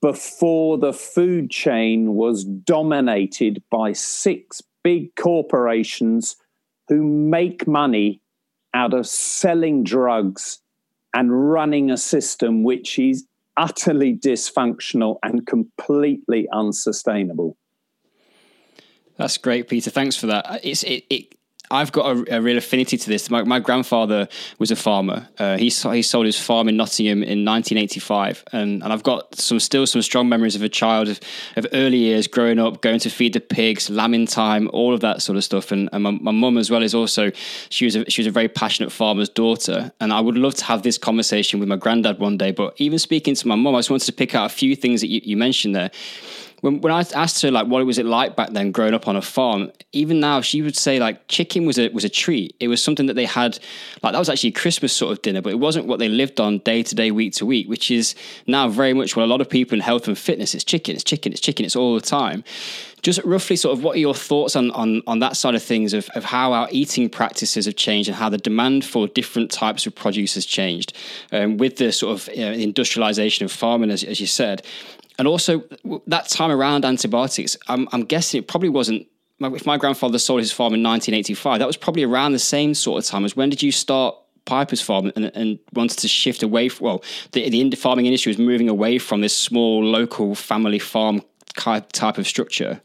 before 0.03 0.79
the 0.79 0.93
food 0.93 1.51
chain 1.51 2.15
was 2.15 2.45
dominated 2.45 3.63
by 3.71 3.93
six 3.93 4.63
big 4.83 5.15
corporations 5.17 6.37
who 6.89 7.03
make 7.03 7.67
money 7.67 8.21
out 8.75 8.95
of 8.95 9.07
selling 9.07 9.83
drugs 9.83 10.61
and 11.15 11.51
running 11.51 11.91
a 11.91 11.97
system 11.97 12.63
which 12.63 12.99
is 12.99 13.27
utterly 13.57 14.15
dysfunctional 14.15 15.17
and 15.23 15.47
completely 15.47 16.49
unsustainable. 16.53 17.57
That's 19.17 19.39
great, 19.39 19.69
Peter. 19.69 19.91
Thanks 19.91 20.17
for 20.17 20.27
that. 20.27 20.61
It's 20.63 20.83
it, 20.83 21.05
it 21.09 21.36
I've 21.71 21.93
got 21.93 22.17
a, 22.17 22.37
a, 22.37 22.41
real 22.41 22.59
affinity 22.59 22.97
to 22.97 23.09
this. 23.09 23.29
My, 23.31 23.43
my 23.43 23.59
grandfather 23.59 24.29
was 24.59 24.71
a 24.71 24.77
farmer. 24.77 25.29
Uh, 25.39 25.57
he 25.57 25.69
he 25.69 26.03
sold 26.03 26.27
his 26.27 26.39
farm 26.39 26.69
in 26.69 26.77
Nottingham 26.77 27.23
in 27.23 27.45
1985, 27.45 28.45
and, 28.53 28.83
and 28.83 28.93
I've 28.93 29.03
got 29.03 29.35
some 29.35 29.59
still 29.59 29.87
some 29.87 30.03
strong 30.03 30.29
memories 30.29 30.55
of 30.55 30.63
a 30.63 30.69
child 30.69 31.09
of, 31.09 31.21
of 31.57 31.67
early 31.73 31.99
years 31.99 32.27
growing 32.27 32.59
up, 32.59 32.83
going 32.83 33.01
to 33.01 33.11
feed 33.11 33.33
the 33.33 33.41
pigs, 33.41 33.91
lambing 33.91 34.27
time, 34.27 34.71
all 34.73 34.95
of 34.95 35.01
that 35.01 35.23
sort 35.23 35.37
of 35.37 35.45
stuff. 35.45 35.73
And, 35.73 35.89
and 35.93 36.03
my, 36.03 36.11
mum 36.11 36.59
as 36.59 36.71
well 36.71 36.83
is 36.83 36.95
also 36.95 37.33
she 37.69 37.85
was 37.85 37.97
a, 37.97 38.09
she 38.11 38.21
was 38.21 38.27
a 38.27 38.31
very 38.31 38.49
passionate 38.49 38.93
farmer's 38.93 39.29
daughter, 39.29 39.93
and 40.01 40.13
I 40.13 40.21
would 40.21 40.37
love 40.37 40.55
to 40.57 40.65
have 40.65 40.83
this 40.83 40.99
conversation 40.99 41.59
with 41.59 41.69
my 41.69 41.77
granddad 41.77 42.19
one 42.19 42.37
day. 42.37 42.53
But 42.53 42.75
even 42.79 42.99
speaking 42.99 43.35
to 43.35 43.49
my 43.49 43.57
mum, 43.57 43.75
I 43.75 43.79
just 43.79 43.91
wanted 43.91 44.07
to 44.07 44.13
pick 44.13 44.35
out 44.35 44.47
a 44.47 44.55
few 44.55 44.77
things 44.77 45.01
that 45.01 45.09
you, 45.09 45.21
you 45.25 45.37
mentioned 45.37 45.75
there 45.75 45.91
when, 46.61 46.81
when 46.81 46.93
I 46.93 47.05
asked 47.15 47.43
her 47.43 47.51
like 47.51 47.67
what 47.67 47.85
was 47.85 47.99
it 47.99 48.07
like 48.07 48.35
back 48.35 48.51
then 48.51 48.73
growing 48.73 48.95
up 48.95 49.09
on 49.09 49.17
a 49.17 49.23
farm, 49.23 49.71
even 49.93 50.21
now 50.21 50.41
she 50.41 50.63
would 50.63 50.77
say 50.77 50.99
like 50.99 51.29
chicken 51.29 51.67
was 51.67 51.79
a 51.79 51.89
was 51.91 52.05
a 52.05 52.09
treat. 52.09 52.57
It 52.61 52.69
was 52.69 52.83
something 52.83 53.07
that 53.07 53.15
they 53.15 53.25
had 53.25 53.59
like 54.03 54.13
that 54.13 54.19
was 54.19 54.29
actually 54.29 54.51
a 54.51 54.53
Christmas 54.53 54.93
sort 54.93 55.13
of 55.13 55.23
dinner, 55.23 55.43
but 55.43 55.53
it 55.53 55.59
wasn't 55.59 55.87
what 55.87 55.99
they 55.99 56.09
lived 56.09 56.41
on 56.41 56.59
day 56.61 56.83
to 56.83 56.95
day, 56.95 57.11
week 57.11 57.35
to 57.35 57.47
week, 57.47 57.69
which 57.69 57.91
is 57.91 58.15
now 58.47 58.69
very 58.69 58.95
much 58.95 59.17
what 59.17 59.25
a 59.25 59.27
lot 59.27 59.41
of 59.41 59.51
people 59.51 59.75
in 59.75 59.81
health 59.81 60.09
and 60.09 60.19
fitness. 60.19 60.55
It's 60.55 60.65
chicken, 60.65 60.95
it's 60.95 61.05
chicken, 61.05 61.33
it's 61.33 61.41
chicken, 61.41 61.67
it's 61.67 61.77
all 61.77 61.95
the 61.95 62.01
time. 62.01 62.43
Just 63.03 63.21
roughly, 63.25 63.55
sort 63.55 63.77
of, 63.77 63.85
what 63.85 63.97
are 63.97 64.01
your 64.01 64.15
thoughts 64.15 64.57
on 64.57 64.71
on, 64.73 65.03
on 65.07 65.19
that 65.21 65.37
side 65.37 65.55
of 65.55 65.63
things 65.63 65.93
of, 65.93 66.09
of 66.15 66.25
how 66.25 66.53
our 66.53 66.69
eating 66.73 67.09
practices 67.09 67.67
have 67.67 67.77
changed 67.77 68.09
and 68.09 68.17
how 68.17 68.29
the 68.29 68.39
demand 68.39 68.85
for 68.85 69.07
different 69.07 69.51
types 69.51 69.87
of 69.87 69.95
produce 69.95 70.35
has 70.35 70.47
changed 70.47 70.95
um, 71.31 71.59
with 71.59 71.77
the 71.77 71.93
sort 71.93 72.19
of 72.19 72.35
you 72.35 72.45
know, 72.45 72.53
industrialization 72.53 73.45
of 73.45 73.53
farming, 73.53 73.91
as, 73.91 74.03
as 74.03 74.21
you 74.21 74.27
said 74.27 74.63
and 75.19 75.27
also 75.29 75.65
that 76.07 76.29
time 76.29 76.51
around 76.51 76.85
antibiotics, 76.85 77.57
I'm, 77.69 77.89
I'm 77.93 78.05
guessing 78.05 78.39
it 78.39 78.49
probably 78.49 78.69
wasn't. 78.69 79.07
If 79.39 79.67
my 79.67 79.77
grandfather 79.77 80.19
sold 80.19 80.41
his 80.41 80.51
farm 80.51 80.73
in 80.73 80.83
1985, 80.83 81.59
that 81.59 81.67
was 81.67 81.77
probably 81.77 82.05
around 82.05 82.33
the 82.33 82.39
same 82.39 82.73
sort 82.73 83.05
of 83.05 83.09
time 83.09 83.25
as 83.25 83.37
when 83.37 83.51
did 83.51 83.63
you 83.63 83.71
start 83.71 84.17
Piper's 84.47 84.81
farm 84.81 85.13
and, 85.15 85.27
and 85.35 85.59
wanted 85.75 85.99
to 85.99 86.09
shift 86.09 86.43
away 86.43 86.71
from, 86.71 86.87
well, 86.87 87.05
the, 87.33 87.51
the 87.51 87.77
farming 87.77 88.07
industry 88.07 88.31
was 88.31 88.39
moving 88.39 88.69
away 88.71 88.99
from 88.99 89.21
this 89.21 89.37
small 89.37 89.85
local 89.85 90.35
family 90.35 90.79
farm 90.79 91.23
type 91.57 92.17
of 92.17 92.27
structure? 92.27 92.81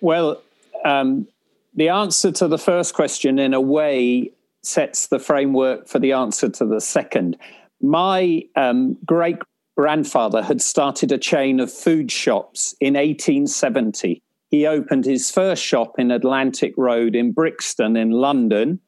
Well, 0.00 0.42
um, 0.84 1.28
the 1.74 1.88
answer 1.90 2.32
to 2.32 2.48
the 2.48 2.58
first 2.58 2.94
question, 2.94 3.38
in 3.38 3.54
a 3.54 3.60
way, 3.60 4.32
sets 4.62 5.06
the 5.08 5.18
framework 5.18 5.86
for 5.86 5.98
the 5.98 6.12
answer 6.12 6.48
to 6.48 6.64
the 6.64 6.80
second. 6.80 7.36
My 7.80 8.42
um, 8.56 8.96
great 9.04 9.36
grandfather 9.76 10.42
had 10.42 10.62
started 10.62 11.12
a 11.12 11.18
chain 11.18 11.60
of 11.60 11.72
food 11.72 12.10
shops 12.10 12.74
in 12.80 12.94
1870. 12.94 14.22
He 14.50 14.66
opened 14.66 15.04
his 15.04 15.30
first 15.30 15.62
shop 15.62 15.98
in 15.98 16.10
Atlantic 16.10 16.72
Road 16.76 17.14
in 17.14 17.32
Brixton 17.32 17.96
in 17.96 18.10
London, 18.10 18.80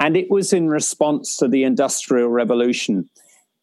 and 0.00 0.16
it 0.16 0.30
was 0.30 0.52
in 0.52 0.68
response 0.68 1.36
to 1.38 1.48
the 1.48 1.64
Industrial 1.64 2.28
Revolution. 2.28 3.08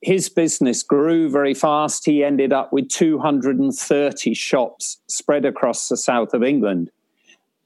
His 0.02 0.30
business 0.30 0.84
grew 0.84 1.30
very 1.30 1.54
fast. 1.54 2.06
He 2.06 2.24
ended 2.24 2.52
up 2.52 2.74
with 2.74 2.90
230 2.90 4.34
shops 4.34 4.98
spread 5.08 5.46
across 5.46 5.88
the 5.88 5.98
south 5.98 6.34
of 6.34 6.44
England. 6.44 6.90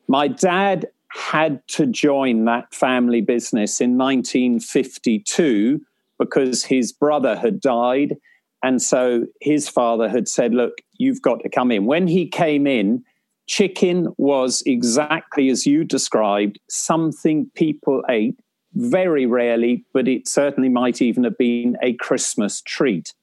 My 0.08 0.28
dad 0.28 0.88
had 1.08 1.66
to 1.70 1.86
join 1.86 2.46
that 2.46 2.74
family 2.74 3.22
business 3.22 3.80
in 3.80 3.98
1952 3.98 5.82
because 6.20 6.66
his 6.66 6.92
brother 6.92 7.38
had 7.38 7.62
died 7.62 8.18
and 8.66 8.82
so 8.82 9.28
his 9.42 9.70
father 9.70 10.10
had 10.10 10.28
said, 10.28 10.56
Look, 10.56 10.80
you've 10.98 11.22
got 11.22 11.42
to 11.42 11.50
come 11.50 11.72
in. 11.72 11.86
When 11.86 12.08
he 12.08 12.28
came 12.28 12.66
in, 12.66 13.04
chicken 13.46 14.08
was 14.18 14.64
exactly 14.66 15.50
as 15.50 15.68
you 15.68 15.84
described 15.84 16.58
something 16.68 17.52
people 17.54 18.02
ate 18.10 18.40
very 18.74 19.28
rarely, 19.28 19.86
but 19.94 20.08
it 20.08 20.28
certainly 20.28 20.68
might 20.68 21.00
even 21.00 21.24
have 21.26 21.38
been 21.38 21.78
a 21.84 21.94
Christmas 21.94 22.64
treat. 22.64 23.14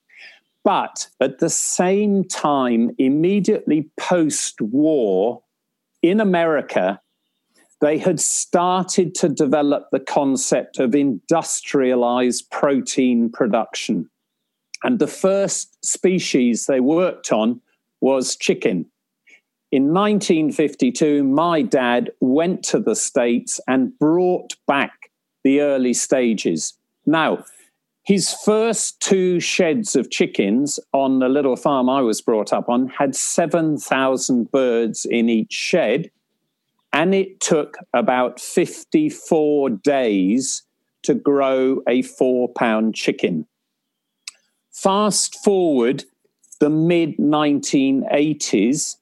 But 0.62 1.09
at 1.20 1.40
the 1.40 1.50
same 1.50 2.22
time, 2.22 2.92
immediately 2.96 3.90
post 3.98 4.61
war 4.61 5.42
in 6.02 6.20
America, 6.20 7.00
they 7.81 7.98
had 7.98 8.20
started 8.20 9.16
to 9.16 9.28
develop 9.28 9.88
the 9.90 9.98
concept 9.98 10.78
of 10.78 10.94
industrialized 10.94 12.48
protein 12.48 13.28
production. 13.28 14.09
And 14.83 14.99
the 14.99 15.07
first 15.07 15.85
species 15.85 16.66
they 16.66 16.81
worked 16.81 17.33
on 17.33 17.61
was 18.01 18.37
chicken. 18.37 18.87
In 19.71 19.95
1952, 19.95 21.25
my 21.25 21.62
dad 21.62 22.11
went 22.21 22.62
to 22.64 22.79
the 22.79 22.97
States 22.97 23.59
and 23.66 23.99
brought 23.99 24.55
back 24.66 25.11
the 25.45 25.61
early 25.61 25.95
stages. 25.95 26.75
Now, 27.07 27.45
his 28.05 28.35
first 28.45 29.01
two 29.01 29.38
sheds 29.38 29.95
of 29.95 30.11
chickens 30.11 30.81
on 30.92 31.21
the 31.21 31.29
little 31.29 31.57
farm 31.57 31.88
I 31.88 32.03
was 32.03 32.21
brought 32.21 32.53
up 32.53 32.68
on 32.68 32.88
had 32.88 33.14
7,000 33.14 34.51
birds 34.51 35.07
in 35.09 35.29
each 35.29 35.53
shed. 35.53 36.11
And 36.92 37.14
it 37.14 37.40
took 37.40 37.79
about 37.95 38.40
54 38.40 39.71
days 39.71 40.64
to 41.05 41.14
grow 41.14 41.81
a 41.88 42.03
four 42.03 42.49
pound 42.49 42.95
chicken. 42.95 43.47
Fast 44.73 45.37
forward 45.45 46.05
the 46.59 46.71
mid 46.71 47.19
1980s. 47.19 48.97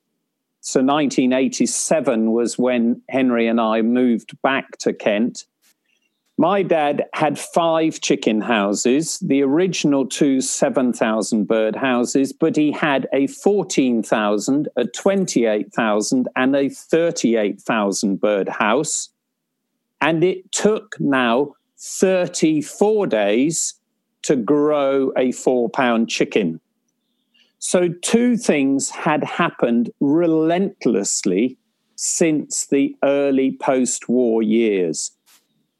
So 0.63 0.81
1987 0.81 2.33
was 2.33 2.59
when 2.59 3.01
Henri 3.09 3.47
and 3.47 3.61
I 3.61 3.81
moved 3.83 4.41
back 4.43 4.77
to 4.79 4.93
Kent. 4.93 5.47
My 6.37 6.63
dad 6.63 7.05
had 7.13 7.39
five 7.39 8.01
chicken 8.01 8.41
houses, 8.41 9.19
the 9.19 9.43
original 9.43 10.07
two 10.07 10.41
7,000 10.41 11.45
bird 11.45 11.77
houses, 11.77 12.33
but 12.33 12.57
he 12.57 12.73
had 12.73 13.07
a 13.13 13.27
14,000, 13.27 14.69
a 14.77 14.85
28,000, 14.87 16.29
and 16.37 16.57
a 16.57 16.69
38,000 16.71 18.21
bird 18.21 18.49
house. 18.49 19.11
And 20.01 20.25
it 20.25 20.51
took 20.51 20.99
now 20.99 21.57
34 21.79 23.07
days 23.07 23.80
to 24.23 24.37
grow 24.37 25.13
a 25.17 25.33
four 25.33 25.69
pound 25.69 26.09
chicken. 26.09 26.61
So, 27.59 27.89
two 27.89 28.37
things 28.37 28.89
had 28.91 29.23
happened 29.23 29.91
relentlessly 30.01 31.59
since 31.97 32.67
the 32.67 32.97
early 33.03 33.57
post 33.61 34.09
war 34.09 34.43
years 34.43 35.13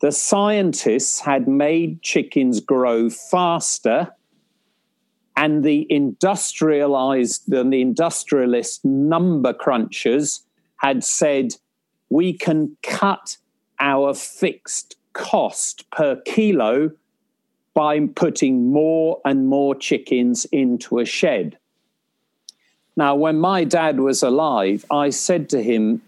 the 0.01 0.13
scientists 0.13 1.21
had 1.21 1.47
made 1.47 2.03
chickens 2.03 2.61
grow 2.61 3.11
faster 3.11 4.09
and 5.37 5.63
the 5.63 5.87
industrialized 5.91 7.53
and 7.53 7.73
the 7.73 7.81
industrialist 7.81 8.85
number 8.85 9.53
crunchers 9.53 10.41
had 10.77 11.05
said 11.05 11.55
we 12.09 12.33
can 12.33 12.77
cut 12.83 13.37
our 13.79 14.15
fixed 14.15 14.97
cost 15.13 15.89
per 15.91 16.17
kilo 16.23 16.91
by 17.75 18.01
putting 18.01 18.73
more 18.73 19.21
and 19.25 19.47
more 19.47 19.75
chickens 19.75 20.45
into 20.47 20.99
a 20.99 21.05
shed. 21.05 21.59
Now, 22.97 23.15
when 23.15 23.39
my 23.39 23.65
dad 23.65 24.01
was 24.01 24.23
alive, 24.23 24.85
I 24.91 25.11
said 25.11 25.49
to 25.51 25.63
him, 25.63 26.03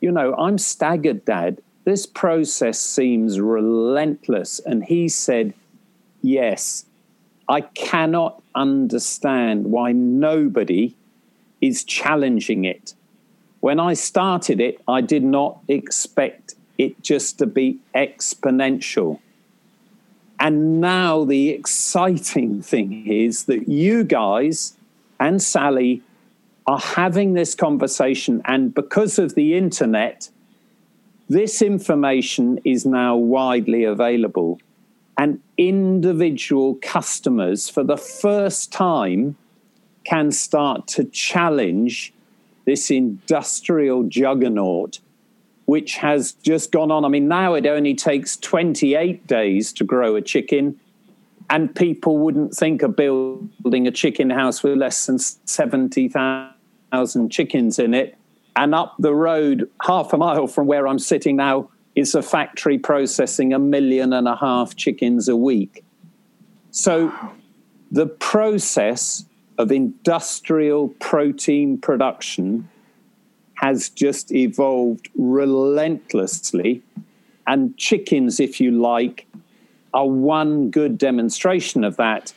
You 0.00 0.12
know, 0.12 0.34
I'm 0.34 0.58
staggered, 0.58 1.24
Dad. 1.24 1.60
This 1.84 2.06
process 2.06 2.78
seems 2.80 3.40
relentless. 3.40 4.60
And 4.60 4.84
he 4.84 5.08
said, 5.08 5.54
Yes, 6.22 6.86
I 7.48 7.62
cannot 7.62 8.40
understand 8.54 9.66
why 9.66 9.92
nobody 9.92 10.94
is 11.60 11.84
challenging 11.84 12.64
it. 12.64 12.94
When 13.60 13.78
I 13.78 13.94
started 13.94 14.60
it, 14.60 14.80
I 14.88 15.00
did 15.00 15.22
not 15.22 15.58
expect 15.68 16.54
it 16.78 17.02
just 17.02 17.38
to 17.38 17.46
be 17.46 17.78
exponential. 17.94 19.20
And 20.42 20.80
now 20.80 21.24
the 21.24 21.50
exciting 21.50 22.62
thing 22.62 23.06
is 23.06 23.44
that 23.44 23.68
you 23.68 24.02
guys 24.02 24.76
and 25.20 25.40
Sally 25.40 26.02
are 26.66 26.80
having 26.80 27.34
this 27.34 27.54
conversation. 27.54 28.42
And 28.44 28.74
because 28.74 29.20
of 29.20 29.36
the 29.36 29.56
internet, 29.56 30.28
this 31.28 31.62
information 31.62 32.58
is 32.64 32.84
now 32.84 33.14
widely 33.16 33.84
available, 33.84 34.60
and 35.16 35.40
individual 35.56 36.74
customers, 36.82 37.68
for 37.68 37.84
the 37.84 37.96
first 37.96 38.72
time, 38.72 39.36
can 40.02 40.32
start 40.32 40.88
to 40.88 41.04
challenge 41.04 42.12
this 42.64 42.90
industrial 42.90 44.02
juggernaut, 44.02 44.98
which 45.66 45.96
has 45.96 46.32
just 46.32 46.72
gone 46.72 46.90
on. 46.90 47.04
I 47.04 47.08
mean, 47.08 47.28
now 47.28 47.54
it 47.54 47.66
only 47.66 47.94
takes 47.94 48.36
28 48.36 49.26
days 49.26 49.72
to 49.74 49.84
grow 49.84 50.16
a 50.16 50.22
chicken, 50.22 50.80
and 51.50 51.74
people 51.74 52.18
wouldn't 52.18 52.54
think 52.54 52.82
of 52.82 52.96
building 52.96 53.86
a 53.86 53.90
chicken 53.90 54.30
house 54.30 54.62
with 54.62 54.78
less 54.78 55.06
than 55.06 55.18
70,000 55.18 57.30
chickens 57.30 57.78
in 57.78 57.94
it 57.94 58.16
and 58.56 58.74
up 58.74 58.94
the 58.98 59.14
road, 59.14 59.70
half 59.82 60.12
a 60.12 60.18
mile 60.18 60.46
from 60.46 60.66
where 60.66 60.86
I'm 60.86 60.98
sitting 60.98 61.36
now, 61.36 61.70
is 61.94 62.14
a 62.14 62.22
factory 62.22 62.78
processing 62.78 63.52
a 63.52 63.58
million 63.58 64.12
and 64.12 64.28
a 64.28 64.36
half 64.36 64.76
chickens 64.76 65.28
a 65.28 65.36
week. 65.36 65.84
So 66.70 67.12
the 67.90 68.06
process 68.06 69.24
of 69.58 69.70
industrial 69.70 70.88
protein 71.00 71.78
production 71.78 72.68
has 73.62 73.88
just 73.88 74.32
evolved 74.32 75.08
relentlessly. 75.14 76.82
And 77.46 77.76
chickens, 77.78 78.40
if 78.40 78.60
you 78.60 78.72
like, 78.72 79.26
are 79.94 80.06
one 80.06 80.70
good 80.70 80.98
demonstration 80.98 81.84
of 81.84 81.96
that. 81.96 82.32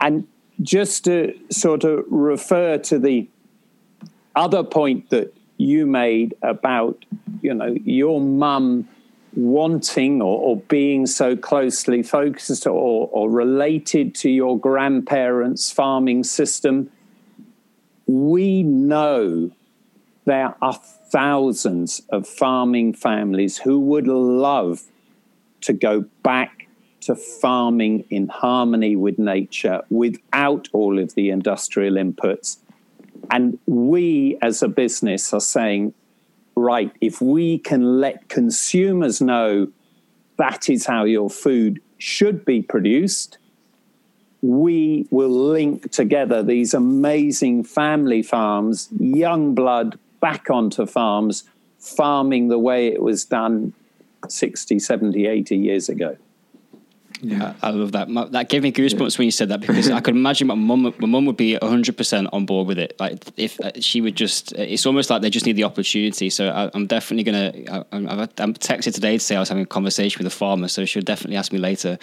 And 0.00 0.26
just 0.60 1.04
to 1.04 1.38
sort 1.50 1.84
of 1.84 2.04
refer 2.08 2.78
to 2.78 2.98
the 2.98 3.28
other 4.34 4.64
point 4.64 5.08
that 5.10 5.32
you 5.56 5.86
made 5.86 6.34
about 6.42 7.04
you 7.42 7.52
know 7.52 7.76
your 7.84 8.20
mum 8.20 8.88
wanting 9.34 10.22
or, 10.22 10.40
or, 10.40 10.56
being 10.68 11.06
so 11.06 11.36
closely 11.36 12.02
focused 12.02 12.66
or, 12.66 13.08
or 13.12 13.30
related 13.30 14.14
to 14.14 14.30
your 14.30 14.58
grandparents' 14.58 15.70
farming 15.70 16.24
system, 16.24 16.90
we 18.06 18.62
know 18.62 19.50
there 20.28 20.54
are 20.60 20.74
thousands 21.10 22.02
of 22.10 22.26
farming 22.26 22.92
families 22.92 23.56
who 23.58 23.80
would 23.80 24.06
love 24.06 24.82
to 25.62 25.72
go 25.72 26.04
back 26.22 26.68
to 27.00 27.14
farming 27.14 28.04
in 28.10 28.28
harmony 28.28 28.94
with 28.94 29.18
nature 29.18 29.80
without 29.88 30.68
all 30.72 30.98
of 30.98 31.14
the 31.14 31.30
industrial 31.30 31.94
inputs. 31.94 32.58
And 33.30 33.58
we 33.66 34.36
as 34.42 34.62
a 34.62 34.68
business 34.68 35.32
are 35.32 35.40
saying, 35.40 35.94
right, 36.54 36.92
if 37.00 37.22
we 37.22 37.58
can 37.58 38.00
let 38.00 38.28
consumers 38.28 39.20
know 39.22 39.68
that 40.36 40.68
is 40.68 40.84
how 40.84 41.04
your 41.04 41.30
food 41.30 41.80
should 41.96 42.44
be 42.44 42.60
produced, 42.60 43.38
we 44.42 45.06
will 45.10 45.30
link 45.30 45.90
together 45.90 46.42
these 46.42 46.74
amazing 46.74 47.64
family 47.64 48.22
farms, 48.22 48.88
young 48.98 49.54
blood 49.54 49.98
back 50.20 50.50
onto 50.50 50.86
farms, 50.86 51.44
farming 51.78 52.48
the 52.48 52.58
way 52.58 52.88
it 52.88 53.02
was 53.02 53.24
done 53.24 53.72
60, 54.28 54.78
70, 54.78 55.26
80 55.26 55.56
years 55.56 55.88
ago. 55.88 56.16
Yeah, 57.20 57.54
I 57.62 57.70
love 57.70 57.92
that. 57.92 58.08
My, 58.08 58.26
that 58.26 58.48
gave 58.48 58.62
me 58.62 58.72
goosebumps 58.72 59.14
yeah. 59.14 59.18
when 59.18 59.24
you 59.24 59.30
said 59.30 59.48
that 59.48 59.60
because 59.60 59.90
I 59.90 60.00
could 60.00 60.14
imagine 60.14 60.46
my 60.46 60.54
mum. 60.54 60.94
My 60.98 61.06
mum 61.06 61.26
would 61.26 61.36
be 61.36 61.54
hundred 61.54 61.96
percent 61.96 62.28
on 62.32 62.46
board 62.46 62.68
with 62.68 62.78
it. 62.78 62.94
Like 63.00 63.24
if 63.36 63.58
uh, 63.60 63.72
she 63.80 64.00
would 64.00 64.14
just, 64.14 64.52
uh, 64.54 64.62
it's 64.62 64.86
almost 64.86 65.10
like 65.10 65.22
they 65.22 65.30
just 65.30 65.46
need 65.46 65.56
the 65.56 65.64
opportunity. 65.64 66.30
So 66.30 66.48
I, 66.48 66.70
am 66.76 66.86
definitely 66.86 67.24
gonna. 67.24 67.84
I, 67.92 67.96
am 67.96 68.08
I'm 68.08 68.54
texted 68.54 68.94
today 68.94 69.18
to 69.18 69.24
say 69.24 69.36
I 69.36 69.40
was 69.40 69.48
having 69.48 69.64
a 69.64 69.66
conversation 69.66 70.18
with 70.22 70.32
a 70.32 70.36
farmer, 70.36 70.68
so 70.68 70.84
she'll 70.84 71.02
definitely 71.02 71.36
ask 71.36 71.52
me 71.52 71.58
later 71.58 71.98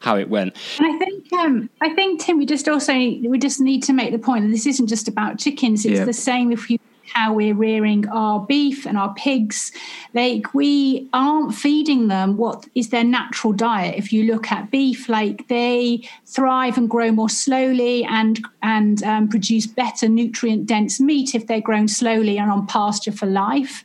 how 0.00 0.16
it 0.16 0.30
went. 0.30 0.56
And 0.78 0.94
I 0.94 0.98
think, 0.98 1.32
um, 1.34 1.70
I 1.82 1.94
think 1.94 2.22
Tim, 2.22 2.38
we 2.38 2.46
just 2.46 2.68
also 2.68 2.94
we 2.94 3.38
just 3.38 3.60
need 3.60 3.82
to 3.84 3.92
make 3.92 4.12
the 4.12 4.18
point 4.18 4.46
that 4.46 4.50
this 4.50 4.66
isn't 4.66 4.86
just 4.86 5.08
about 5.08 5.38
chickens. 5.38 5.84
It's 5.84 5.98
yeah. 5.98 6.04
the 6.04 6.12
same 6.12 6.52
if 6.52 6.70
you 6.70 6.78
how 7.14 7.32
we're 7.32 7.54
rearing 7.54 8.06
our 8.08 8.40
beef 8.40 8.86
and 8.86 8.98
our 8.98 9.14
pigs. 9.14 9.72
Like 10.12 10.52
we 10.52 11.08
aren't 11.12 11.54
feeding 11.54 12.08
them 12.08 12.36
what 12.36 12.66
is 12.74 12.90
their 12.90 13.04
natural 13.04 13.52
diet. 13.52 13.94
If 13.96 14.12
you 14.12 14.24
look 14.24 14.50
at 14.50 14.70
beef, 14.70 15.08
like 15.08 15.48
they 15.48 16.08
thrive 16.26 16.76
and 16.76 16.90
grow 16.90 17.12
more 17.12 17.30
slowly 17.30 18.04
and 18.04 18.44
and 18.62 19.02
um, 19.04 19.28
produce 19.28 19.66
better 19.66 20.08
nutrient 20.08 20.66
dense 20.66 21.00
meat 21.00 21.34
if 21.34 21.46
they're 21.46 21.60
grown 21.60 21.88
slowly 21.88 22.38
and 22.38 22.50
on 22.50 22.66
pasture 22.66 23.12
for 23.12 23.26
life. 23.26 23.84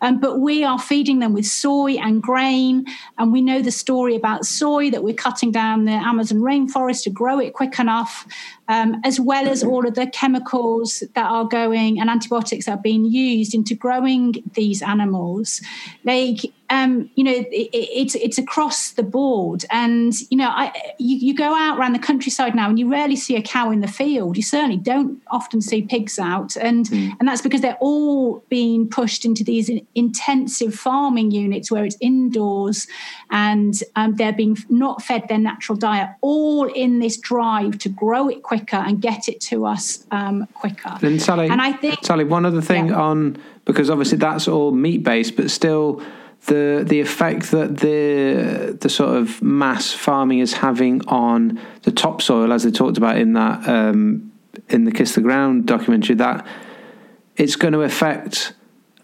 Um, 0.00 0.18
but 0.20 0.40
we 0.40 0.64
are 0.64 0.78
feeding 0.78 1.18
them 1.18 1.32
with 1.32 1.46
soy 1.46 1.92
and 1.94 2.22
grain. 2.22 2.86
And 3.18 3.32
we 3.32 3.40
know 3.40 3.62
the 3.62 3.70
story 3.70 4.16
about 4.16 4.46
soy 4.46 4.90
that 4.90 5.02
we're 5.02 5.14
cutting 5.14 5.50
down 5.50 5.84
the 5.84 5.92
Amazon 5.92 6.38
rainforest 6.38 7.04
to 7.04 7.10
grow 7.10 7.38
it 7.38 7.52
quick 7.54 7.78
enough 7.78 8.26
um, 8.70 9.00
as 9.04 9.18
well 9.18 9.48
as 9.48 9.64
all 9.64 9.86
of 9.86 9.96
the 9.96 10.06
chemicals 10.06 11.02
that 11.14 11.28
are 11.28 11.44
going 11.44 12.00
and 12.00 12.08
antibiotics 12.08 12.66
that 12.66 12.78
are 12.78 12.82
being 12.82 13.04
used 13.04 13.52
into 13.52 13.74
growing 13.74 14.42
these 14.54 14.80
animals. 14.80 15.60
Like, 16.04 16.52
um, 16.70 17.10
you 17.16 17.24
know, 17.24 17.32
it, 17.32 17.48
it's 17.50 18.14
it's 18.14 18.38
across 18.38 18.92
the 18.92 19.02
board, 19.02 19.64
and 19.70 20.14
you 20.30 20.36
know, 20.36 20.48
I 20.48 20.72
you, 20.98 21.16
you, 21.16 21.34
go 21.34 21.52
out 21.52 21.78
around 21.78 21.94
the 21.94 21.98
countryside 21.98 22.54
now, 22.54 22.68
and 22.68 22.78
you 22.78 22.88
rarely 22.90 23.16
see 23.16 23.34
a 23.34 23.42
cow 23.42 23.72
in 23.72 23.80
the 23.80 23.88
field. 23.88 24.36
You 24.36 24.44
certainly 24.44 24.76
don't 24.76 25.20
often 25.32 25.60
see 25.60 25.82
pigs 25.82 26.18
out, 26.18 26.56
and 26.56 26.86
mm. 26.86 27.12
and 27.18 27.28
that's 27.28 27.42
because 27.42 27.60
they're 27.60 27.78
all 27.80 28.44
being 28.48 28.88
pushed 28.88 29.24
into 29.24 29.42
these 29.42 29.68
intensive 29.96 30.72
farming 30.72 31.32
units 31.32 31.72
where 31.72 31.84
it's 31.84 31.96
indoors, 32.00 32.86
and 33.30 33.74
um, 33.96 34.14
they're 34.14 34.32
being 34.32 34.56
not 34.68 35.02
fed 35.02 35.26
their 35.28 35.38
natural 35.38 35.76
diet, 35.76 36.08
all 36.20 36.66
in 36.66 37.00
this 37.00 37.16
drive 37.16 37.78
to 37.78 37.88
grow 37.88 38.28
it 38.28 38.44
quicker 38.44 38.76
and 38.76 39.02
get 39.02 39.28
it 39.28 39.40
to 39.40 39.66
us 39.66 40.06
um, 40.12 40.46
quicker. 40.54 40.96
And 41.02 41.20
Sally, 41.20 41.48
and 41.48 41.60
I 41.60 41.72
think 41.72 42.04
Sally, 42.04 42.22
one 42.22 42.46
other 42.46 42.62
thing 42.62 42.88
yeah. 42.88 43.00
on 43.00 43.38
because 43.64 43.90
obviously 43.90 44.18
that's 44.18 44.46
all 44.46 44.70
meat 44.70 45.02
based, 45.02 45.34
but 45.34 45.50
still 45.50 46.00
the 46.46 46.84
the 46.86 47.00
effect 47.00 47.50
that 47.50 47.78
the 47.78 48.76
the 48.80 48.88
sort 48.88 49.16
of 49.16 49.42
mass 49.42 49.92
farming 49.92 50.38
is 50.38 50.54
having 50.54 51.06
on 51.06 51.60
the 51.82 51.92
topsoil, 51.92 52.52
as 52.52 52.62
they 52.62 52.70
talked 52.70 52.98
about 52.98 53.18
in 53.18 53.34
that 53.34 53.68
um, 53.68 54.32
in 54.68 54.84
the 54.84 54.92
Kiss 54.92 55.14
the 55.14 55.20
Ground 55.20 55.66
documentary, 55.66 56.16
that 56.16 56.46
it's 57.36 57.56
going 57.56 57.72
to 57.72 57.82
affect 57.82 58.54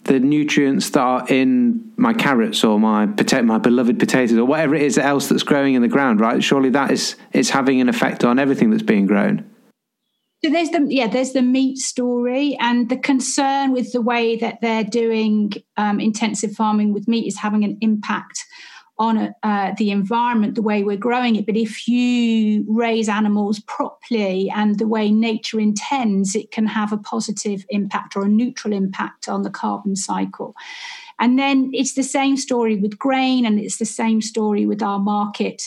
the 0.05 0.21
nutrients 0.21 0.91
that 0.91 1.01
are 1.01 1.27
in 1.29 1.93
my 1.97 2.13
carrots 2.13 2.63
or 2.63 2.79
my 2.79 3.07
potato, 3.07 3.43
my 3.43 3.59
beloved 3.59 3.99
potatoes 3.99 4.39
or 4.39 4.45
whatever 4.45 4.75
it 4.75 4.83
is 4.83 4.99
else 4.99 5.29
that's 5.29 5.43
growing 5.43 5.75
in 5.75 5.83
the 5.83 5.89
ground, 5.89 6.21
right? 6.21 6.43
Surely 6.43 6.71
that 6.71 6.91
is 6.91 7.17
it's 7.33 7.51
having 7.51 7.81
an 7.81 7.89
effect 7.89 8.25
on 8.25 8.39
everything 8.39 8.71
that's 8.71 8.83
being 8.83 9.07
grown. 9.07 9.45
So 10.47 10.53
there's 10.53 10.71
the 10.71 10.87
yeah 10.89 11.09
there's 11.09 11.33
the 11.33 11.43
meat 11.43 11.79
story 11.79 12.57
and 12.61 12.89
the 12.89 12.97
concern 12.97 13.73
with 13.73 13.91
the 13.91 14.01
way 14.01 14.37
that 14.37 14.61
they're 14.61 14.85
doing 14.85 15.55
um, 15.77 15.99
intensive 15.99 16.53
farming 16.53 16.93
with 16.93 17.09
meat 17.09 17.27
is 17.27 17.37
having 17.37 17.65
an 17.65 17.77
impact 17.81 18.45
on 18.97 19.35
uh, 19.43 19.75
the 19.77 19.91
environment, 19.91 20.55
the 20.55 20.63
way 20.63 20.85
we're 20.85 20.97
growing 20.97 21.35
it. 21.35 21.47
But 21.47 21.57
if 21.57 21.89
you 21.89 22.65
raise 22.69 23.09
animals 23.09 23.59
properly 23.67 24.49
and 24.55 24.79
the 24.79 24.87
way 24.87 25.11
nature 25.11 25.59
intends, 25.59 26.37
it 26.37 26.53
can 26.53 26.67
have 26.67 26.93
a 26.93 26.99
positive 26.99 27.67
impact 27.71 28.15
or 28.15 28.25
a 28.25 28.29
neutral 28.29 28.73
impact 28.73 29.29
on 29.29 29.43
the 29.43 29.51
carbon 29.51 29.97
cycle. 29.97 30.55
And 31.19 31.41
then 31.41 31.73
it's 31.73 31.95
the 31.95 32.05
same 32.05 32.37
story 32.37 32.77
with 32.77 33.01
grain, 33.01 33.45
and 33.45 33.59
it's 33.59 33.79
the 33.79 33.85
same 33.85 34.23
story 34.23 34.65
with 34.65 34.81
our 34.81 35.01
market 35.01 35.65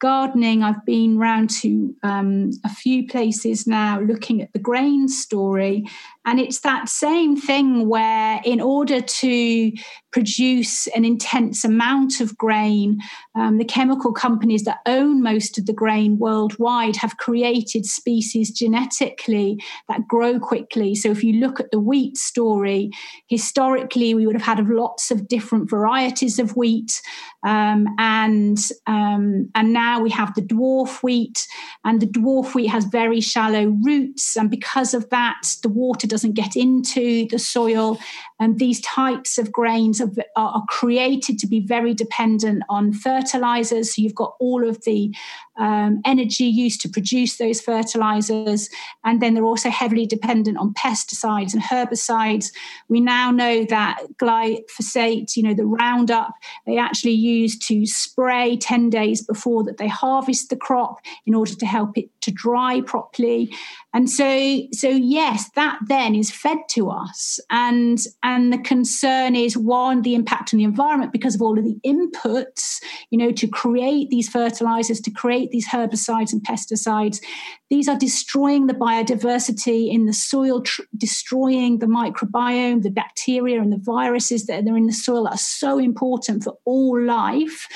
gardening. 0.00 0.62
I've 0.62 0.84
been 0.84 1.18
round 1.18 1.50
to 1.60 1.94
um, 2.02 2.50
a 2.64 2.68
few 2.68 3.06
places 3.06 3.66
now 3.66 4.00
looking 4.00 4.42
at 4.42 4.52
the 4.52 4.58
grain 4.58 5.08
story, 5.08 5.86
and 6.26 6.38
it's 6.38 6.60
that 6.60 6.88
same 6.88 7.34
thing 7.34 7.88
where, 7.88 8.40
in 8.44 8.60
order 8.60 9.00
to 9.00 9.72
produce 10.12 10.86
an 10.88 11.04
intense 11.04 11.64
amount 11.64 12.20
of 12.20 12.36
grain, 12.36 12.98
um, 13.34 13.58
the 13.58 13.64
chemical 13.64 14.12
companies 14.12 14.64
that 14.64 14.80
own 14.86 15.22
most 15.22 15.56
of 15.56 15.66
the 15.66 15.72
grain 15.72 16.18
worldwide 16.18 16.96
have 16.96 17.16
created 17.16 17.86
species 17.86 18.50
genetically 18.50 19.58
that 19.88 20.06
grow 20.08 20.38
quickly. 20.38 20.94
So, 20.94 21.10
if 21.10 21.24
you 21.24 21.40
look 21.40 21.58
at 21.58 21.70
the 21.70 21.80
wheat 21.80 22.16
story, 22.16 22.90
historically 23.28 24.14
we 24.14 24.26
would 24.26 24.36
have 24.36 24.58
had 24.58 24.68
lots 24.68 25.10
of 25.10 25.26
different 25.26 25.70
varieties 25.70 26.38
of 26.38 26.56
wheat, 26.56 27.00
um, 27.44 27.86
and 27.98 28.58
um, 28.86 29.50
and 29.54 29.72
now 29.72 29.89
we 29.98 30.10
have 30.10 30.34
the 30.34 30.42
dwarf 30.42 31.02
wheat, 31.02 31.46
and 31.84 32.00
the 32.00 32.06
dwarf 32.06 32.54
wheat 32.54 32.68
has 32.68 32.84
very 32.84 33.20
shallow 33.20 33.66
roots, 33.82 34.36
and 34.36 34.50
because 34.50 34.94
of 34.94 35.08
that, 35.10 35.42
the 35.62 35.68
water 35.68 36.06
doesn't 36.06 36.34
get 36.34 36.56
into 36.56 37.26
the 37.28 37.38
soil. 37.38 37.98
And 38.40 38.58
these 38.58 38.80
types 38.80 39.36
of 39.38 39.52
grains 39.52 40.00
are, 40.00 40.10
are 40.34 40.64
created 40.68 41.38
to 41.38 41.46
be 41.46 41.60
very 41.60 41.94
dependent 41.94 42.62
on 42.70 42.92
fertilizers. 42.92 43.94
So 43.94 44.02
you've 44.02 44.14
got 44.14 44.34
all 44.40 44.66
of 44.66 44.82
the 44.84 45.14
um, 45.58 46.00
energy 46.06 46.44
used 46.44 46.80
to 46.80 46.88
produce 46.88 47.36
those 47.36 47.60
fertilizers. 47.60 48.70
And 49.04 49.20
then 49.20 49.34
they're 49.34 49.44
also 49.44 49.68
heavily 49.68 50.06
dependent 50.06 50.56
on 50.56 50.72
pesticides 50.72 51.52
and 51.52 51.62
herbicides. 51.62 52.50
We 52.88 53.00
now 53.00 53.30
know 53.30 53.64
that 53.66 54.02
glyphosate, 54.16 55.36
you 55.36 55.42
know, 55.42 55.54
the 55.54 55.66
Roundup, 55.66 56.32
they 56.66 56.78
actually 56.78 57.12
use 57.12 57.58
to 57.58 57.84
spray 57.84 58.56
10 58.56 58.88
days 58.88 59.22
before 59.22 59.62
that 59.64 59.76
they 59.76 59.88
harvest 59.88 60.48
the 60.48 60.56
crop 60.56 61.00
in 61.26 61.34
order 61.34 61.54
to 61.54 61.66
help 61.66 61.98
it 61.98 62.08
to 62.22 62.30
dry 62.30 62.80
properly. 62.80 63.52
And 63.92 64.08
so, 64.08 64.60
so 64.72 64.88
yes, 64.88 65.50
that 65.56 65.78
then 65.88 66.14
is 66.14 66.30
fed 66.30 66.58
to 66.70 66.90
us. 66.90 67.40
And, 67.50 67.98
and 68.22 68.52
the 68.52 68.58
concern 68.58 69.34
is 69.34 69.56
one, 69.56 70.02
the 70.02 70.14
impact 70.14 70.54
on 70.54 70.58
the 70.58 70.64
environment 70.64 71.12
because 71.12 71.34
of 71.34 71.42
all 71.42 71.58
of 71.58 71.64
the 71.64 71.78
inputs, 71.84 72.80
you 73.10 73.18
know, 73.18 73.32
to 73.32 73.48
create 73.48 74.08
these 74.10 74.28
fertilizers, 74.28 75.00
to 75.00 75.10
create 75.10 75.50
these 75.50 75.68
herbicides 75.68 76.32
and 76.32 76.42
pesticides. 76.42 77.20
These 77.68 77.88
are 77.88 77.98
destroying 77.98 78.68
the 78.68 78.74
biodiversity 78.74 79.92
in 79.92 80.06
the 80.06 80.12
soil, 80.12 80.62
tr- 80.62 80.82
destroying 80.96 81.78
the 81.78 81.86
microbiome, 81.86 82.82
the 82.82 82.90
bacteria 82.90 83.60
and 83.60 83.72
the 83.72 83.78
viruses 83.78 84.46
that 84.46 84.68
are 84.68 84.76
in 84.76 84.86
the 84.86 84.92
soil 84.92 85.26
are 85.26 85.36
so 85.36 85.78
important 85.78 86.44
for 86.44 86.56
all 86.64 87.00
life. 87.00 87.66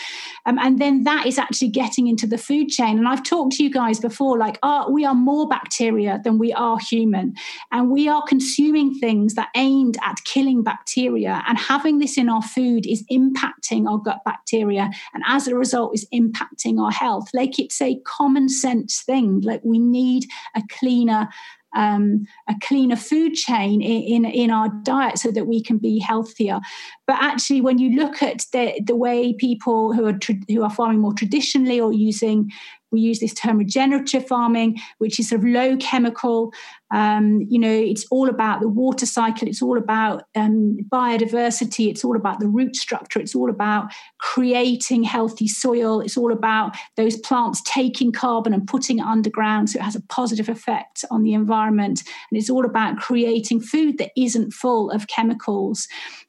Um, 0.46 0.58
and 0.58 0.78
then 0.78 1.04
that 1.04 1.26
is 1.26 1.38
actually 1.38 1.68
getting 1.68 2.06
into 2.06 2.26
the 2.26 2.38
food 2.38 2.68
chain. 2.68 2.98
And 2.98 3.08
I've 3.08 3.22
talked 3.22 3.54
to 3.56 3.62
you 3.62 3.70
guys 3.70 4.00
before, 4.00 4.38
like, 4.38 4.58
oh, 4.62 4.90
we 4.90 5.04
are 5.04 5.14
more 5.14 5.48
bacteria 5.48 6.20
than 6.22 6.38
we 6.38 6.52
are 6.52 6.78
human. 6.78 7.34
And 7.72 7.90
we 7.90 8.08
are 8.08 8.22
consuming 8.22 8.94
things 8.98 9.34
that 9.34 9.48
aimed 9.56 9.96
at 10.02 10.16
killing 10.24 10.62
bacteria. 10.62 11.42
And 11.48 11.58
having 11.58 11.98
this 11.98 12.18
in 12.18 12.28
our 12.28 12.42
food 12.42 12.86
is 12.86 13.04
impacting 13.10 13.88
our 13.88 13.98
gut 13.98 14.20
bacteria. 14.24 14.90
And 15.14 15.22
as 15.26 15.48
a 15.48 15.54
result, 15.54 15.94
is 15.94 16.06
impacting 16.12 16.80
our 16.80 16.92
health. 16.92 17.28
Like 17.32 17.58
it's 17.58 17.80
a 17.80 17.98
common 18.06 18.48
sense 18.48 19.02
thing. 19.02 19.40
Like 19.40 19.60
we 19.64 19.78
need 19.78 20.26
a 20.54 20.62
cleaner 20.70 21.28
um, 21.74 22.24
a 22.48 22.54
cleaner 22.62 22.96
food 22.96 23.34
chain 23.34 23.82
in, 23.82 24.24
in, 24.24 24.24
in 24.24 24.50
our 24.50 24.68
diet 24.82 25.18
so 25.18 25.30
that 25.30 25.46
we 25.46 25.62
can 25.62 25.78
be 25.78 25.98
healthier. 25.98 26.60
But 27.06 27.16
actually, 27.20 27.60
when 27.60 27.78
you 27.78 27.96
look 27.96 28.22
at 28.22 28.46
the, 28.52 28.80
the 28.84 28.96
way 28.96 29.34
people 29.34 29.92
who 29.92 30.06
are 30.06 30.18
who 30.48 30.62
are 30.62 30.70
farming 30.70 31.00
more 31.00 31.14
traditionally 31.14 31.80
or 31.80 31.92
using 31.92 32.50
we 32.94 33.00
use 33.00 33.20
this 33.20 33.34
term 33.34 33.58
regenerative 33.58 34.26
farming, 34.26 34.80
which 34.98 35.18
is 35.20 35.28
sort 35.28 35.40
of 35.40 35.46
low 35.46 35.76
chemical. 35.76 36.52
Um, 36.90 37.42
you 37.48 37.58
know, 37.58 37.70
it's 37.72 38.06
all 38.10 38.28
about 38.28 38.60
the 38.60 38.68
water 38.68 39.04
cycle. 39.04 39.48
It's 39.48 39.60
all 39.60 39.76
about 39.76 40.24
um, 40.34 40.78
biodiversity. 40.90 41.90
It's 41.90 42.04
all 42.04 42.16
about 42.16 42.40
the 42.40 42.48
root 42.48 42.76
structure. 42.76 43.18
It's 43.18 43.34
all 43.34 43.50
about 43.50 43.92
creating 44.18 45.02
healthy 45.02 45.48
soil. 45.48 46.00
It's 46.00 46.16
all 46.16 46.32
about 46.32 46.76
those 46.96 47.16
plants 47.16 47.60
taking 47.66 48.12
carbon 48.12 48.54
and 48.54 48.66
putting 48.66 48.98
it 49.00 49.04
underground 49.04 49.70
so 49.70 49.78
it 49.78 49.82
has 49.82 49.96
a 49.96 50.02
positive 50.02 50.48
effect 50.48 51.04
on 51.10 51.22
the 51.22 51.34
environment. 51.34 52.02
And 52.30 52.38
it's 52.38 52.50
all 52.50 52.64
about 52.64 52.98
creating 52.98 53.60
food 53.60 53.98
that 53.98 54.12
isn't 54.16 54.52
full 54.52 54.90
of 54.90 55.08
chemicals. 55.08 55.88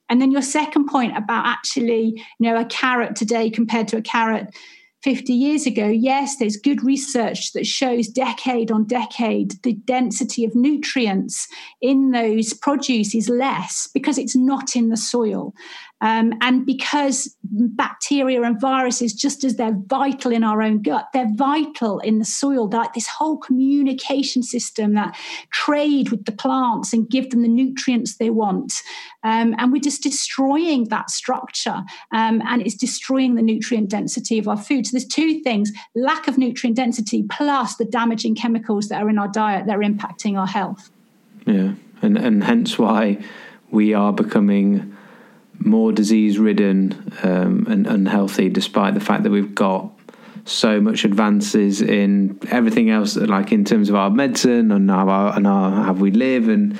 And 0.09 0.21
then 0.21 0.31
your 0.31 0.41
second 0.41 0.87
point 0.87 1.17
about 1.17 1.45
actually, 1.45 2.23
you 2.39 2.49
know, 2.49 2.59
a 2.59 2.65
carrot 2.65 3.15
today 3.15 3.49
compared 3.49 3.87
to 3.89 3.97
a 3.97 4.01
carrot 4.01 4.55
50 5.05 5.33
years 5.33 5.67
ago, 5.67 5.85
yes, 5.85 6.37
there's 6.37 6.57
good 6.57 6.83
research 6.83 7.53
that 7.53 7.67
shows 7.67 8.07
decade 8.07 8.71
on 8.71 8.85
decade 8.85 9.51
the 9.61 9.73
density 9.73 10.43
of 10.43 10.55
nutrients 10.55 11.47
in 11.79 12.09
those 12.09 12.55
produce 12.55 13.13
is 13.13 13.29
less 13.29 13.87
because 13.93 14.17
it's 14.17 14.35
not 14.35 14.75
in 14.75 14.89
the 14.89 14.97
soil. 14.97 15.53
Um, 16.05 16.33
and 16.41 16.67
because 16.67 17.35
bacteria 17.41 18.43
and 18.43 18.61
viruses, 18.61 19.11
just 19.11 19.43
as 19.43 19.55
they're 19.55 19.75
vital 19.87 20.31
in 20.31 20.43
our 20.43 20.61
own 20.61 20.83
gut, 20.83 21.07
they're 21.13 21.33
vital 21.33 21.97
in 21.97 22.19
the 22.19 22.25
soil. 22.25 22.69
Like 22.69 22.93
this 22.93 23.07
whole 23.07 23.37
communication 23.37 24.43
system 24.43 24.93
that 24.93 25.17
trade 25.49 26.11
with 26.11 26.25
the 26.25 26.31
plants 26.31 26.93
and 26.93 27.09
give 27.09 27.31
them 27.31 27.41
the 27.41 27.47
nutrients 27.47 28.17
they 28.17 28.29
want. 28.29 28.83
Um, 29.23 29.55
and 29.57 29.71
we're 29.71 29.81
just 29.81 30.03
destroying 30.03 30.89
that 30.89 31.09
structure 31.09 31.81
um, 32.11 32.39
and 32.45 32.61
it's 32.61 32.75
destroying 32.75 33.33
the 33.33 33.41
nutrient 33.41 33.89
density 33.89 34.37
of 34.37 34.47
our 34.47 34.57
food. 34.57 34.85
So 34.85 34.91
there's 34.91 35.07
two 35.07 35.39
things 35.41 35.71
lack 35.95 36.27
of 36.27 36.37
nutrient 36.37 36.77
density 36.77 37.23
plus 37.23 37.77
the 37.77 37.85
damaging 37.85 38.35
chemicals 38.35 38.89
that 38.89 39.01
are 39.01 39.09
in 39.09 39.17
our 39.17 39.29
diet 39.29 39.65
that 39.65 39.75
are 39.75 39.79
impacting 39.79 40.37
our 40.37 40.45
health. 40.45 40.91
Yeah. 41.47 41.73
And, 42.03 42.15
and 42.15 42.43
hence 42.43 42.77
why 42.77 43.17
we 43.71 43.95
are 43.95 44.13
becoming 44.13 44.94
more 45.59 45.91
disease 45.91 46.37
ridden 46.37 47.13
um, 47.23 47.65
and 47.69 47.87
unhealthy, 47.87 48.49
despite 48.49 48.93
the 48.93 48.99
fact 48.99 49.23
that 49.23 49.31
we've 49.31 49.55
got 49.55 49.91
so 50.45 50.79
much 50.79 51.05
advances 51.05 51.81
in 51.81 52.39
everything 52.51 52.89
else, 52.89 53.15
like 53.15 53.51
in 53.51 53.65
terms 53.65 53.89
of 53.89 53.95
our 53.95 54.09
medicine 54.09 54.71
and 54.71 54.91
our 54.91 55.35
and 55.35 55.47
our 55.47 55.83
how 55.83 55.93
we 55.93 56.11
live, 56.11 56.49
and 56.49 56.77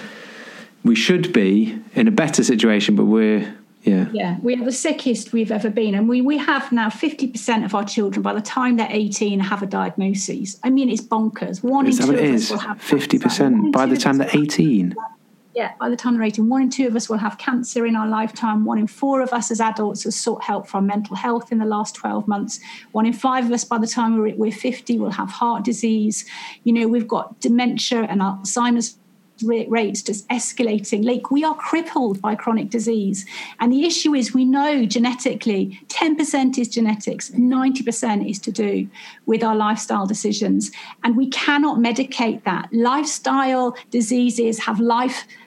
we 0.84 0.96
should 0.96 1.34
be 1.34 1.80
in 1.96 2.08
a 2.08 2.12
better 2.12 2.44
situation, 2.44 2.96
but 2.96 3.06
we're 3.06 3.56
Yeah. 3.86 4.08
Yeah, 4.12 4.38
we 4.42 4.56
are 4.56 4.66
the 4.66 4.72
sickest 4.72 5.32
we've 5.32 5.52
ever 5.52 5.70
been. 5.70 5.94
And 5.94 6.10
we, 6.10 6.20
we 6.22 6.38
have 6.38 6.72
now 6.72 6.90
50% 6.90 7.66
of 7.66 7.76
our 7.76 7.86
children, 7.86 8.24
by 8.24 8.34
the 8.34 8.42
time 8.42 8.78
they're 8.78 8.88
18, 8.90 9.40
have 9.40 9.62
a 9.62 9.68
diagnosis. 9.68 10.60
I 10.64 10.72
mean, 10.72 10.90
it's 10.90 11.04
bonkers. 11.04 11.64
One 11.64 11.86
Is 11.86 12.00
in 12.00 12.08
two 12.08 12.14
of 12.14 12.34
us 12.34 12.50
will 12.50 12.58
have 12.58 12.82
Fifty 12.82 13.20
cancer. 13.20 13.44
One 13.44 13.54
percent 13.54 13.66
in 13.66 13.72
by 13.72 13.86
the 13.86 13.98
time 13.98 14.18
they're 14.18 14.30
eighteen. 14.34 14.96
Yeah, 15.56 15.72
by 15.80 15.88
the 15.88 15.96
time 15.96 16.16
they're 16.16 16.24
18, 16.24 16.50
one 16.50 16.64
in 16.64 16.70
two 16.70 16.86
of 16.86 16.98
us 16.98 17.08
will 17.08 17.18
have 17.18 17.38
cancer 17.38 17.86
in 17.86 17.96
our 17.96 18.08
lifetime. 18.08 18.66
One 18.66 18.78
in 18.78 18.88
four 18.88 19.22
of 19.22 19.32
us 19.32 19.52
as 19.52 19.62
adults 19.62 20.04
has 20.04 20.14
sought 20.14 20.44
help 20.44 20.68
from 20.68 20.86
mental 20.86 21.16
health 21.16 21.50
in 21.50 21.60
the 21.60 21.66
last 21.66 21.96
12 21.96 22.28
months. 22.28 22.60
One 22.92 23.06
in 23.06 23.14
five 23.14 23.46
of 23.46 23.52
us 23.54 23.64
by 23.64 23.78
the 23.78 23.88
time 23.88 24.18
we're, 24.18 24.36
we're 24.36 24.52
50 24.52 25.00
will 25.00 25.12
have 25.12 25.30
heart 25.30 25.64
disease. 25.64 26.26
You 26.66 26.74
know, 26.74 26.90
we've 26.90 27.08
got 27.08 27.40
dementia 27.40 28.02
and 28.02 28.20
Alzheimer's 28.20 28.98
rates 29.44 30.02
just 30.02 30.28
escalating. 30.30 31.06
Like 31.06 31.32
we 31.32 31.44
are 31.44 31.56
crippled 31.56 32.22
by 32.22 32.36
chronic 32.36 32.70
disease. 32.70 33.26
And 33.60 33.72
the 33.72 33.86
issue 33.86 34.14
is 34.14 34.34
we 34.34 34.46
know 34.46 34.86
genetically 34.86 35.80
10% 35.88 36.58
is 36.58 36.70
genetics, 36.70 37.32
90% 37.32 38.30
is 38.30 38.40
to 38.40 38.52
do 38.52 38.88
with 39.26 39.44
our 39.44 39.56
lifestyle 39.56 40.06
decisions. 40.06 40.72
And 41.04 41.18
we 41.18 41.30
cannot 41.30 41.80
medicate 41.80 42.44
that. 42.44 42.70
Lifestyle 42.72 43.76
diseases 43.92 44.60
have 44.60 44.80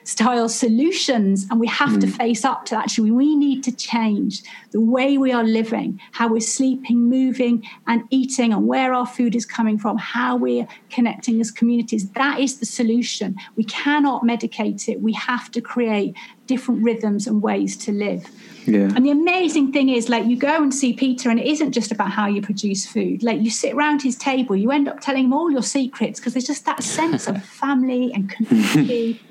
lifestyle 0.09 0.49
solutions, 0.49 1.45
and 1.51 1.59
we 1.59 1.67
have 1.67 1.99
to 1.99 2.07
hmm. 2.07 2.13
face 2.13 2.43
up 2.43 2.65
to. 2.65 2.75
Actually, 2.75 3.11
we 3.11 3.35
need 3.35 3.63
to 3.63 3.71
change 3.71 4.41
the 4.71 4.81
way 4.81 5.19
we 5.19 5.31
are 5.31 5.43
living, 5.43 5.99
how 6.13 6.27
we're 6.27 6.39
sleeping, 6.39 6.97
moving, 7.07 7.63
and 7.85 8.01
eating, 8.09 8.51
and 8.51 8.65
where 8.67 8.91
our 8.91 9.05
food 9.05 9.35
is 9.35 9.45
coming 9.45 9.77
from, 9.77 9.97
how 9.97 10.35
we're 10.35 10.67
connecting 10.89 11.39
as 11.39 11.51
communities. 11.51 12.09
That 12.11 12.39
is 12.39 12.59
the 12.59 12.65
solution. 12.65 13.35
We 13.55 13.63
cannot 13.65 14.23
medicate 14.23 14.89
it. 14.89 14.99
We 14.99 15.13
have 15.13 15.51
to 15.51 15.61
create 15.61 16.15
different 16.47 16.83
rhythms 16.83 17.27
and 17.27 17.43
ways 17.43 17.77
to 17.77 17.91
live. 17.91 18.27
Yeah. 18.65 18.89
And 18.95 19.05
the 19.05 19.11
amazing 19.11 19.71
thing 19.71 19.89
is, 19.89 20.09
like, 20.09 20.25
you 20.25 20.37
go 20.37 20.63
and 20.63 20.73
see 20.73 20.93
Peter, 20.93 21.29
and 21.29 21.39
it 21.39 21.45
isn't 21.45 21.71
just 21.71 21.91
about 21.91 22.09
how 22.09 22.25
you 22.25 22.41
produce 22.41 22.87
food. 22.87 23.21
Like, 23.21 23.41
you 23.41 23.51
sit 23.51 23.73
around 23.75 24.01
his 24.01 24.15
table, 24.15 24.55
you 24.55 24.71
end 24.71 24.87
up 24.87 25.01
telling 25.01 25.25
him 25.25 25.33
all 25.33 25.51
your 25.51 25.61
secrets 25.61 26.19
because 26.19 26.33
there's 26.33 26.47
just 26.47 26.65
that 26.65 26.81
sense 26.81 27.27
of 27.27 27.43
family 27.61 28.11
and 28.11 28.27
community. 28.27 29.21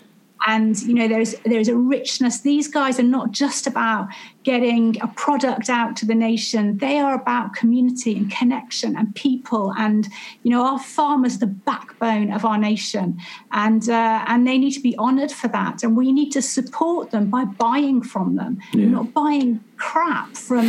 And 0.48 0.80
you 0.82 0.94
know 0.94 1.06
there's 1.06 1.34
there's 1.44 1.68
a 1.68 1.76
richness. 1.76 2.40
These 2.40 2.68
guys 2.68 2.98
are 2.98 3.04
not 3.04 3.32
just 3.32 3.66
about 3.66 4.08
getting 4.48 4.98
a 5.02 5.08
product 5.08 5.68
out 5.68 5.94
to 5.94 6.06
the 6.06 6.14
nation. 6.14 6.78
They 6.78 6.98
are 6.98 7.14
about 7.14 7.52
community 7.52 8.16
and 8.16 8.30
connection 8.30 8.96
and 8.96 9.14
people 9.14 9.74
and 9.76 10.08
you 10.42 10.50
know 10.50 10.62
our 10.64 10.78
farmers 10.78 11.36
the 11.38 11.52
backbone 11.70 12.32
of 12.32 12.46
our 12.46 12.56
nation. 12.56 13.18
And 13.52 13.82
uh, 13.90 14.24
and 14.26 14.46
they 14.46 14.56
need 14.56 14.72
to 14.72 14.80
be 14.80 14.96
honored 14.96 15.32
for 15.32 15.48
that. 15.48 15.82
And 15.82 15.94
we 15.98 16.12
need 16.12 16.30
to 16.30 16.40
support 16.40 17.10
them 17.10 17.28
by 17.28 17.44
buying 17.44 18.00
from 18.02 18.36
them 18.36 18.58
not 18.74 19.12
buying 19.12 19.60
crap 19.76 20.36
from 20.36 20.66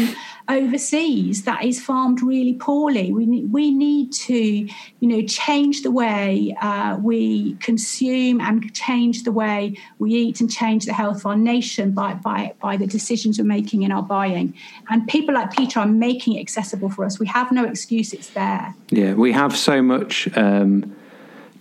overseas 0.49 1.43
that 1.43 1.63
is 1.63 1.79
farmed 1.79 2.21
really 2.21 2.53
poorly. 2.53 3.13
We 3.13 3.25
need, 3.25 3.51
we 3.51 3.71
need 3.71 4.11
to, 4.13 4.35
you 4.35 4.69
know, 5.01 5.21
change 5.23 5.83
the 5.83 5.91
way 5.91 6.55
uh, 6.61 6.97
we 7.01 7.53
consume 7.55 8.41
and 8.41 8.73
change 8.73 9.23
the 9.23 9.31
way 9.31 9.77
we 9.99 10.13
eat 10.13 10.41
and 10.41 10.51
change 10.51 10.85
the 10.85 10.93
health 10.93 11.17
of 11.17 11.25
our 11.27 11.35
nation 11.35 11.91
by, 11.91 12.15
by, 12.15 12.53
by 12.61 12.77
the 12.77 12.87
decisions 12.87 13.37
we're 13.37 13.45
making 13.45 13.68
in 13.73 13.91
our 13.91 14.01
buying. 14.03 14.53
And 14.89 15.07
people 15.07 15.33
like 15.35 15.51
Peter 15.51 15.79
are 15.79 15.87
making 15.87 16.35
it 16.35 16.41
accessible 16.41 16.89
for 16.89 17.05
us. 17.05 17.19
We 17.19 17.27
have 17.27 17.51
no 17.51 17.65
excuse, 17.65 18.13
it's 18.13 18.29
there. 18.29 18.75
Yeah, 18.89 19.13
we 19.13 19.31
have 19.31 19.55
so 19.55 19.81
much 19.81 20.27
um, 20.37 20.95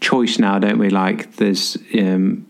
choice 0.00 0.38
now, 0.38 0.58
don't 0.58 0.78
we? 0.78 0.90
Like, 0.90 1.36
there's 1.36 1.76
um, 1.94 2.46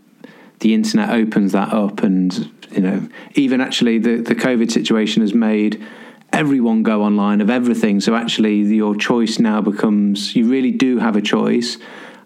the 0.60 0.74
internet 0.74 1.10
opens 1.10 1.52
that 1.52 1.72
up, 1.72 2.02
and 2.02 2.50
you 2.70 2.80
know, 2.80 3.08
even 3.34 3.60
actually 3.60 3.98
the 3.98 4.16
the 4.16 4.34
COVID 4.34 4.70
situation 4.70 5.22
has 5.22 5.34
made 5.34 5.84
everyone 6.32 6.82
go 6.82 7.02
online 7.02 7.40
of 7.40 7.50
everything. 7.50 8.00
So 8.00 8.14
actually, 8.14 8.56
your 8.56 8.94
choice 8.94 9.38
now 9.38 9.60
becomes 9.60 10.36
you 10.36 10.48
really 10.48 10.70
do 10.70 10.98
have 10.98 11.16
a 11.16 11.22
choice. 11.22 11.78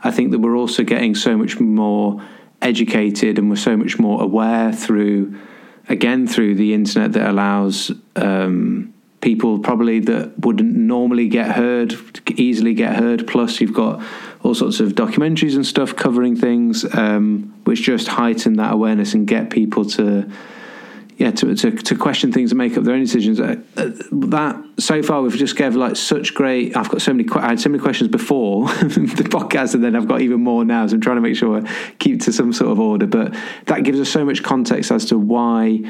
I 0.03 0.11
think 0.11 0.33
that 0.33 0.41
we're 0.41 0.57
also 0.57 0.83
getting 0.83 1.15
so 1.15 1.37
much 1.37 1.61
more 1.61 2.23
educated, 2.61 3.39
and 3.39 3.49
we're 3.49 3.57
so 3.57 3.77
much 3.77 3.99
more 3.99 4.23
aware 4.23 4.73
through, 4.73 5.39
again, 5.89 6.27
through 6.27 6.57
the 6.57 6.75
internet 6.75 7.13
that 7.13 7.29
allows. 7.29 7.91
Um, 8.17 8.95
people 9.21 9.61
probably 9.61 10.01
that 10.01 10.37
wouldn't 10.41 10.75
normally 10.75 11.29
get 11.29 11.53
heard 11.53 11.95
easily 12.33 12.75
get 12.75 12.97
heard 12.97 13.25
plus 13.29 13.61
you've 13.61 13.73
got 13.73 14.03
all 14.43 14.53
sorts 14.53 14.81
of 14.81 14.95
documentaries 14.95 15.55
and 15.55 15.65
stuff 15.65 15.95
covering 15.95 16.35
things 16.35 16.85
um, 16.97 17.55
which 17.63 17.83
just 17.83 18.09
heighten 18.09 18.57
that 18.57 18.73
awareness 18.73 19.15
and 19.15 19.29
get 19.29 19.49
people 19.49 19.85
to 19.85 20.29
yeah 21.17 21.31
to, 21.31 21.55
to, 21.55 21.71
to 21.71 21.97
question 21.97 22.33
things 22.33 22.53
and 22.53 22.59
make 22.59 22.77
up 22.77 22.85
their 22.85 22.95
own 22.95 23.01
decisions 23.01 23.39
uh, 23.39 23.57
uh, 23.77 23.91
that 24.11 24.63
so 24.79 25.03
far 25.03 25.23
we've 25.23 25.37
just 25.37 25.57
gave 25.57 25.75
like 25.75 25.97
such 25.97 26.35
great 26.35 26.77
i've 26.77 26.89
got 26.89 27.03
so 27.03 27.13
many 27.13 27.29
i 27.37 27.49
had 27.49 27.61
so 27.61 27.69
many 27.69 27.83
questions 27.83 28.11
before 28.11 28.67
the 28.69 29.25
podcast 29.29 29.75
and 29.75 29.85
then 29.85 29.95
i've 29.95 30.09
got 30.09 30.21
even 30.21 30.41
more 30.43 30.65
now 30.65 30.87
so 30.87 30.95
i'm 30.95 31.01
trying 31.01 31.17
to 31.17 31.23
make 31.23 31.37
sure 31.37 31.65
i 31.65 31.93
keep 31.99 32.21
to 32.21 32.33
some 32.33 32.53
sort 32.53 32.71
of 32.71 32.81
order 32.81 33.07
but 33.07 33.35
that 33.67 33.85
gives 33.85 34.01
us 34.01 34.09
so 34.09 34.25
much 34.25 34.43
context 34.43 34.91
as 34.91 35.05
to 35.05 35.19
why 35.19 35.81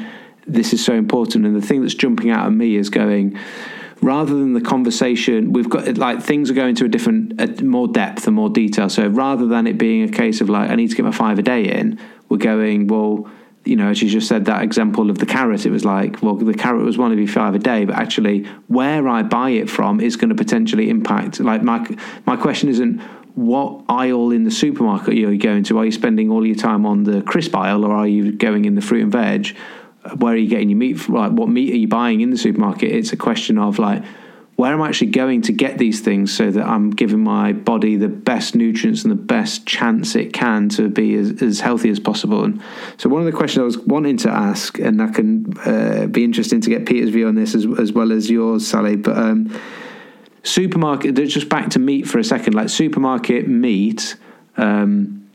this 0.45 0.73
is 0.73 0.83
so 0.83 0.93
important. 0.93 1.45
And 1.45 1.55
the 1.55 1.65
thing 1.65 1.81
that's 1.81 1.93
jumping 1.93 2.29
out 2.29 2.45
at 2.45 2.51
me 2.51 2.75
is 2.75 2.89
going, 2.89 3.37
rather 4.01 4.33
than 4.33 4.53
the 4.53 4.61
conversation, 4.61 5.53
we've 5.53 5.69
got 5.69 5.97
like 5.97 6.21
things 6.21 6.49
are 6.49 6.53
going 6.53 6.75
to 6.75 6.85
a 6.85 6.89
different, 6.89 7.39
a 7.39 7.63
more 7.63 7.87
depth 7.87 8.27
and 8.27 8.35
more 8.35 8.49
detail. 8.49 8.89
So 8.89 9.07
rather 9.07 9.45
than 9.45 9.67
it 9.67 9.77
being 9.77 10.03
a 10.03 10.11
case 10.11 10.41
of 10.41 10.49
like, 10.49 10.69
I 10.69 10.75
need 10.75 10.89
to 10.89 10.95
get 10.95 11.05
my 11.05 11.11
five 11.11 11.39
a 11.39 11.43
day 11.43 11.65
in, 11.69 11.99
we're 12.29 12.37
going, 12.37 12.87
well, 12.87 13.29
you 13.65 13.75
know, 13.75 13.89
as 13.89 14.01
you 14.01 14.09
just 14.09 14.27
said, 14.27 14.45
that 14.45 14.61
example 14.61 15.09
of 15.09 15.19
the 15.19 15.25
carrot, 15.25 15.65
it 15.65 15.69
was 15.69 15.85
like, 15.85 16.21
well, 16.21 16.35
the 16.35 16.53
carrot 16.53 16.83
was 16.83 16.97
one 16.97 17.11
of 17.11 17.17
your 17.17 17.27
five 17.27 17.55
a 17.55 17.59
day, 17.59 17.85
but 17.85 17.95
actually, 17.95 18.43
where 18.67 19.07
I 19.07 19.23
buy 19.23 19.51
it 19.51 19.69
from 19.69 20.01
is 20.01 20.15
going 20.17 20.29
to 20.29 20.35
potentially 20.35 20.89
impact. 20.89 21.39
Like, 21.39 21.63
my 21.63 21.87
my 22.25 22.35
question 22.35 22.69
isn't 22.69 22.99
what 23.35 23.83
aisle 23.89 24.31
in 24.31 24.43
the 24.43 24.51
supermarket 24.51 25.15
you're 25.15 25.35
going 25.37 25.63
to. 25.63 25.79
Are 25.79 25.85
you 25.85 25.91
spending 25.91 26.29
all 26.29 26.45
your 26.45 26.55
time 26.55 26.85
on 26.85 27.03
the 27.03 27.21
crisp 27.21 27.55
aisle, 27.55 27.85
or 27.85 27.95
are 27.95 28.07
you 28.07 28.33
going 28.33 28.65
in 28.65 28.75
the 28.75 28.81
fruit 28.81 29.03
and 29.03 29.11
veg? 29.11 29.55
Where 30.17 30.33
are 30.33 30.37
you 30.37 30.49
getting 30.49 30.69
your 30.69 30.77
meat 30.77 30.99
from? 30.99 31.15
Like, 31.15 31.31
what 31.31 31.47
meat 31.47 31.73
are 31.73 31.77
you 31.77 31.87
buying 31.87 32.19
in 32.19 32.29
the 32.29 32.37
supermarket? 32.37 32.91
It's 32.91 33.13
a 33.13 33.17
question 33.17 33.57
of 33.57 33.79
like, 33.79 34.03
where 34.63 34.71
am 34.71 34.81
I 34.81 34.87
actually 34.87 35.11
going 35.11 35.41
to 35.41 35.51
get 35.51 35.77
these 35.77 35.99
things 35.99 36.33
so 36.33 36.49
that 36.49 36.65
I'm 36.65 36.89
giving 36.89 37.19
my 37.19 37.51
body 37.51 37.97
the 37.97 38.07
best 38.07 38.55
nutrients 38.55 39.03
and 39.03 39.11
the 39.11 39.21
best 39.21 39.65
chance 39.65 40.15
it 40.15 40.31
can 40.31 40.69
to 40.69 40.87
be 40.87 41.15
as, 41.15 41.41
as 41.41 41.59
healthy 41.59 41.89
as 41.89 41.99
possible? 41.99 42.45
And 42.45 42.61
so, 42.95 43.09
one 43.09 43.19
of 43.19 43.25
the 43.25 43.33
questions 43.33 43.59
I 43.59 43.65
was 43.65 43.77
wanting 43.77 44.15
to 44.19 44.29
ask, 44.29 44.79
and 44.79 45.01
that 45.01 45.15
can 45.15 45.57
uh, 45.67 46.07
be 46.07 46.23
interesting 46.23 46.61
to 46.61 46.69
get 46.69 46.85
Peter's 46.85 47.09
view 47.09 47.27
on 47.27 47.35
this 47.35 47.55
as, 47.55 47.67
as 47.77 47.91
well 47.91 48.13
as 48.13 48.31
yours, 48.31 48.65
Sally, 48.65 48.95
but 48.95 49.17
um, 49.17 49.53
supermarket, 50.43 51.13
just 51.15 51.49
back 51.49 51.71
to 51.71 51.79
meat 51.79 52.07
for 52.07 52.19
a 52.19 52.23
second, 52.23 52.53
like 52.53 52.69
supermarket 52.69 53.49
meat. 53.49 54.15
Um, 54.55 55.29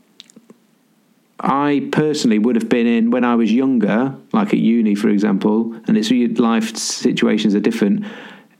I 1.39 1.87
personally 1.91 2.39
would 2.39 2.55
have 2.55 2.67
been 2.67 2.87
in 2.87 3.11
when 3.11 3.23
I 3.23 3.35
was 3.35 3.51
younger, 3.51 4.15
like 4.33 4.53
at 4.53 4.59
uni, 4.59 4.95
for 4.95 5.09
example, 5.09 5.79
and 5.87 5.95
it's 5.99 6.09
life 6.39 6.75
situations 6.75 7.53
are 7.53 7.59
different. 7.59 8.07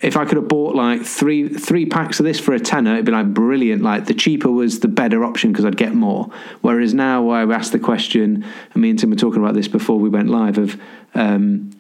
If 0.01 0.15
I 0.15 0.23
could 0.23 0.37
have 0.37 0.47
bought 0.47 0.75
like 0.75 1.03
three 1.03 1.49
three 1.49 1.85
packs 1.85 2.19
of 2.19 2.25
this 2.25 2.39
for 2.39 2.53
a 2.53 2.59
tenner, 2.59 2.93
it'd 2.93 3.05
be 3.05 3.11
like 3.11 3.33
brilliant. 3.33 3.81
Like 3.81 4.05
the 4.05 4.13
cheaper 4.13 4.49
was 4.49 4.79
the 4.79 4.87
better 4.87 5.25
option 5.25 5.51
because 5.51 5.65
I'd 5.65 5.75
get 5.75 5.93
more. 5.93 6.29
Whereas 6.61 6.93
now, 6.93 7.29
I 7.29 7.43
asked 7.43 7.73
the 7.73 7.79
question, 7.79 8.45
and 8.73 8.81
me 8.81 8.91
and 8.91 8.99
Tim 8.99 9.09
were 9.09 9.17
talking 9.17 9.41
about 9.41 9.55
this 9.55 9.67
before 9.67 9.99
we 9.99 10.07
went 10.07 10.29
live, 10.29 10.57
of 10.57 10.79
um, 11.15 11.71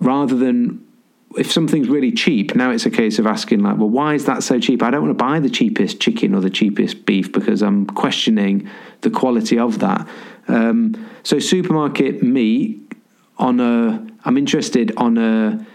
rather 0.00 0.36
than 0.36 0.84
if 1.36 1.52
something's 1.52 1.88
really 1.88 2.12
cheap, 2.12 2.54
now 2.54 2.70
it's 2.70 2.86
a 2.86 2.90
case 2.90 3.18
of 3.18 3.26
asking 3.26 3.60
like, 3.60 3.76
well, 3.76 3.90
why 3.90 4.14
is 4.14 4.24
that 4.24 4.42
so 4.42 4.58
cheap? 4.58 4.82
I 4.82 4.90
don't 4.90 5.02
want 5.02 5.16
to 5.16 5.24
buy 5.24 5.38
the 5.38 5.50
cheapest 5.50 6.00
chicken 6.00 6.34
or 6.34 6.40
the 6.40 6.50
cheapest 6.50 7.04
beef 7.04 7.30
because 7.30 7.62
I'm 7.62 7.86
questioning 7.86 8.68
the 9.02 9.10
quality 9.10 9.58
of 9.58 9.78
that. 9.80 10.08
Um, 10.48 11.08
so 11.22 11.38
supermarket 11.38 12.22
meat 12.22 12.94
on 13.38 13.60
a, 13.60 14.06
I'm 14.24 14.38
interested 14.38 14.92
on 14.96 15.18
a, 15.18 15.66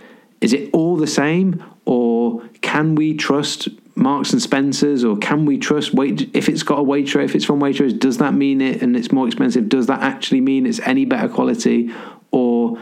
is 0.41 0.53
it 0.53 0.69
all 0.73 0.97
the 0.97 1.07
same 1.07 1.63
or 1.85 2.43
can 2.61 2.95
we 2.95 3.13
trust 3.13 3.69
Marks 3.95 4.33
and 4.33 4.41
Spencers 4.41 5.03
or 5.03 5.17
can 5.17 5.45
we 5.45 5.57
trust 5.57 5.93
wait 5.93 6.29
if 6.35 6.49
it's 6.49 6.63
got 6.63 6.79
a 6.79 6.83
Waitrose, 6.83 7.25
if 7.25 7.35
it's 7.35 7.45
from 7.45 7.59
Waitrose, 7.59 7.97
does 7.97 8.17
that 8.17 8.33
mean 8.33 8.59
it 8.59 8.81
and 8.81 8.97
it's 8.97 9.11
more 9.11 9.27
expensive? 9.27 9.69
Does 9.69 9.87
that 9.87 10.01
actually 10.01 10.41
mean 10.41 10.65
it's 10.65 10.79
any 10.79 11.05
better 11.05 11.29
quality 11.29 11.91
or 12.31 12.79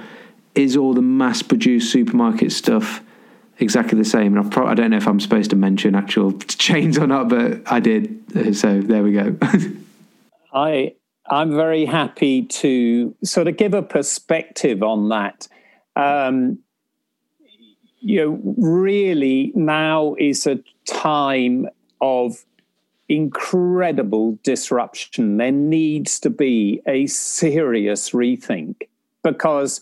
is 0.56 0.78
all 0.78 0.94
the 0.94 1.02
mass 1.02 1.42
produced 1.42 1.92
supermarket 1.92 2.52
stuff 2.52 3.02
exactly 3.60 3.98
the 3.98 4.06
same? 4.06 4.38
And 4.38 4.52
pro- 4.52 4.68
I 4.68 4.74
don't 4.74 4.92
know 4.92 4.98
if 4.98 5.08
I'm 5.08 5.20
supposed 5.20 5.50
to 5.50 5.56
mention 5.56 5.96
actual 5.96 6.34
chains 6.48 6.98
or 6.98 7.08
not, 7.08 7.30
but 7.30 7.62
I 7.72 7.80
did. 7.80 8.56
So 8.56 8.82
there 8.82 9.04
we 9.04 9.14
go. 9.14 9.36
I 10.54 10.94
I'm 11.30 11.52
very 11.52 11.86
happy 11.86 12.44
to 12.44 13.16
sort 13.24 13.48
of 13.48 13.58
give 13.58 13.74
a 13.74 13.84
perspective 13.84 14.82
on 14.82 15.10
that. 15.10 15.48
Um, 15.96 16.60
you 18.00 18.18
know, 18.24 18.54
really 18.58 19.52
now 19.56 20.16
is 20.18 20.48
a 20.48 20.60
time 20.86 21.68
of 22.02 22.46
incredible 23.10 24.38
disruption. 24.44 25.38
There 25.38 25.52
needs 25.52 26.20
to 26.22 26.30
be 26.30 26.82
a 26.88 27.08
serious 27.08 28.12
rethink 28.12 28.76
because 29.24 29.82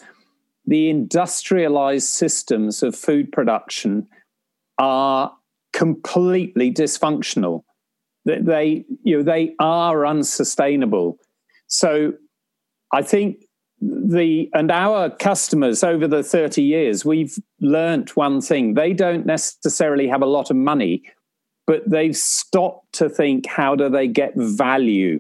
the 0.66 0.90
industrialized 0.90 2.08
systems 2.08 2.84
of 2.84 2.96
food 2.96 3.32
production 3.32 4.08
are 4.78 5.34
completely 5.74 6.74
dysfunctional. 6.74 7.64
They, 8.26 8.86
you 9.04 9.18
know, 9.18 9.24
they 9.24 9.56
are 9.60 10.06
unsustainable. 10.06 11.18
So 11.68 12.14
I 12.92 13.02
think 13.02 13.47
the 13.82 14.50
and 14.54 14.72
our 14.72 15.10
customers 15.10 15.84
over 15.84 16.08
the 16.08 16.24
30 16.24 16.62
years, 16.62 17.06
we've 17.06 17.38
learnt 17.62 18.16
one 18.16 18.42
thing. 18.42 18.74
They 18.74 18.94
don't 18.94 19.26
necessarily 19.26 20.08
have 20.08 20.22
a 20.22 20.28
lot 20.28 20.50
of 20.50 20.56
money, 20.56 21.04
but 21.66 21.88
they've 21.90 22.16
stopped 22.16 22.94
to 22.94 23.10
think 23.10 23.46
how 23.46 23.76
do 23.76 23.90
they 23.90 24.08
get 24.08 24.34
value? 24.36 25.20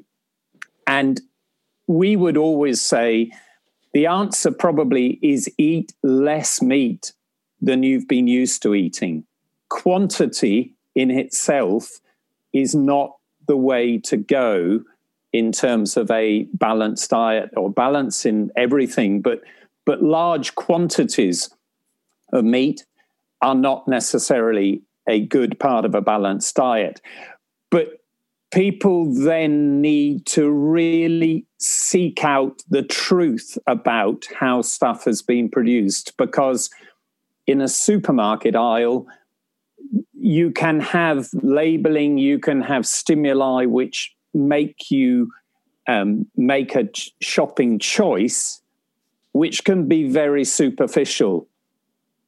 And 0.88 1.22
we 1.88 2.16
would 2.16 2.38
always 2.38 2.82
say 2.82 3.32
the 3.94 4.08
answer 4.08 4.52
probably 4.52 5.20
is 5.22 5.50
eat 5.58 5.94
less 6.04 6.62
meat 6.62 7.14
than 7.62 7.84
you've 7.84 8.08
been 8.08 8.28
used 8.28 8.62
to 8.64 8.76
eating. 8.76 9.26
Quantity 9.70 10.76
in 10.96 11.12
itself 11.12 12.00
is 12.54 12.74
not 12.74 13.12
the 13.48 13.58
way 13.58 13.98
to 14.00 14.18
go 14.18 14.82
in 15.38 15.52
terms 15.52 15.98
of 15.98 16.10
a 16.10 16.48
balanced 16.54 17.10
diet 17.12 17.52
or 17.56 17.70
balance 17.70 18.26
in 18.26 18.52
everything, 18.56 19.22
but 19.22 19.42
but 19.86 20.04
large 20.04 20.56
quantities 20.56 21.50
of 22.34 22.44
meat 22.44 22.86
are 23.42 23.56
not 23.56 23.88
necessarily 23.88 24.82
a 25.08 25.26
good 25.26 25.60
part 25.60 25.86
of 25.86 25.96
a 25.96 26.02
balanced 26.02 26.56
diet. 26.56 27.00
But 27.72 28.02
people 28.52 29.14
then 29.14 29.80
need 29.80 30.26
to 30.26 30.50
really 30.50 31.46
seek 31.60 32.24
out 32.24 32.64
the 32.70 32.84
truth 32.84 33.58
about 33.68 34.26
how 34.38 34.62
stuff 34.62 35.06
has 35.06 35.22
been 35.22 35.50
produced 35.50 36.18
because 36.18 36.70
in 37.46 37.62
a 37.62 37.68
supermarket 37.68 38.56
aisle, 38.56 39.08
you 40.14 40.52
can 40.52 40.82
have 40.82 41.30
labeling, 41.42 42.18
you 42.18 42.40
can 42.40 42.62
have 42.62 42.86
stimuli 42.86 43.66
which 43.66 44.17
make 44.34 44.92
you 44.92 45.32
um, 45.88 46.28
make 46.36 46.76
a 46.76 46.86
ch- 46.86 47.14
shopping 47.22 47.80
choice, 47.80 48.62
which 49.32 49.64
can 49.64 49.88
be 49.88 50.08
very 50.08 50.44
superficial. 50.44 51.48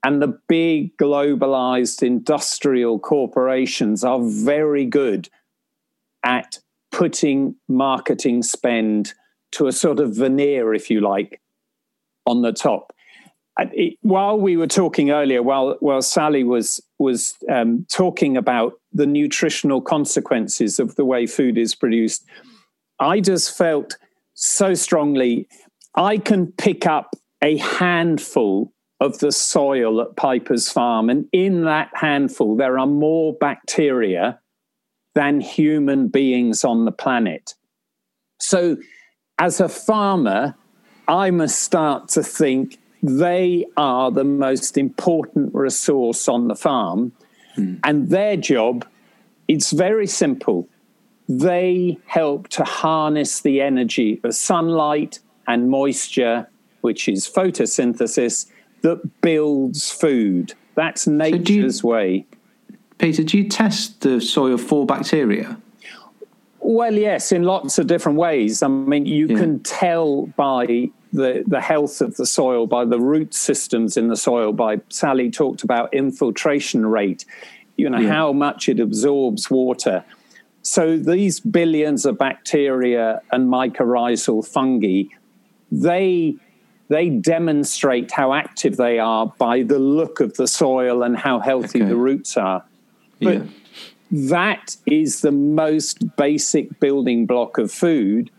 And 0.04 0.22
the 0.22 0.40
big 0.48 0.96
globalized 0.98 2.02
industrial 2.04 3.00
corporations 3.00 4.04
are 4.04 4.22
very 4.22 4.86
good 4.86 5.30
at 6.24 6.60
putting 6.92 7.56
marketing 7.68 8.44
spend 8.44 9.14
to 9.52 9.68
a 9.68 9.72
sort 9.72 10.00
of 10.00 10.16
veneer, 10.16 10.74
if 10.74 10.90
you 10.90 11.02
like, 11.02 11.42
on 12.26 12.42
the 12.42 12.54
top. 12.54 12.94
It, 13.74 13.98
while 14.02 14.40
we 14.40 14.58
were 14.58 14.68
talking 14.68 15.12
earlier, 15.12 15.44
while 15.44 15.76
while 15.80 16.02
Sally 16.02 16.44
was 16.44 16.82
was 16.98 17.36
um, 17.52 17.86
talking 17.92 18.38
about 18.38 18.74
the 18.94 19.06
nutritional 19.06 19.82
consequences 19.82 20.80
of 20.80 20.96
the 20.96 21.06
way 21.06 21.26
food 21.26 21.58
is 21.58 21.76
produced, 21.76 22.26
I 23.00 23.20
just 23.20 23.58
felt 23.58 23.98
so 24.34 24.74
strongly. 24.74 25.48
I 25.96 26.18
can 26.18 26.52
pick 26.54 26.86
up 26.86 27.16
a 27.42 27.58
handful 27.58 28.74
of 29.00 29.20
the 29.20 29.32
soil 29.32 30.02
at 30.02 30.16
Piper's 30.16 30.72
Farm, 30.72 31.10
and 31.10 31.26
in 31.32 31.64
that 31.66 31.90
handful, 31.94 32.56
there 32.56 32.78
are 32.78 32.88
more 32.88 33.34
bacteria 33.34 34.40
than 35.16 35.42
human 35.42 36.08
beings 36.08 36.64
on 36.64 36.86
the 36.86 36.92
planet. 36.92 37.56
So, 38.40 38.78
as 39.38 39.60
a 39.60 39.70
farmer, 39.70 40.56
I 41.08 41.32
must 41.32 41.60
start 41.60 42.10
to 42.10 42.24
think 42.24 42.78
they 43.02 43.66
are 43.78 44.12
the 44.12 44.24
most 44.24 44.78
important 44.78 45.54
resource 45.54 46.28
on 46.28 46.48
the 46.48 46.56
farm. 46.56 47.12
Hmm. 47.56 47.76
And 47.84 48.10
their 48.10 48.38
job, 48.38 48.86
it's 49.48 49.72
very 49.72 50.08
simple. 50.08 50.68
They 51.28 51.98
help 52.06 52.48
to 52.50 52.64
harness 52.64 53.42
the 53.42 53.62
energy 53.62 54.20
of 54.24 54.36
sunlight 54.36 55.20
and 55.48 55.70
moisture, 55.70 56.48
which 56.82 57.08
is 57.08 57.28
photosynthesis, 57.28 58.48
that 58.82 59.22
builds 59.22 59.92
food. 59.92 60.54
That's 60.76 61.08
nature's 61.08 61.82
so 61.82 61.88
you, 61.88 61.94
way. 61.94 62.26
Peter, 62.98 63.24
do 63.24 63.38
you 63.38 63.50
test 63.50 64.02
the 64.02 64.20
soil 64.22 64.58
for 64.58 64.86
bacteria? 64.86 65.60
Well, 66.60 66.94
yes, 66.94 67.32
in 67.32 67.44
lots 67.44 67.80
of 67.80 67.88
different 67.88 68.18
ways. 68.18 68.62
I 68.62 68.68
mean, 68.68 69.06
you 69.06 69.28
yeah. 69.28 69.38
can 69.38 69.60
tell 69.62 70.28
by 70.28 70.90
the, 71.12 71.44
the 71.48 71.62
health 71.62 72.02
of 72.02 72.18
the 72.18 72.26
soil, 72.26 72.68
by 72.68 72.86
the 72.86 73.00
root 73.00 73.34
systems 73.34 73.98
in 73.98 74.08
the 74.08 74.16
soil, 74.16 74.54
by 74.54 74.80
Sally 74.90 75.32
talked 75.32 75.64
about 75.64 75.94
infiltration 75.94 76.86
rate, 76.86 77.26
you 77.78 77.90
know, 77.90 78.00
yeah. 78.00 78.10
how 78.10 78.32
much 78.34 78.70
it 78.70 78.80
absorbs 78.80 79.50
water. 79.50 80.04
So 80.62 80.98
these 80.98 81.40
billions 81.40 82.06
of 82.06 82.18
bacteria 82.18 83.22
and 83.32 83.50
mycorrhizal 83.50 84.48
fungi, 84.48 85.04
they 85.72 86.36
they 86.90 87.10
demonstrate 87.10 88.12
how 88.12 88.34
active 88.34 88.76
they 88.78 88.98
are 88.98 89.28
by 89.38 89.62
the 89.62 89.78
look 89.78 90.20
of 90.20 90.36
the 90.38 90.48
soil 90.48 91.04
and 91.04 91.16
how 91.16 91.40
healthy 91.40 91.82
okay. 91.82 91.90
the 91.90 91.96
roots 91.96 92.36
are. 92.36 92.66
But 93.22 93.36
yeah. 93.36 93.44
that 94.10 94.76
is 94.88 95.22
the 95.22 95.32
most 95.32 96.16
basic 96.18 96.80
building 96.80 97.28
block 97.28 97.60
of 97.60 97.72
food. 97.72 98.32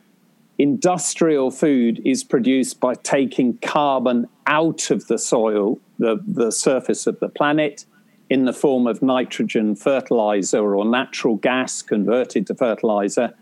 Industrial 0.60 1.50
food 1.50 2.02
is 2.04 2.22
produced 2.22 2.80
by 2.80 2.92
taking 2.92 3.56
carbon 3.62 4.28
out 4.46 4.90
of 4.90 5.06
the 5.06 5.16
soil, 5.16 5.78
the, 5.98 6.22
the 6.26 6.52
surface 6.52 7.06
of 7.06 7.18
the 7.18 7.30
planet, 7.30 7.86
in 8.28 8.44
the 8.44 8.52
form 8.52 8.86
of 8.86 9.00
nitrogen 9.00 9.74
fertilizer 9.74 10.74
or 10.74 10.84
natural 10.84 11.36
gas 11.36 11.80
converted 11.80 12.46
to 12.46 12.54
fertilizer. 12.54 13.32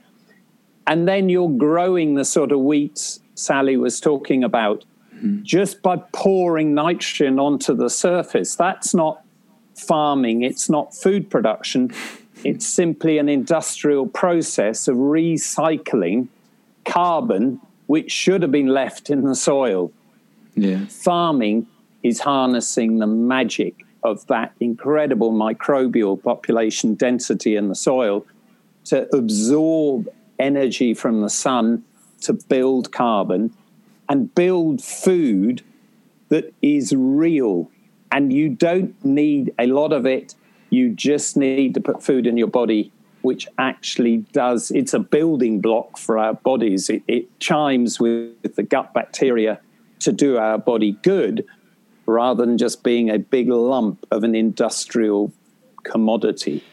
And 0.86 1.08
then 1.08 1.28
you're 1.28 1.50
growing 1.50 2.14
the 2.14 2.24
sort 2.24 2.52
of 2.52 2.60
wheats 2.60 3.18
Sally 3.34 3.76
was 3.76 3.98
talking 3.98 4.44
about 4.44 4.84
mm. 5.16 5.42
just 5.42 5.82
by 5.82 5.96
pouring 6.12 6.72
nitrogen 6.72 7.40
onto 7.40 7.74
the 7.74 7.90
surface. 7.90 8.54
That's 8.54 8.94
not 8.94 9.24
farming, 9.74 10.42
it's 10.42 10.70
not 10.70 10.94
food 10.94 11.30
production, 11.30 11.92
it's 12.44 12.64
simply 12.64 13.18
an 13.18 13.28
industrial 13.28 14.06
process 14.06 14.86
of 14.86 14.94
recycling 14.98 16.28
carbon 16.88 17.60
which 17.86 18.10
should 18.10 18.42
have 18.42 18.52
been 18.52 18.68
left 18.68 19.10
in 19.10 19.22
the 19.22 19.34
soil. 19.34 19.92
Yeah. 20.54 20.84
Farming 20.86 21.66
is 22.02 22.20
harnessing 22.20 22.98
the 22.98 23.06
magic 23.06 23.84
of 24.02 24.26
that 24.26 24.52
incredible 24.60 25.32
microbial 25.32 26.22
population 26.22 26.94
density 26.94 27.56
in 27.56 27.68
the 27.68 27.74
soil 27.74 28.26
to 28.84 29.08
absorb 29.14 30.08
energy 30.38 30.94
from 30.94 31.20
the 31.20 31.30
sun 31.30 31.82
to 32.20 32.32
build 32.32 32.92
carbon 32.92 33.54
and 34.08 34.34
build 34.34 34.82
food 34.82 35.62
that 36.28 36.52
is 36.62 36.94
real 36.96 37.70
and 38.12 38.32
you 38.32 38.48
don't 38.48 39.04
need 39.04 39.52
a 39.58 39.66
lot 39.66 39.92
of 39.92 40.06
it. 40.06 40.34
You 40.70 40.90
just 40.90 41.36
need 41.36 41.74
to 41.74 41.80
put 41.80 42.02
food 42.02 42.26
in 42.26 42.36
your 42.36 42.48
body, 42.48 42.92
which 43.28 43.46
actually 43.58 44.16
does, 44.32 44.70
it's 44.70 44.94
a 44.94 44.98
building 44.98 45.60
block 45.60 45.98
for 45.98 46.16
our 46.16 46.32
bodies. 46.32 46.88
It, 46.88 47.02
it 47.06 47.38
chimes 47.40 48.00
with 48.00 48.54
the 48.54 48.62
gut 48.62 48.94
bacteria 48.94 49.60
to 49.98 50.12
do 50.12 50.38
our 50.38 50.56
body 50.56 50.92
good 51.02 51.44
rather 52.06 52.46
than 52.46 52.56
just 52.56 52.82
being 52.82 53.10
a 53.10 53.18
big 53.18 53.50
lump 53.50 54.06
of 54.10 54.24
an 54.24 54.34
industrial 54.34 55.30
commodity 55.82 56.64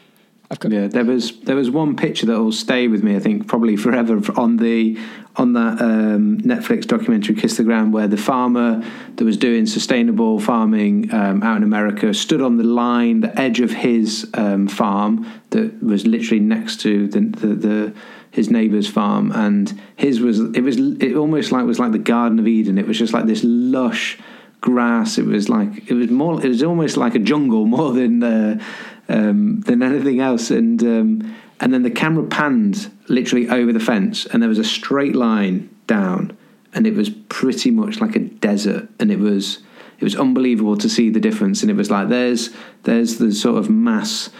yeah, 0.68 0.86
there 0.86 1.04
was 1.04 1.40
there 1.40 1.56
was 1.56 1.70
one 1.70 1.96
picture 1.96 2.26
that 2.26 2.38
will 2.38 2.52
stay 2.52 2.86
with 2.88 3.02
me. 3.02 3.16
I 3.16 3.18
think 3.18 3.48
probably 3.48 3.76
forever 3.76 4.20
on 4.36 4.58
the 4.58 4.96
on 5.36 5.52
that 5.52 5.80
um, 5.80 6.38
Netflix 6.38 6.86
documentary 6.86 7.34
"Kiss 7.34 7.56
the 7.56 7.64
Ground," 7.64 7.92
where 7.92 8.08
the 8.08 8.16
farmer 8.16 8.82
that 9.16 9.24
was 9.24 9.36
doing 9.36 9.66
sustainable 9.66 10.40
farming 10.40 11.12
um, 11.12 11.42
out 11.42 11.58
in 11.58 11.62
America 11.62 12.12
stood 12.14 12.40
on 12.40 12.56
the 12.56 12.64
line, 12.64 13.20
the 13.20 13.38
edge 13.38 13.60
of 13.60 13.70
his 13.70 14.28
um, 14.34 14.66
farm 14.68 15.30
that 15.50 15.82
was 15.82 16.06
literally 16.06 16.40
next 16.40 16.80
to 16.80 17.08
the, 17.08 17.20
the, 17.20 17.46
the 17.54 17.94
his 18.30 18.50
neighbour's 18.50 18.88
farm, 18.88 19.32
and 19.32 19.78
his 19.96 20.20
was 20.20 20.40
it 20.40 20.62
was 20.62 20.78
it 20.78 21.16
almost 21.16 21.52
like 21.52 21.64
was 21.66 21.78
like 21.78 21.92
the 21.92 21.98
Garden 21.98 22.38
of 22.38 22.46
Eden. 22.46 22.78
It 22.78 22.86
was 22.86 22.98
just 22.98 23.12
like 23.12 23.26
this 23.26 23.42
lush 23.44 24.18
grass. 24.60 25.18
It 25.18 25.26
was 25.26 25.48
like 25.48 25.90
it 25.90 25.94
was 25.94 26.10
more. 26.10 26.44
It 26.44 26.48
was 26.48 26.62
almost 26.62 26.96
like 26.96 27.14
a 27.14 27.20
jungle 27.20 27.66
more 27.76 27.92
than. 27.92 28.22
Uh, 28.22 28.64
um, 29.08 29.60
than 29.60 29.82
anything 29.82 30.20
else. 30.20 30.50
And 30.50 30.82
um, 30.82 31.36
and 31.60 31.72
then 31.72 31.82
the 31.82 31.90
camera 31.90 32.24
panned 32.24 32.90
literally 33.08 33.48
over 33.48 33.72
the 33.72 33.80
fence, 33.80 34.26
and 34.26 34.42
there 34.42 34.48
was 34.48 34.58
a 34.58 34.64
straight 34.64 35.14
line 35.14 35.74
down, 35.86 36.36
and 36.72 36.86
it 36.86 36.94
was 36.94 37.10
pretty 37.10 37.70
much 37.70 38.00
like 38.00 38.16
a 38.16 38.20
desert, 38.20 38.88
and 39.00 39.10
it 39.10 39.18
was 39.18 39.58
it 39.98 40.04
was 40.04 40.16
unbelievable 40.16 40.76
to 40.76 40.88
see 40.88 41.08
the 41.08 41.20
difference. 41.20 41.62
And 41.62 41.70
it 41.70 41.74
was 41.74 41.90
like 41.90 42.08
there's 42.08 42.50
there's 42.82 43.18
the 43.18 43.32
sort 43.32 43.58
of 43.58 43.70
mass. 43.70 44.30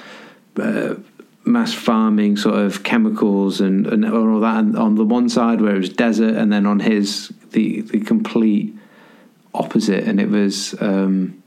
Uh, 0.60 0.96
mass 1.44 1.72
farming 1.72 2.36
sort 2.36 2.56
of 2.56 2.82
chemicals 2.82 3.60
and, 3.60 3.86
and 3.86 4.04
all 4.04 4.40
that 4.40 4.58
and 4.58 4.76
on 4.76 4.96
the 4.96 5.04
one 5.04 5.28
side 5.28 5.60
where 5.60 5.76
it 5.76 5.78
was 5.78 5.90
desert 5.90 6.34
and 6.34 6.52
then 6.52 6.66
on 6.66 6.80
his 6.80 7.32
the 7.52 7.82
the 7.82 8.00
complete 8.00 8.76
opposite, 9.56 10.04
and 10.04 10.20
it 10.20 10.28
was 10.28 10.74
um, 10.80 11.42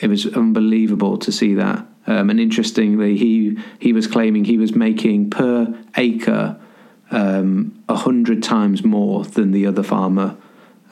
it 0.00 0.08
was 0.08 0.26
unbelievable 0.26 1.18
to 1.18 1.32
see 1.32 1.54
that. 1.54 1.86
Um, 2.06 2.30
and 2.30 2.38
interestingly, 2.38 3.16
he 3.16 3.58
he 3.78 3.92
was 3.92 4.06
claiming 4.06 4.44
he 4.44 4.58
was 4.58 4.74
making 4.74 5.30
per 5.30 5.74
acre 5.96 6.56
um, 7.10 7.82
a 7.88 7.96
hundred 7.96 8.42
times 8.42 8.84
more 8.84 9.24
than 9.24 9.52
the 9.52 9.66
other 9.66 9.82
farmer. 9.82 10.36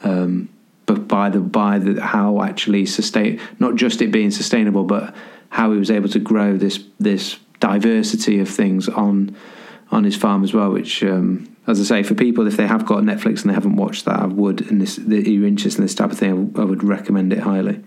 Um, 0.03 0.49
but 0.85 1.07
by 1.07 1.29
the 1.29 1.39
by 1.39 1.79
the 1.79 2.01
how 2.01 2.41
actually 2.41 2.85
sustain 2.85 3.39
not 3.59 3.75
just 3.75 4.01
it 4.01 4.11
being 4.11 4.31
sustainable, 4.31 4.83
but 4.83 5.15
how 5.49 5.71
he 5.71 5.77
was 5.77 5.91
able 5.91 6.09
to 6.09 6.19
grow 6.19 6.57
this 6.57 6.83
this 6.99 7.39
diversity 7.59 8.39
of 8.39 8.49
things 8.49 8.89
on 8.89 9.35
on 9.91 10.03
his 10.03 10.15
farm 10.15 10.43
as 10.43 10.53
well. 10.53 10.71
Which, 10.71 11.03
um, 11.03 11.55
as 11.67 11.79
I 11.79 11.83
say, 11.83 12.03
for 12.03 12.15
people 12.15 12.47
if 12.47 12.57
they 12.57 12.67
have 12.67 12.85
got 12.85 13.03
Netflix 13.03 13.41
and 13.41 13.49
they 13.49 13.53
haven't 13.53 13.75
watched 13.75 14.05
that, 14.05 14.19
I 14.19 14.25
would 14.25 14.69
and 14.69 14.81
this 14.81 14.97
you're 14.97 15.47
interested 15.47 15.79
in 15.79 15.85
this 15.85 15.95
type 15.95 16.11
of 16.11 16.17
thing, 16.17 16.53
I 16.57 16.63
would 16.63 16.83
recommend 16.83 17.31
it 17.31 17.39
highly. 17.39 17.83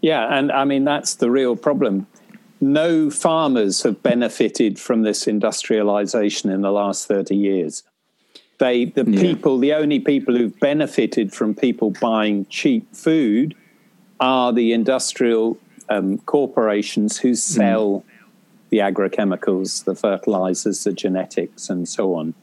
Yeah, 0.00 0.38
and 0.38 0.52
I 0.52 0.64
mean 0.64 0.84
that's 0.84 1.14
the 1.14 1.30
real 1.30 1.56
problem. 1.56 2.06
No 2.60 3.10
farmers 3.10 3.82
have 3.82 4.02
benefited 4.02 4.78
from 4.78 5.02
this 5.02 5.26
industrialization 5.26 6.50
in 6.50 6.62
the 6.62 6.72
last 6.72 7.06
30 7.06 7.36
years. 7.36 7.82
They, 8.58 8.86
the 8.86 9.04
yeah. 9.06 9.20
people, 9.20 9.58
the 9.58 9.74
only 9.74 10.00
people 10.00 10.36
who've 10.36 10.58
benefited 10.58 11.32
from 11.32 11.54
people 11.54 11.90
buying 11.90 12.46
cheap 12.46 12.94
food 12.94 13.54
are 14.18 14.52
the 14.52 14.72
industrial 14.72 15.58
um, 15.88 16.18
corporations 16.18 17.18
who 17.18 17.32
mm. 17.32 17.36
sell 17.36 17.86
mm. 18.00 18.04
the 18.70 18.78
agrochemicals, 18.78 19.84
the 19.84 19.94
fertilizers, 19.94 20.84
the 20.84 20.92
genetics, 20.92 21.68
and 21.68 21.88
so 21.88 22.14
on. 22.14 22.34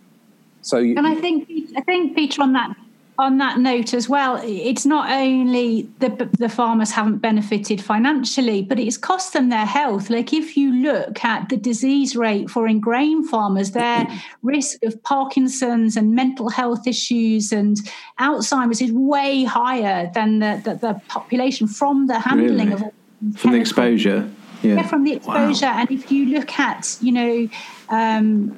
So, 0.61 0.77
you, 0.77 0.95
and 0.95 1.07
I 1.07 1.15
think 1.15 1.49
I 1.75 1.81
think 1.81 2.15
Peter 2.15 2.41
on 2.41 2.53
that 2.53 2.75
on 3.19 3.37
that 3.37 3.59
note 3.59 3.93
as 3.93 4.09
well, 4.09 4.41
it's 4.43 4.85
not 4.85 5.11
only 5.11 5.87
the 5.99 6.09
the 6.37 6.49
farmers 6.49 6.91
haven't 6.91 7.19
benefited 7.19 7.81
financially, 7.81 8.61
but 8.63 8.79
it's 8.79 8.97
cost 8.97 9.33
them 9.33 9.49
their 9.49 9.65
health. 9.65 10.09
Like 10.09 10.33
if 10.33 10.57
you 10.57 10.73
look 10.73 11.23
at 11.23 11.49
the 11.49 11.57
disease 11.57 12.15
rate 12.15 12.49
for 12.49 12.67
in 12.67 12.79
grain 12.79 13.23
farmers, 13.27 13.71
their 13.71 14.07
risk 14.43 14.83
of 14.83 15.01
Parkinson's 15.03 15.95
and 15.95 16.15
mental 16.15 16.49
health 16.49 16.87
issues 16.87 17.51
and 17.51 17.77
Alzheimer's 18.19 18.81
is 18.81 18.91
way 18.91 19.43
higher 19.43 20.11
than 20.13 20.39
the 20.39 20.61
the, 20.63 20.75
the 20.75 21.01
population 21.07 21.67
from 21.67 22.07
the 22.07 22.19
handling 22.19 22.71
really? 22.71 22.85
of 22.85 23.37
from 23.37 23.51
the 23.51 23.59
exposure. 23.59 24.29
Yeah. 24.63 24.75
yeah. 24.75 24.87
from 24.87 25.03
the 25.03 25.13
exposure. 25.13 25.65
Wow. 25.65 25.79
And 25.79 25.91
if 25.91 26.09
you 26.09 26.25
look 26.27 26.57
at, 26.57 26.97
you 27.01 27.11
know, 27.11 27.49
um, 27.93 28.57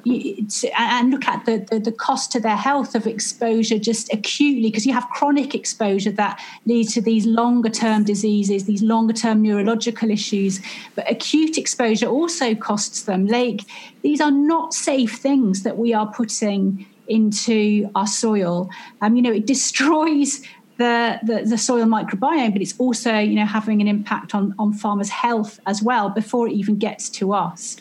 and 0.78 1.10
look 1.10 1.28
at 1.28 1.44
the, 1.44 1.58
the, 1.70 1.78
the, 1.78 1.92
cost 1.92 2.32
to 2.32 2.40
their 2.40 2.56
health 2.56 2.94
of 2.94 3.06
exposure 3.06 3.78
just 3.78 4.10
acutely, 4.10 4.70
because 4.70 4.86
you 4.86 4.94
have 4.94 5.06
chronic 5.10 5.54
exposure 5.54 6.12
that 6.12 6.40
leads 6.64 6.94
to 6.94 7.02
these 7.02 7.26
longer 7.26 7.68
term 7.68 8.02
diseases, 8.02 8.64
these 8.64 8.82
longer 8.82 9.12
term 9.12 9.42
neurological 9.42 10.10
issues. 10.10 10.60
But 10.94 11.10
acute 11.10 11.58
exposure 11.58 12.06
also 12.06 12.54
costs 12.54 13.02
them. 13.02 13.26
Like 13.26 13.60
these 14.00 14.22
are 14.22 14.30
not 14.30 14.72
safe 14.72 15.18
things 15.18 15.64
that 15.64 15.76
we 15.76 15.92
are 15.92 16.06
putting 16.06 16.86
into 17.06 17.90
our 17.94 18.06
soil. 18.06 18.70
Um, 19.02 19.16
you 19.16 19.22
know, 19.22 19.32
it 19.32 19.46
destroys 19.46 20.40
the, 20.78 21.20
the, 21.24 21.42
the, 21.44 21.58
soil 21.58 21.84
microbiome, 21.84 22.54
but 22.54 22.62
it's 22.62 22.74
also 22.78 23.18
you 23.18 23.34
know 23.34 23.46
having 23.46 23.82
an 23.82 23.88
impact 23.88 24.34
on, 24.34 24.54
on 24.58 24.72
farmers' 24.72 25.10
health 25.10 25.60
as 25.66 25.82
well 25.82 26.08
before 26.08 26.48
it 26.48 26.52
even 26.52 26.78
gets 26.78 27.10
to 27.10 27.34
us. 27.34 27.76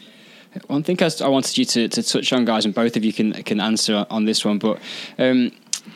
One 0.68 0.84
thing 0.84 0.98
I, 1.02 1.10
I 1.24 1.28
wanted 1.28 1.58
you 1.58 1.66
to, 1.66 1.88
to 1.90 2.04
touch 2.04 2.32
on, 2.34 2.46
guys, 2.46 2.66
and 2.66 2.74
both 2.74 2.96
of 2.96 3.04
you 3.04 3.14
can 3.14 3.34
can 3.44 3.60
answer 3.60 4.06
on 4.10 4.26
this 4.26 4.46
one, 4.46 4.60
but 4.60 4.80
um, 5.18 5.52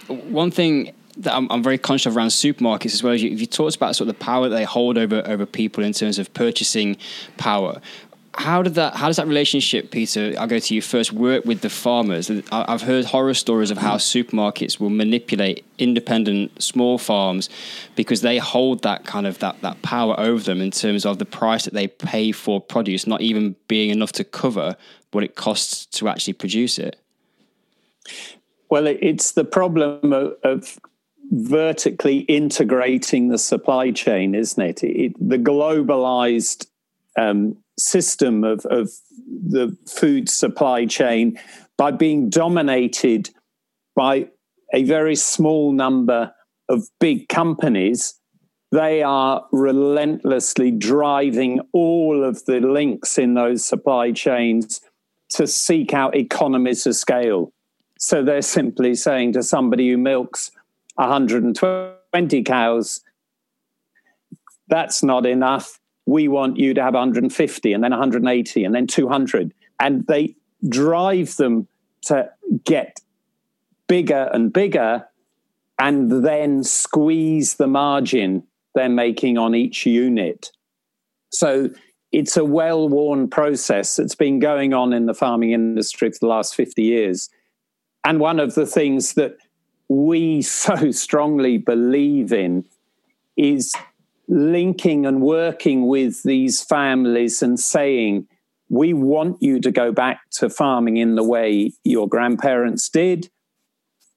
one 0.08 0.52
thing 0.52 0.94
that 1.18 1.36
I'm, 1.36 1.52
I'm, 1.52 1.62
very 1.62 1.78
conscious 1.78 2.06
of 2.06 2.16
around 2.16 2.30
supermarkets 2.30 2.94
as 2.94 3.04
well. 3.04 3.14
You, 3.14 3.30
you 3.30 3.46
talked 3.46 3.76
about 3.76 3.96
sort 3.96 4.10
of 4.10 4.18
the 4.18 4.24
power 4.24 4.48
that 4.48 4.56
they 4.56 4.64
hold 4.64 4.98
over 4.98 5.22
over 5.26 5.46
people 5.46 5.84
in 5.84 5.94
terms 5.94 6.18
of 6.18 6.34
purchasing 6.34 6.98
power 7.38 7.82
how 8.36 8.62
did 8.62 8.76
that? 8.76 8.96
How 8.96 9.08
does 9.08 9.18
that 9.18 9.28
relationship, 9.28 9.92
Peter? 9.92 10.34
I'll 10.38 10.48
go 10.48 10.60
to 10.60 10.76
you 10.76 10.82
first. 10.82 11.12
Work 11.12 11.46
with 11.46 11.62
the 11.62 11.70
farmers. 11.70 12.30
I've 12.52 12.84
heard 12.84 13.06
horror 13.06 13.34
stories 13.34 13.72
of 13.72 13.78
how 13.78 13.96
supermarkets 13.96 14.80
will 14.80 14.90
manipulate 14.90 15.66
independent 15.78 16.62
small 16.62 16.98
farms 16.98 17.50
because 17.96 18.22
they 18.22 18.38
hold 18.38 18.84
that 18.84 19.06
kind 19.06 19.26
of 19.26 19.40
that 19.40 19.62
that 19.62 19.82
power 19.82 20.20
over 20.20 20.44
them 20.44 20.62
in 20.62 20.72
terms 20.72 21.06
of 21.06 21.18
the 21.18 21.26
price 21.26 21.66
that 21.66 21.74
they 21.74 21.88
pay 21.88 22.32
for 22.32 22.62
produce, 22.62 23.08
not 23.08 23.22
even 23.22 23.56
being 23.68 23.90
enough 23.90 24.12
to 24.14 24.24
cover 24.24 24.76
what 25.12 25.24
it 25.24 25.36
costs 25.36 25.86
to 25.88 26.08
actually 26.08 26.34
produce 26.34 26.78
it. 26.78 27.00
Well, 28.70 28.86
it's 28.86 29.32
the 29.32 29.46
problem 29.46 30.14
of, 30.14 30.34
of 30.44 30.80
vertically 31.32 32.20
integrating 32.20 33.30
the 33.30 33.38
supply 33.38 33.92
chain, 33.92 34.36
isn't 34.36 34.62
it? 34.62 34.84
it 34.84 35.14
the 35.20 35.38
globalized 35.38 36.68
um, 37.18 37.58
system 37.80 38.44
of, 38.44 38.66
of 38.66 38.90
the 39.28 39.76
food 39.88 40.30
supply 40.30 40.86
chain 40.86 41.40
by 41.78 41.92
being 41.92 42.30
dominated 42.30 43.30
by 43.96 44.28
a 44.74 44.84
very 44.84 45.16
small 45.16 45.72
number 45.72 46.34
of 46.70 46.84
big 47.00 47.28
companies. 47.30 48.16
They 48.72 49.02
are 49.02 49.46
relentlessly 49.52 50.72
driving 50.72 51.62
all 51.74 52.24
of 52.24 52.46
the 52.46 52.60
links 52.60 53.18
in 53.18 53.34
those 53.34 53.66
supply 53.66 54.12
chains 54.12 54.82
to 55.30 55.48
seek 55.48 55.94
out 55.94 56.16
economies 56.16 56.86
of 56.86 56.96
scale. 56.96 57.52
So 57.98 58.24
they're 58.24 58.42
simply 58.42 58.96
saying 58.96 59.34
to 59.34 59.44
somebody 59.44 59.90
who 59.90 59.98
milks 59.98 60.52
120 60.96 62.44
cows, 62.44 63.02
that's 64.68 65.02
not 65.02 65.26
enough 65.26 65.79
we 66.10 66.28
want 66.28 66.58
you 66.58 66.74
to 66.74 66.82
have 66.82 66.96
150 66.96 67.74
and 67.74 67.84
then 67.84 67.92
180 67.92 68.64
and 68.64 68.74
then 68.74 68.88
200 68.88 69.54
and 69.80 70.08
they 70.08 70.36
drive 70.68 71.36
them 71.36 71.68
to 72.02 72.28
get 72.64 73.00
bigger 73.88 74.28
and 74.34 74.52
bigger 74.52 75.06
and 75.78 76.26
then 76.26 76.64
squeeze 76.64 77.56
the 77.56 77.68
margin 77.68 78.44
they're 78.74 78.90
making 78.90 79.38
on 79.38 79.54
each 79.54 79.86
unit. 79.86 80.52
So 81.32 81.70
it's 82.12 82.36
a 82.36 82.44
well-worn 82.44 83.30
process 83.30 83.96
that's 83.96 84.16
been 84.16 84.40
going 84.40 84.74
on 84.74 84.94
in 84.94 85.06
the 85.06 85.14
farming 85.14 85.52
industry 85.52 86.10
for 86.10 86.18
the 86.22 86.28
last 86.28 86.56
50 86.56 86.82
years. 86.82 87.30
And 88.04 88.20
one 88.20 88.40
of 88.40 88.56
the 88.56 88.66
things 88.66 89.14
that 89.14 89.38
we 89.90 90.42
so 90.42 90.90
strongly 90.90 91.60
believe 91.60 92.34
in 92.34 92.66
is 93.38 93.76
linking 94.30 95.06
and 95.06 95.22
working 95.22 95.88
with 95.88 96.24
these 96.24 96.62
families 96.64 97.42
and 97.42 97.60
saying, 97.60 98.28
we 98.70 98.94
want 98.94 99.42
you 99.42 99.60
to 99.60 99.72
go 99.72 99.92
back 99.92 100.22
to 100.30 100.50
farming 100.50 100.98
in 100.98 101.16
the 101.16 101.24
way 101.24 101.74
your 101.84 102.08
grandparents 102.08 102.88
did. 102.88 103.30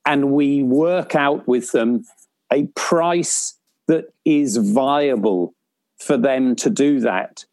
And 0.05 0.33
we 0.33 0.63
work 0.63 1.15
out 1.15 1.49
with 1.49 1.73
them 1.73 2.05
a 2.53 2.67
price 2.75 3.59
that 3.89 4.13
is 4.27 4.59
viable 4.59 5.55
for 5.99 6.19
them 6.19 6.55
to 6.57 6.69
do 6.69 7.01
that. 7.01 7.47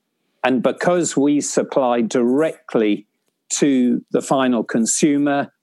And 0.44 0.62
because 0.62 1.16
we 1.16 1.40
supply 1.42 2.02
directly 2.02 3.08
to 3.54 4.04
the 4.12 4.22
final 4.22 4.64
consumer, 4.64 5.54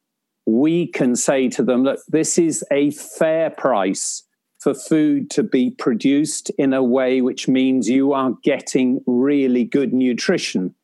we 0.47 0.87
can 0.87 1.17
say 1.17 1.49
to 1.51 1.63
them, 1.63 1.83
look, 1.83 2.01
this 2.09 2.39
is 2.39 2.65
a 2.71 2.91
fair 2.93 3.51
price 3.51 4.23
for 4.67 4.75
food 4.75 5.31
to 5.31 5.45
be 5.45 5.71
produced 5.71 6.51
in 6.59 6.73
a 6.73 6.83
way 6.83 7.21
which 7.21 7.47
means 7.47 7.89
you 7.89 8.13
are 8.13 8.33
getting 8.43 9.01
really 9.07 9.63
good 9.63 9.93
nutrition, 9.93 10.75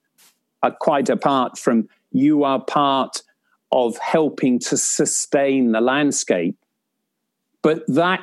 uh, 0.62 0.70
quite 0.70 1.08
apart 1.08 1.58
from 1.58 1.88
you 2.12 2.44
are 2.44 2.60
part 2.60 3.22
of 3.72 3.98
helping 3.98 4.60
to 4.60 4.76
sustain 4.76 5.72
the 5.72 5.80
landscape. 5.80 6.56
But 7.60 7.82
that 7.88 8.22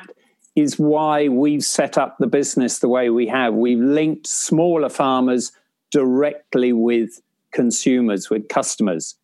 is 0.56 0.78
why 0.78 1.28
we've 1.28 1.62
set 1.62 1.98
up 1.98 2.16
the 2.16 2.26
business 2.26 2.78
the 2.78 2.88
way 2.88 3.10
we 3.10 3.26
have. 3.26 3.52
We've 3.52 3.78
linked 3.78 4.26
smaller 4.26 4.88
farmers 4.88 5.52
directly 5.90 6.72
with 6.72 7.20
consumers, 7.52 8.30
with 8.30 8.48
customers. 8.48 9.14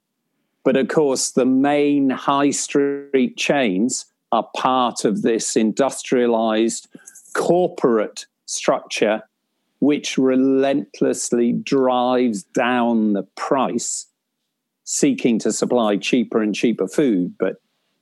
But 0.65 0.77
of 0.77 0.89
course, 0.89 1.31
the 1.31 1.47
main 1.47 2.11
high 2.11 2.51
street 2.51 3.39
chains 3.39 4.05
are 4.33 4.49
part 4.57 5.05
of 5.05 5.23
this 5.23 5.57
industrialized 5.57 6.89
corporate 7.35 8.27
structure 8.47 9.23
which 9.81 10.17
relentlessly 10.17 11.53
drives 11.53 12.43
down 12.43 13.13
the 13.13 13.23
price, 13.37 14.07
seeking 14.85 15.39
to 15.39 15.53
supply 15.53 15.97
cheaper 15.97 16.41
and 16.43 16.55
cheaper 16.55 16.89
food. 16.89 17.35
But 17.39 17.57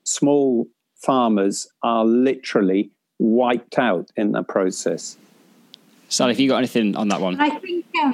small 0.04 0.66
farmers 0.94 1.66
are 1.82 2.04
literally 2.04 2.90
wiped 3.18 3.78
out 3.78 4.10
in 4.16 4.32
the 4.32 4.42
process. 4.42 5.16
Sally, 6.08 6.32
if 6.32 6.40
you 6.40 6.48
got 6.48 6.58
anything 6.58 6.96
on 6.96 7.08
that 7.08 7.20
one, 7.20 7.40
I 7.40 7.50
think, 7.58 7.86
uh, 8.02 8.12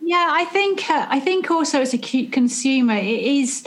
yeah, 0.00 0.28
I 0.32 0.44
think, 0.44 0.88
uh, 0.88 1.06
I 1.08 1.18
think 1.18 1.50
also 1.50 1.80
as 1.80 1.92
a 1.92 1.98
cute 1.98 2.32
consumer, 2.32 2.94
it 2.94 3.06
is 3.06 3.66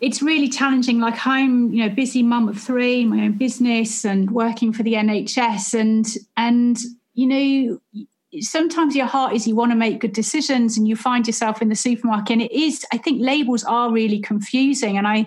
it's 0.00 0.22
really 0.22 0.48
challenging. 0.48 1.00
Like 1.00 1.26
I'm, 1.26 1.72
you 1.72 1.82
know, 1.82 1.94
busy 1.94 2.22
mum 2.22 2.48
of 2.48 2.60
three, 2.60 3.04
my 3.04 3.24
own 3.24 3.32
business, 3.32 4.04
and 4.04 4.30
working 4.30 4.72
for 4.72 4.82
the 4.82 4.94
NHS, 4.94 5.78
and 5.78 6.06
and 6.36 6.78
you 7.14 7.26
know, 7.26 8.06
sometimes 8.40 8.94
your 8.94 9.06
heart 9.06 9.34
is 9.34 9.46
you 9.46 9.56
want 9.56 9.72
to 9.72 9.76
make 9.76 10.00
good 10.00 10.12
decisions, 10.12 10.76
and 10.76 10.86
you 10.86 10.96
find 10.96 11.26
yourself 11.26 11.60
in 11.60 11.68
the 11.68 11.76
supermarket, 11.76 12.32
and 12.32 12.42
it 12.42 12.52
is. 12.52 12.84
I 12.92 12.98
think 12.98 13.20
labels 13.20 13.64
are 13.64 13.92
really 13.92 14.20
confusing, 14.20 14.96
and 14.96 15.06
I 15.06 15.26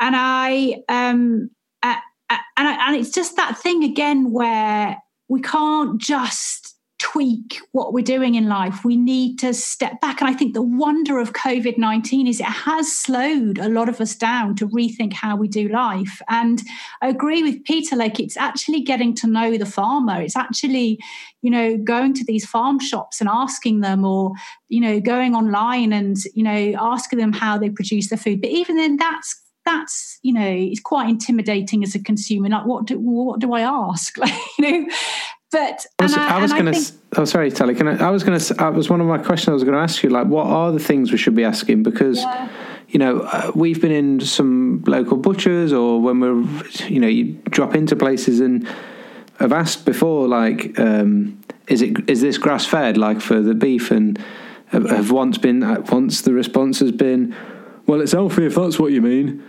and 0.00 0.16
I 0.16 0.82
um 0.88 1.50
uh, 1.82 1.96
and 2.30 2.68
I, 2.68 2.88
and 2.88 2.96
it's 2.96 3.10
just 3.10 3.36
that 3.36 3.58
thing 3.58 3.84
again 3.84 4.32
where 4.32 4.96
we 5.28 5.40
can't 5.40 6.00
just 6.00 6.67
tweak 6.98 7.60
what 7.72 7.92
we're 7.92 8.04
doing 8.04 8.34
in 8.34 8.48
life. 8.48 8.84
We 8.84 8.96
need 8.96 9.38
to 9.38 9.54
step 9.54 10.00
back. 10.00 10.20
And 10.20 10.28
I 10.28 10.34
think 10.34 10.54
the 10.54 10.62
wonder 10.62 11.18
of 11.18 11.32
COVID 11.32 11.78
19 11.78 12.26
is 12.26 12.40
it 12.40 12.44
has 12.44 12.92
slowed 12.92 13.58
a 13.58 13.68
lot 13.68 13.88
of 13.88 14.00
us 14.00 14.14
down 14.14 14.56
to 14.56 14.68
rethink 14.68 15.12
how 15.12 15.36
we 15.36 15.48
do 15.48 15.68
life. 15.68 16.20
And 16.28 16.62
I 17.00 17.08
agree 17.08 17.42
with 17.42 17.64
Peter, 17.64 17.94
like 17.94 18.18
it's 18.18 18.36
actually 18.36 18.80
getting 18.80 19.14
to 19.16 19.26
know 19.26 19.56
the 19.56 19.66
farmer. 19.66 20.20
It's 20.20 20.36
actually, 20.36 20.98
you 21.42 21.50
know, 21.50 21.76
going 21.78 22.14
to 22.14 22.24
these 22.24 22.44
farm 22.44 22.80
shops 22.80 23.20
and 23.20 23.30
asking 23.30 23.80
them, 23.80 24.04
or, 24.04 24.32
you 24.68 24.80
know, 24.80 25.00
going 25.00 25.34
online 25.34 25.92
and, 25.92 26.16
you 26.34 26.42
know, 26.42 26.74
asking 26.80 27.20
them 27.20 27.32
how 27.32 27.58
they 27.58 27.70
produce 27.70 28.08
their 28.08 28.18
food. 28.18 28.40
But 28.40 28.50
even 28.50 28.76
then, 28.76 28.96
that's 28.96 29.40
that's 29.64 30.18
you 30.22 30.32
know 30.32 30.50
it's 30.50 30.80
quite 30.80 31.10
intimidating 31.10 31.82
as 31.82 31.94
a 31.94 32.02
consumer 32.02 32.48
like 32.48 32.64
what 32.64 32.86
do 32.86 32.98
what 32.98 33.38
do 33.38 33.52
i 33.52 33.60
ask 33.60 34.16
like 34.18 34.32
you 34.58 34.70
know 34.70 34.94
but 35.50 35.86
I 35.98 36.02
was, 36.02 36.16
I, 36.16 36.38
I 36.38 36.42
was 36.42 36.52
going 36.52 36.72
to. 36.72 36.92
Oh, 37.16 37.24
sorry, 37.24 37.50
Tally. 37.50 37.74
Can 37.74 37.88
I? 37.88 38.08
I 38.08 38.10
was 38.10 38.22
going 38.22 38.38
to. 38.38 38.62
I 38.62 38.68
was 38.68 38.90
one 38.90 39.00
of 39.00 39.06
my 39.06 39.18
questions. 39.18 39.48
I 39.48 39.54
was 39.54 39.64
going 39.64 39.74
to 39.74 39.80
ask 39.80 40.02
you. 40.02 40.10
Like, 40.10 40.26
what 40.26 40.46
are 40.46 40.72
the 40.72 40.78
things 40.78 41.10
we 41.10 41.16
should 41.16 41.34
be 41.34 41.44
asking? 41.44 41.82
Because, 41.82 42.18
yeah. 42.18 42.48
you 42.88 42.98
know, 42.98 43.20
uh, 43.20 43.52
we've 43.54 43.80
been 43.80 43.92
in 43.92 44.20
some 44.20 44.84
local 44.86 45.16
butchers, 45.16 45.72
or 45.72 46.00
when 46.00 46.20
we're, 46.20 46.42
you 46.88 47.00
know, 47.00 47.08
you 47.08 47.40
drop 47.48 47.74
into 47.74 47.96
places 47.96 48.40
and 48.40 48.68
have 49.38 49.52
asked 49.52 49.86
before, 49.86 50.28
like, 50.28 50.78
um, 50.78 51.40
is 51.66 51.80
it 51.80 52.10
is 52.10 52.20
this 52.20 52.36
grass 52.36 52.66
fed, 52.66 52.98
like 52.98 53.22
for 53.22 53.40
the 53.40 53.54
beef, 53.54 53.90
and 53.90 54.22
have, 54.66 54.88
have 54.90 55.10
once 55.10 55.38
been 55.38 55.62
uh, 55.62 55.82
once 55.90 56.20
the 56.20 56.34
response 56.34 56.80
has 56.80 56.92
been, 56.92 57.34
well, 57.86 58.02
it's 58.02 58.12
healthy 58.12 58.44
if 58.44 58.54
that's 58.54 58.78
what 58.78 58.92
you 58.92 59.00
mean 59.00 59.42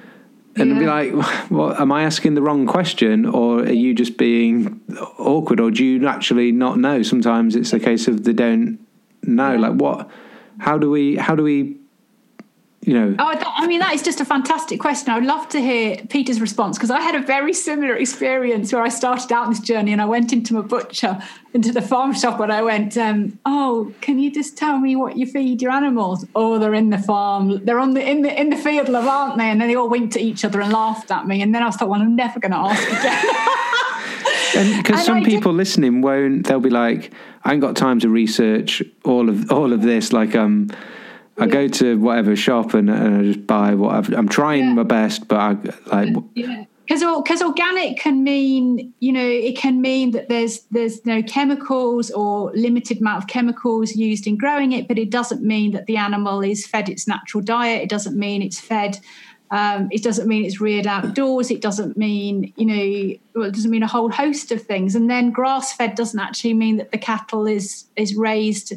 and 0.55 0.71
yeah. 0.71 0.79
be 0.79 0.85
like, 0.85 1.49
"Well, 1.49 1.73
am 1.73 1.91
I 1.91 2.03
asking 2.03 2.35
the 2.35 2.41
wrong 2.41 2.65
question, 2.67 3.25
or 3.25 3.59
are 3.59 3.71
you 3.71 3.93
just 3.93 4.17
being 4.17 4.81
awkward, 5.17 5.59
or 5.59 5.71
do 5.71 5.83
you 5.83 6.07
actually 6.07 6.51
not 6.51 6.77
know?" 6.77 7.01
Sometimes 7.03 7.55
it's 7.55 7.73
a 7.73 7.79
case 7.79 8.07
of 8.07 8.23
they 8.23 8.33
don't 8.33 8.79
know. 9.23 9.53
Yeah. 9.53 9.59
Like, 9.59 9.73
what? 9.73 10.09
How 10.59 10.77
do 10.77 10.89
we? 10.89 11.15
How 11.15 11.35
do 11.35 11.43
we? 11.43 11.78
You 12.81 12.93
know. 12.93 13.15
Oh, 13.19 13.53
I 13.57 13.67
mean, 13.67 13.81
that 13.81 13.93
is 13.93 14.01
just 14.01 14.21
a 14.21 14.25
fantastic 14.25 14.79
question. 14.79 15.09
I 15.09 15.15
would 15.15 15.27
love 15.27 15.49
to 15.49 15.59
hear 15.59 15.97
Peter's 16.09 16.39
response 16.39 16.77
because 16.77 16.89
I 16.89 17.01
had 17.01 17.13
a 17.13 17.19
very 17.21 17.51
similar 17.51 17.95
experience 17.95 18.71
where 18.71 18.81
I 18.81 18.87
started 18.87 19.31
out 19.33 19.49
this 19.49 19.59
journey 19.59 19.91
and 19.91 20.01
I 20.01 20.05
went 20.05 20.31
into 20.31 20.53
my 20.53 20.61
butcher 20.61 21.21
into 21.53 21.73
the 21.73 21.81
farm 21.81 22.13
shop 22.13 22.39
and 22.39 22.53
I 22.53 22.61
went, 22.61 22.95
um, 22.97 23.37
"Oh, 23.45 23.93
can 23.99 24.17
you 24.17 24.31
just 24.31 24.57
tell 24.57 24.79
me 24.79 24.95
what 24.95 25.17
you 25.17 25.25
feed 25.25 25.61
your 25.61 25.71
animals?" 25.71 26.25
Oh, 26.35 26.57
they're 26.57 26.73
in 26.73 26.89
the 26.89 26.97
farm. 26.97 27.63
They're 27.65 27.79
on 27.79 27.95
the 27.95 28.07
in 28.07 28.21
the 28.21 28.39
in 28.39 28.49
the 28.49 28.55
field, 28.55 28.87
love, 28.87 29.05
aren't 29.05 29.37
they? 29.37 29.49
And 29.49 29.59
then 29.59 29.67
they 29.67 29.75
all 29.75 29.89
winked 29.89 30.15
at 30.15 30.21
each 30.21 30.45
other 30.45 30.61
and 30.61 30.71
laughed 30.71 31.11
at 31.11 31.27
me. 31.27 31.41
And 31.41 31.53
then 31.53 31.63
I 31.63 31.71
thought, 31.71 31.89
"Well, 31.89 32.01
I'm 32.01 32.15
never 32.15 32.39
going 32.39 32.53
to 32.53 32.57
ask 32.57 32.87
again." 32.87 34.77
because 34.77 35.05
some 35.05 35.17
I 35.17 35.23
people 35.23 35.51
did. 35.51 35.57
listening 35.57 36.01
won't. 36.01 36.47
They'll 36.47 36.61
be 36.61 36.69
like, 36.69 37.11
"I 37.43 37.51
ain't 37.51 37.61
got 37.61 37.75
time 37.75 37.99
to 37.99 38.09
research 38.09 38.81
all 39.03 39.27
of 39.27 39.51
all 39.51 39.73
of 39.73 39.81
this." 39.81 40.13
Like, 40.13 40.33
um. 40.33 40.69
I 41.39 41.45
yeah. 41.45 41.51
go 41.51 41.67
to 41.67 41.97
whatever 41.99 42.35
shop 42.35 42.73
and, 42.73 42.89
and 42.89 43.17
I 43.17 43.23
just 43.23 43.47
buy 43.47 43.73
whatever. 43.73 44.15
I'm 44.15 44.29
trying 44.29 44.65
yeah. 44.65 44.73
my 44.73 44.83
best, 44.83 45.27
but 45.27 45.37
I 45.37 45.51
like. 46.01 46.15
Yeah 46.35 46.65
because 46.89 47.03
because 47.21 47.41
organic 47.41 47.97
can 47.97 48.23
mean 48.23 48.93
you 48.99 49.11
know 49.11 49.25
it 49.25 49.55
can 49.55 49.79
mean 49.79 50.11
that 50.11 50.27
there's 50.27 50.61
there's 50.71 51.05
no 51.05 51.21
chemicals 51.21 52.09
or 52.11 52.51
limited 52.55 52.99
amount 52.99 53.23
of 53.23 53.29
chemicals 53.29 53.95
used 53.95 54.25
in 54.25 54.35
growing 54.35 54.71
it 54.71 54.87
but 54.87 54.97
it 54.97 55.09
doesn't 55.09 55.43
mean 55.43 55.71
that 55.71 55.85
the 55.85 55.97
animal 55.97 56.41
is 56.41 56.65
fed 56.65 56.89
its 56.89 57.07
natural 57.07 57.43
diet 57.43 57.83
it 57.83 57.89
doesn't 57.89 58.17
mean 58.17 58.41
it's 58.41 58.59
fed 58.59 58.99
um, 59.51 59.89
it 59.91 60.03
doesn't 60.03 60.27
mean 60.27 60.45
it's 60.45 60.61
reared 60.61 60.85
outdoors 60.85 61.51
it 61.51 61.61
doesn't 61.61 61.97
mean 61.97 62.53
you 62.55 62.65
know 62.65 63.19
well, 63.35 63.49
it 63.49 63.53
doesn't 63.53 63.71
mean 63.71 63.83
a 63.83 63.87
whole 63.87 64.09
host 64.09 64.51
of 64.51 64.61
things 64.61 64.95
and 64.95 65.09
then 65.09 65.31
grass 65.31 65.73
fed 65.73 65.95
doesn't 65.95 66.19
actually 66.19 66.53
mean 66.53 66.77
that 66.77 66.91
the 66.91 66.97
cattle 66.97 67.47
is 67.47 67.85
is 67.95 68.15
raised 68.15 68.73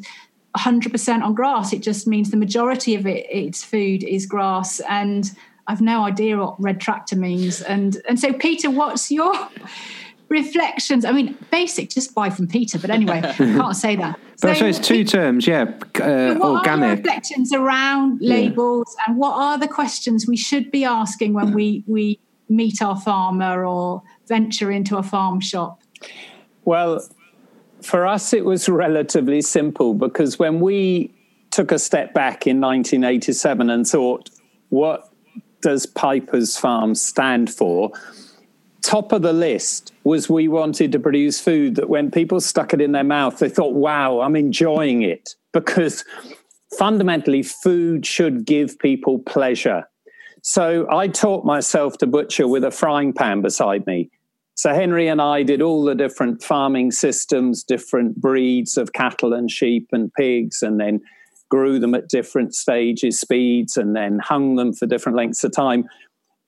100% 0.56 1.22
on 1.22 1.34
grass 1.34 1.72
it 1.72 1.82
just 1.82 2.06
means 2.06 2.30
the 2.30 2.36
majority 2.36 2.94
of 2.94 3.06
it 3.06 3.26
its 3.30 3.64
food 3.64 4.04
is 4.04 4.26
grass 4.26 4.80
and 4.88 5.34
I've 5.66 5.80
no 5.80 6.04
idea 6.04 6.38
what 6.38 6.60
red 6.60 6.80
tractor 6.80 7.16
means. 7.16 7.62
And 7.62 8.00
and 8.08 8.18
so 8.18 8.32
Peter, 8.32 8.70
what's 8.70 9.10
your 9.10 9.32
reflections? 10.28 11.04
I 11.04 11.12
mean, 11.12 11.36
basic, 11.50 11.90
just 11.90 12.14
buy 12.14 12.30
from 12.30 12.48
Peter, 12.48 12.78
but 12.78 12.90
anyway, 12.90 13.20
can't 13.36 13.76
say 13.76 13.96
that. 13.96 14.18
So, 14.36 14.52
so 14.54 14.66
it's 14.66 14.80
two 14.80 15.04
terms, 15.04 15.46
yeah. 15.46 15.62
Uh, 16.00 16.34
what 16.34 16.58
organic. 16.58 16.90
Are 16.90 16.96
reflections 16.96 17.52
around 17.52 18.20
labels, 18.20 18.94
yeah. 18.98 19.04
and 19.06 19.18
what 19.18 19.34
are 19.34 19.58
the 19.58 19.68
questions 19.68 20.26
we 20.26 20.36
should 20.36 20.70
be 20.70 20.84
asking 20.84 21.32
when 21.32 21.54
we 21.54 21.84
we 21.86 22.18
meet 22.48 22.82
our 22.82 23.00
farmer 23.00 23.64
or 23.64 24.02
venture 24.26 24.70
into 24.70 24.96
a 24.96 25.02
farm 25.02 25.40
shop? 25.40 25.80
Well, 26.64 27.06
for 27.82 28.06
us, 28.06 28.32
it 28.32 28.44
was 28.44 28.68
relatively 28.68 29.42
simple 29.42 29.94
because 29.94 30.38
when 30.38 30.60
we 30.60 31.12
took 31.50 31.70
a 31.70 31.78
step 31.78 32.14
back 32.14 32.46
in 32.46 32.60
1987 32.60 33.70
and 33.70 33.86
thought, 33.86 34.30
what 34.70 35.12
does 35.60 35.86
Piper's 35.86 36.56
Farm 36.56 36.94
stand 36.94 37.52
for? 37.52 37.92
Top 38.82 39.12
of 39.12 39.22
the 39.22 39.32
list 39.32 39.92
was 40.04 40.28
we 40.28 40.48
wanted 40.48 40.90
to 40.92 40.98
produce 40.98 41.40
food 41.40 41.76
that 41.76 41.88
when 41.88 42.10
people 42.10 42.40
stuck 42.40 42.74
it 42.74 42.80
in 42.80 42.92
their 42.92 43.04
mouth, 43.04 43.38
they 43.38 43.48
thought, 43.48 43.74
wow, 43.74 44.20
I'm 44.20 44.34
enjoying 44.34 45.02
it. 45.02 45.36
Because 45.52 46.04
fundamentally, 46.78 47.42
food 47.42 48.04
should 48.06 48.44
give 48.44 48.78
people 48.78 49.20
pleasure. 49.20 49.88
So 50.42 50.88
I 50.90 51.06
taught 51.06 51.44
myself 51.44 51.98
to 51.98 52.06
butcher 52.06 52.48
with 52.48 52.64
a 52.64 52.70
frying 52.70 53.12
pan 53.12 53.42
beside 53.42 53.86
me. 53.86 54.10
So 54.54 54.72
Henri 54.72 55.08
and 55.08 55.20
I 55.20 55.42
did 55.42 55.62
all 55.62 55.82
the 55.84 55.94
different 55.94 56.42
farming 56.42 56.92
systems, 56.92 57.64
different 57.64 58.20
breeds 58.20 58.76
of 58.76 58.92
cattle 58.92 59.32
and 59.32 59.50
sheep 59.50 59.88
and 59.92 60.12
pigs, 60.12 60.62
and 60.62 60.78
then 60.78 61.00
grew 61.48 61.78
them 61.78 61.94
at 61.94 62.08
different 62.08 62.54
stages, 62.54 63.18
speeds, 63.18 63.76
and 63.76 63.96
then 63.96 64.18
hung 64.18 64.56
them 64.56 64.72
for 64.72 64.86
different 64.86 65.16
lengths 65.16 65.42
of 65.44 65.52
time, 65.52 65.88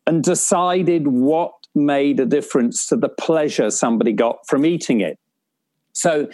and 0.06 0.22
decided 0.22 1.08
what 1.08 1.52
made 1.74 2.20
a 2.20 2.26
difference 2.26 2.86
to 2.86 2.96
the 2.96 3.08
pleasure 3.08 3.70
somebody 3.70 4.12
got 4.12 4.38
from 4.46 4.64
eating 4.64 5.00
it. 5.00 5.18
So 5.92 6.28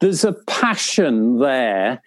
there's 0.00 0.24
a 0.24 0.32
passion 0.46 1.38
there 1.38 2.00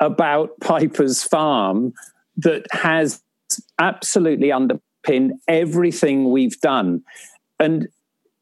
about 0.00 0.50
Piper's 0.60 1.22
Farm 1.22 1.92
that 2.38 2.66
has 2.72 3.22
absolutely 3.78 4.50
underpinned 4.50 5.34
everything 5.46 6.30
we've 6.30 6.60
done. 6.60 7.02
And 7.60 7.88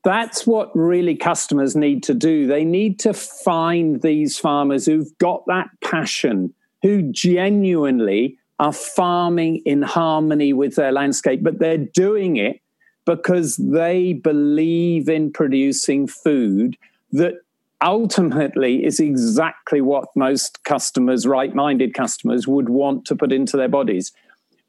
that's 0.05 0.47
what 0.47 0.75
really 0.75 1.15
customers 1.15 1.77
need 1.77 2.03
to 2.05 2.15
do. 2.15 2.47
They 2.47 2.65
need 2.65 2.99
to 3.01 3.15
find 3.15 4.03
these 4.03 4.39
farmers 4.39 4.87
who've 4.87 5.17
got 5.19 5.45
that 5.47 5.69
passion 5.83 6.53
who 6.83 7.03
genuinely 7.13 8.39
are 8.59 8.73
farming 8.73 9.63
in 9.65 9.83
harmony 9.83 10.53
with 10.53 10.75
their 10.75 10.93
landscape, 10.93 11.43
but 11.43 11.59
they're 11.59 11.79
doing 11.79 12.37
it 12.37 12.61
because 13.05 13.57
they 13.57 14.13
believe 14.13 15.09
in 15.09 15.33
producing 15.33 16.07
food 16.07 16.77
that 17.13 17.35
ultimately 17.83 18.85
is 18.85 19.01
exactly 19.01 19.81
what 19.81 20.09
most 20.15 20.63
customers, 20.65 21.27
right 21.27 21.55
minded 21.55 21.95
customers, 21.95 22.47
would 22.47 22.69
want 22.69 23.05
to 23.05 23.17
put 23.17 23.33
into 23.33 23.57
their 23.57 23.69
bodies. 23.69 24.13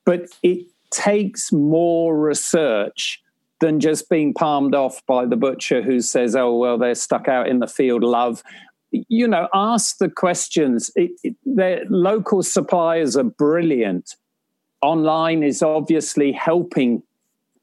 But 0.06 0.28
it 0.42 0.66
takes 0.90 1.52
more 1.52 2.18
research 2.18 3.23
than 3.64 3.80
just 3.80 4.10
being 4.10 4.34
palmed 4.34 4.76
off 4.76 5.02
by 5.06 5.26
the 5.26 5.38
butcher 5.38 5.82
who 5.82 6.02
says, 6.02 6.36
oh, 6.36 6.56
well, 6.58 6.78
they're 6.78 6.96
stuck 6.96 7.30
out 7.30 7.48
in 7.48 7.60
the 7.60 7.68
field, 7.68 8.04
love 8.04 8.44
you 9.10 9.28
know, 9.28 9.48
ask 9.54 9.98
the 9.98 10.10
questions. 10.10 10.92
It, 10.96 11.12
it, 11.24 11.36
the 11.46 11.84
local 11.90 12.44
suppliers 12.44 13.18
are 13.18 13.24
brilliant. 13.24 14.16
Online 14.82 15.42
is 15.44 15.64
obviously 15.64 16.32
helping 16.32 17.02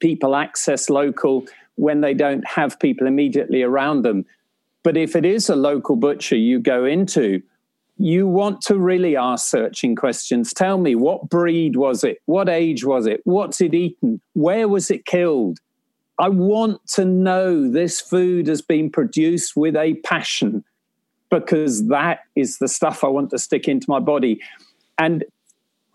people 0.01 0.35
access 0.35 0.91
local 0.91 1.45
when 1.77 2.01
they 2.01 2.15
don't 2.15 2.47
have 2.47 2.81
people 2.81 3.07
immediately 3.07 3.63
around 3.63 4.03
them. 4.03 4.25
But 4.83 4.97
if 4.97 5.15
it 5.15 5.25
is 5.25 5.49
a 5.49 5.57
local 5.57 5.95
butcher 5.95 6.37
you 6.37 6.59
go 6.59 6.85
into, 6.85 7.43
you 7.97 8.27
want 8.27 8.63
to 8.63 8.77
really 8.77 9.17
ask 9.17 9.49
searching 9.49 9.95
questions. 9.95 10.53
Tell 10.53 10.79
me, 10.79 10.95
what 10.95 11.29
breed 11.29 11.77
was 11.77 12.03
it? 12.03 12.19
What 12.25 12.49
age 12.49 12.85
was 12.85 13.07
it? 13.07 13.21
What's 13.25 13.61
it 13.61 13.75
eaten? 13.75 14.21
Where 14.33 14.67
was 14.67 14.91
it 14.91 15.05
killed? 15.05 15.61
I 16.21 16.29
want 16.29 16.87
to 16.89 17.07
know 17.07 17.71
this 17.71 17.99
food 17.99 18.47
has 18.49 18.61
been 18.61 18.91
produced 18.91 19.57
with 19.57 19.75
a 19.75 19.95
passion 20.05 20.63
because 21.31 21.89
that 21.89 22.21
is 22.37 22.59
the 22.59 22.69
stuff 22.69 23.03
I 23.03 23.07
want 23.07 23.31
to 23.31 23.39
stick 23.39 23.67
into 23.67 23.89
my 23.89 24.01
body. 24.01 24.39
And 24.99 25.25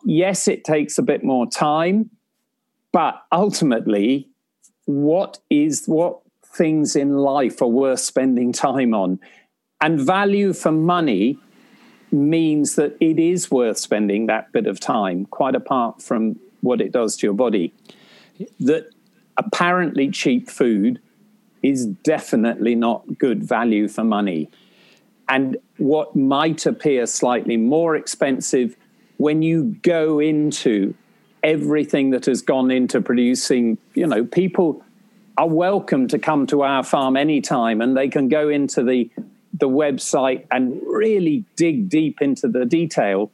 yes, 0.03 0.47
it 0.47 0.63
takes 0.63 0.97
a 0.97 1.03
bit 1.03 1.23
more 1.23 1.45
time, 1.45 2.09
but 2.91 3.21
ultimately, 3.31 4.27
what 4.85 5.37
is 5.51 5.85
what 5.85 6.21
things 6.43 6.95
in 6.95 7.17
life 7.17 7.61
are 7.61 7.67
worth 7.67 7.99
spending 7.99 8.51
time 8.51 8.95
on? 8.95 9.19
And 9.79 9.99
value 9.99 10.53
for 10.53 10.71
money 10.71 11.37
means 12.11 12.75
that 12.77 12.97
it 12.99 13.19
is 13.19 13.51
worth 13.51 13.77
spending 13.77 14.25
that 14.25 14.51
bit 14.53 14.65
of 14.65 14.79
time, 14.79 15.25
quite 15.27 15.53
apart 15.53 16.01
from 16.01 16.39
what 16.61 16.81
it 16.81 16.91
does 16.91 17.15
to 17.17 17.27
your 17.27 17.35
body. 17.35 17.71
That 18.59 18.89
apparently 19.37 20.09
cheap 20.09 20.49
food 20.49 20.99
is 21.61 21.87
definitely 21.87 22.75
not 22.75 23.17
good 23.17 23.43
value 23.43 23.87
for 23.87 24.03
money. 24.03 24.49
And 25.27 25.57
what 25.77 26.15
might 26.15 26.65
appear 26.65 27.05
slightly 27.07 27.57
more 27.57 27.95
expensive 27.95 28.75
when 29.17 29.41
you 29.41 29.75
go 29.81 30.19
into 30.19 30.93
everything 31.43 32.11
that 32.11 32.25
has 32.25 32.41
gone 32.41 32.69
into 32.71 33.01
producing, 33.01 33.77
you 33.93 34.05
know, 34.05 34.25
people 34.25 34.83
are 35.37 35.47
welcome 35.47 36.07
to 36.07 36.19
come 36.19 36.47
to 36.47 36.61
our 36.61 36.83
farm 36.83 37.17
anytime 37.17 37.81
and 37.81 37.95
they 37.97 38.07
can 38.07 38.27
go 38.29 38.49
into 38.49 38.83
the 38.83 39.09
the 39.57 39.69
website 39.69 40.45
and 40.51 40.81
really 40.85 41.45
dig 41.55 41.87
deep 41.87 42.21
into 42.21 42.47
the 42.47 42.65
detail. 42.65 43.31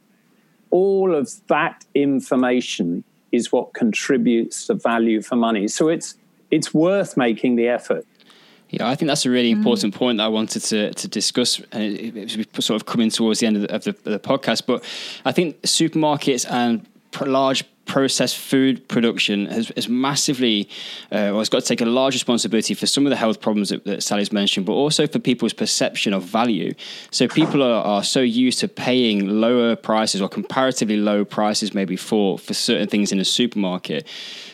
All 0.70 1.12
of 1.14 1.28
that 1.48 1.84
information 1.96 3.02
is 3.32 3.50
what 3.50 3.74
contributes 3.74 4.66
the 4.66 4.74
value 4.74 5.22
for 5.22 5.36
money. 5.36 5.68
So 5.68 5.88
it's 5.88 6.16
it's 6.50 6.72
worth 6.74 7.16
making 7.16 7.56
the 7.56 7.68
effort. 7.68 8.06
Yeah, 8.68 8.88
I 8.88 8.94
think 8.94 9.08
that's 9.08 9.26
a 9.26 9.30
really 9.30 9.52
mm. 9.52 9.56
important 9.56 9.94
point 9.94 10.18
that 10.18 10.24
I 10.24 10.28
wanted 10.28 10.62
to 10.64 10.92
to 10.92 11.08
discuss. 11.08 11.60
And 11.72 11.82
it, 11.82 12.36
it, 12.38 12.62
sort 12.62 12.80
of 12.80 12.86
coming 12.86 13.10
towards 13.10 13.40
the 13.40 13.46
end 13.46 13.56
of 13.56 13.62
the, 13.62 13.74
of 13.74 13.84
the, 13.84 13.90
of 13.90 14.04
the 14.04 14.20
podcast, 14.20 14.66
but 14.66 14.84
I 15.24 15.32
think 15.32 15.60
supermarkets 15.62 16.50
and 16.50 16.86
large 17.20 17.64
processed 17.84 18.38
food 18.38 18.86
production 18.88 19.46
has, 19.46 19.72
has 19.74 19.88
massively, 19.88 20.68
uh, 21.10 21.30
well, 21.32 21.40
it's 21.40 21.48
got 21.48 21.60
to 21.60 21.66
take 21.66 21.80
a 21.80 21.86
large 21.86 22.14
responsibility 22.14 22.74
for 22.74 22.86
some 22.86 23.06
of 23.06 23.10
the 23.10 23.16
health 23.16 23.40
problems 23.40 23.68
that, 23.70 23.84
that 23.84 24.02
Sally's 24.02 24.32
mentioned, 24.32 24.66
but 24.66 24.72
also 24.72 25.06
for 25.06 25.18
people's 25.18 25.52
perception 25.52 26.12
of 26.12 26.22
value. 26.22 26.74
So 27.10 27.28
people 27.28 27.62
are, 27.62 27.82
are 27.84 28.04
so 28.04 28.20
used 28.20 28.60
to 28.60 28.68
paying 28.68 29.28
lower 29.40 29.76
prices 29.76 30.20
or 30.22 30.28
comparatively 30.28 30.96
low 30.96 31.24
prices, 31.24 31.74
maybe 31.74 31.96
for 31.96 32.38
for 32.38 32.54
certain 32.54 32.88
things 32.88 33.12
in 33.12 33.20
a 33.20 33.24
supermarket. 33.24 34.06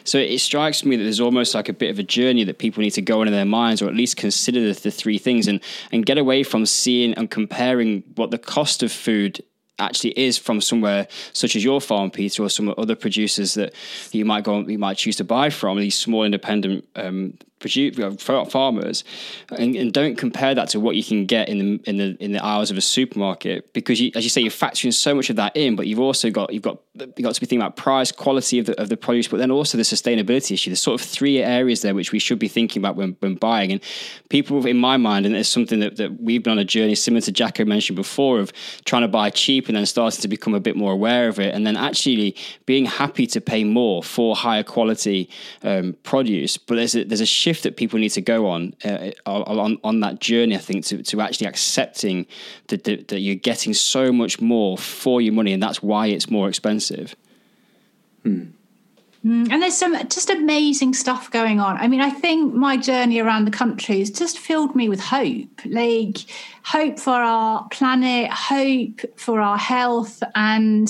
So 0.05 0.19
it 0.19 0.39
strikes 0.39 0.85
me 0.85 0.97
that 0.97 1.03
there's 1.03 1.21
almost 1.21 1.55
like 1.55 1.69
a 1.69 1.73
bit 1.75 1.91
of 1.91 1.99
a 1.99 2.03
journey 2.03 2.45
that 2.45 2.59
people 2.59 2.83
need 2.83 2.93
to 2.93 3.03
go 3.03 3.21
on 3.21 3.27
in 3.27 3.33
their 3.35 3.45
minds, 3.45 3.83
or 3.83 3.89
at 3.89 3.95
least 3.95 4.17
consider 4.17 4.73
the, 4.73 4.81
the 4.81 4.91
three 4.91 5.19
things, 5.19 5.47
and 5.49 5.61
and 5.93 6.07
get 6.07 6.19
away 6.19 6.43
from 6.43 6.67
seeing 6.67 7.15
and 7.15 7.31
comparing 7.31 8.03
what 8.17 8.31
the 8.31 8.39
cost 8.39 8.83
of 8.83 8.91
food 8.91 9.43
actually 9.79 10.19
is 10.19 10.39
from 10.39 10.61
somewhere 10.61 11.07
such 11.33 11.57
as 11.57 11.65
your 11.65 11.81
farm, 11.81 12.11
Peter, 12.11 12.43
or 12.43 12.49
some 12.49 12.75
other 12.77 12.97
producers 12.97 13.55
that 13.55 13.75
you 14.13 14.25
might 14.25 14.45
go, 14.45 14.61
you 14.61 14.79
might 14.79 14.97
choose 14.97 15.17
to 15.17 15.25
buy 15.25 15.51
from 15.51 15.79
these 15.79 15.95
small 15.95 16.25
independent 16.25 16.87
um, 16.97 17.35
farmers, 17.61 19.05
and, 19.51 19.75
and, 19.77 19.93
don't 19.93 20.17
compare 20.17 20.55
that 20.55 20.69
to 20.71 20.81
what 20.81 20.97
you 20.97 21.03
can 21.03 21.27
get 21.27 21.49
in 21.49 21.59
the 21.59 21.91
in 21.91 21.97
the 21.97 22.17
in 22.21 22.33
the 22.33 22.45
aisles 22.45 22.71
of 22.71 22.77
a 22.77 22.81
supermarket 22.81 23.73
because, 23.73 24.01
you, 24.01 24.11
as 24.15 24.25
you 24.25 24.31
say, 24.31 24.41
you're 24.41 24.51
factoring 24.51 24.93
so 24.93 25.15
much 25.15 25.31
of 25.31 25.37
that 25.37 25.57
in, 25.57 25.77
but 25.77 25.87
you've 25.87 26.01
also 26.01 26.31
got 26.31 26.53
you've 26.53 26.63
got 26.63 26.79
you've 26.95 27.23
got 27.23 27.35
to 27.35 27.41
be 27.41 27.47
thinking 27.47 27.61
about 27.61 27.77
price, 27.77 28.13
quality 28.13 28.59
of 28.59 28.67
the 28.67 28.81
of 28.81 28.89
the 28.89 28.97
produce, 28.97 29.29
but 29.29 29.39
then 29.39 29.51
also 29.51 29.77
the 29.77 29.85
sustainability 29.85 30.53
issue. 30.53 30.71
There's 30.71 30.81
sort 30.81 31.01
of 31.01 31.07
three 31.07 31.43
areas 31.43 31.83
there 31.83 31.95
which 31.95 32.13
we 32.13 32.19
should 32.19 32.39
be 32.39 32.49
thinking 32.49 32.81
about 32.81 32.97
when, 32.97 33.17
when 33.21 33.35
buying. 33.35 33.73
And 33.73 33.81
people, 34.29 34.67
in 34.67 34.77
my 34.77 34.97
mind, 34.97 35.27
and 35.27 35.35
it's 35.35 35.49
something 35.49 35.81
that, 35.81 35.97
that 35.97 36.21
we've 36.21 36.43
been 36.43 36.53
on 36.53 36.59
a 36.59 36.65
journey 36.65 36.95
similar 36.95 37.21
to 37.23 37.33
Jacko 37.33 37.65
mentioned 37.65 37.97
before 37.97 38.39
of 38.39 38.53
trying 38.85 39.03
to 39.03 39.09
buy 39.09 39.31
cheap 39.31 39.69
and 39.69 39.77
then 39.77 39.87
starting 39.87 40.21
to 40.21 40.29
become 40.29 40.55
a 40.55 40.61
bit 40.61 40.77
more 40.77 40.93
aware 40.93 41.29
of 41.29 41.39
it, 41.39 41.55
and 41.55 41.67
then 41.67 41.77
actually 41.77 42.37
being 42.67 42.85
happy 42.85 43.27
to 43.27 43.41
pay 43.41 43.65
more 43.65 44.03
for 44.03 44.37
higher 44.37 44.63
quality 44.63 45.29
um, 45.63 45.97
produce. 46.03 46.57
But 46.57 46.77
there's 46.77 46.95
a, 46.95 47.05
there's 47.05 47.21
a 47.21 47.27
shift 47.49 47.63
that 47.63 47.77
people 47.77 47.99
need 47.99 48.11
to 48.11 48.21
go 48.21 48.47
on 48.47 48.75
uh, 48.85 49.11
on 49.27 49.79
on 49.83 50.01
that 50.01 50.21
journey. 50.21 50.55
I 50.55 50.59
think 50.59 50.85
to, 50.87 51.03
to 51.03 51.21
actually 51.21 51.47
accepting 51.47 52.27
that, 52.69 52.85
that, 52.85 53.09
that 53.09 53.21
you're 53.21 53.37
getting 53.37 53.75
so 53.75 54.13
much 54.13 54.41
more 54.41 54.77
for 54.77 55.21
your 55.21 55.33
money, 55.33 55.53
and 55.53 55.63
that's 55.63 55.83
why 55.83 56.09
it's 56.09 56.31
more 56.31 56.49
expensive. 56.49 57.17
Hmm. 58.23 58.45
Mm, 59.25 59.51
and 59.51 59.63
there's 59.63 59.77
some 59.77 59.97
just 60.09 60.31
amazing 60.31 60.95
stuff 60.95 61.31
going 61.31 61.59
on. 61.59 61.77
I 61.77 61.89
mean, 61.89 62.01
I 62.01 62.11
think 62.11 62.55
my 62.55 62.77
journey 62.77 63.19
around 63.19 63.47
the 63.47 63.51
country 63.51 63.99
has 63.99 64.11
just 64.11 64.39
filled 64.39 64.77
me 64.77 64.89
with 64.89 65.01
hope 65.01 65.49
like 65.65 66.19
hope 66.63 66.99
for 66.99 67.15
our 67.15 67.67
planet, 67.71 68.31
hope 68.31 69.01
for 69.17 69.41
our 69.41 69.59
health, 69.59 70.23
and 70.35 70.89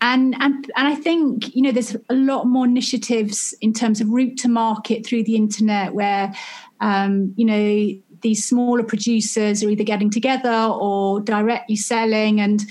and 0.00 0.34
and 0.40 0.70
and 0.76 0.88
I 0.88 0.94
think 0.94 1.54
you 1.54 1.62
know 1.62 1.72
there's 1.72 1.96
a 2.08 2.14
lot 2.14 2.46
more 2.46 2.64
initiatives 2.64 3.54
in 3.60 3.72
terms 3.72 4.00
of 4.00 4.08
route 4.08 4.38
to 4.38 4.48
market 4.48 5.04
through 5.04 5.24
the 5.24 5.36
internet 5.36 5.94
where 5.94 6.32
um, 6.80 7.34
you 7.36 7.44
know 7.44 8.00
these 8.22 8.44
smaller 8.44 8.82
producers 8.82 9.62
are 9.62 9.70
either 9.70 9.84
getting 9.84 10.10
together 10.10 10.52
or 10.52 11.20
directly 11.20 11.76
selling. 11.76 12.40
And 12.40 12.62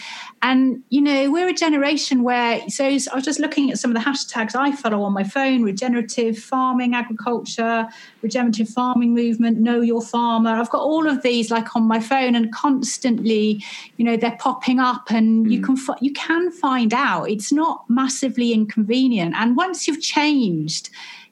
and 0.42 0.82
you 0.90 1.02
know 1.02 1.30
we're 1.32 1.50
a 1.50 1.54
generation 1.54 2.24
where 2.24 2.68
so 2.70 2.86
I 2.86 2.94
was 2.94 3.26
just 3.26 3.40
looking 3.40 3.72
at 3.72 3.78
some 3.78 3.92
of 3.92 3.96
the 3.96 4.10
hashtags 4.10 4.56
I 4.56 4.72
follow 4.72 5.04
on 5.04 5.14
my 5.14 5.24
phone 5.24 5.64
regenerative 5.64 6.38
farming 6.38 6.96
agriculture 6.96 7.88
regenerative 8.22 8.70
farming 8.70 9.14
movement 9.14 9.60
know 9.60 9.82
your 9.82 10.02
farmer. 10.02 10.52
I've 10.52 10.70
got 10.70 10.82
all 10.82 11.08
of 11.08 11.22
these 11.24 11.52
like 11.52 11.76
on 11.76 11.84
my 11.84 12.00
phone 12.00 12.36
and 12.36 12.54
constantly 12.54 13.64
you 13.98 14.06
know 14.06 14.16
they're 14.16 14.38
popping 14.38 14.80
up 14.80 15.12
and 15.12 15.46
mm. 15.46 15.52
you 15.52 15.62
can 15.62 15.78
you 16.02 16.14
can 16.14 16.52
find 16.52 16.94
out. 16.94 17.30
It's 17.30 17.52
not 17.52 17.84
massively 17.90 18.54
inconvenient. 18.54 19.36
And 19.36 19.58
once 19.58 19.88
you've 19.88 20.02
changed 20.02 20.90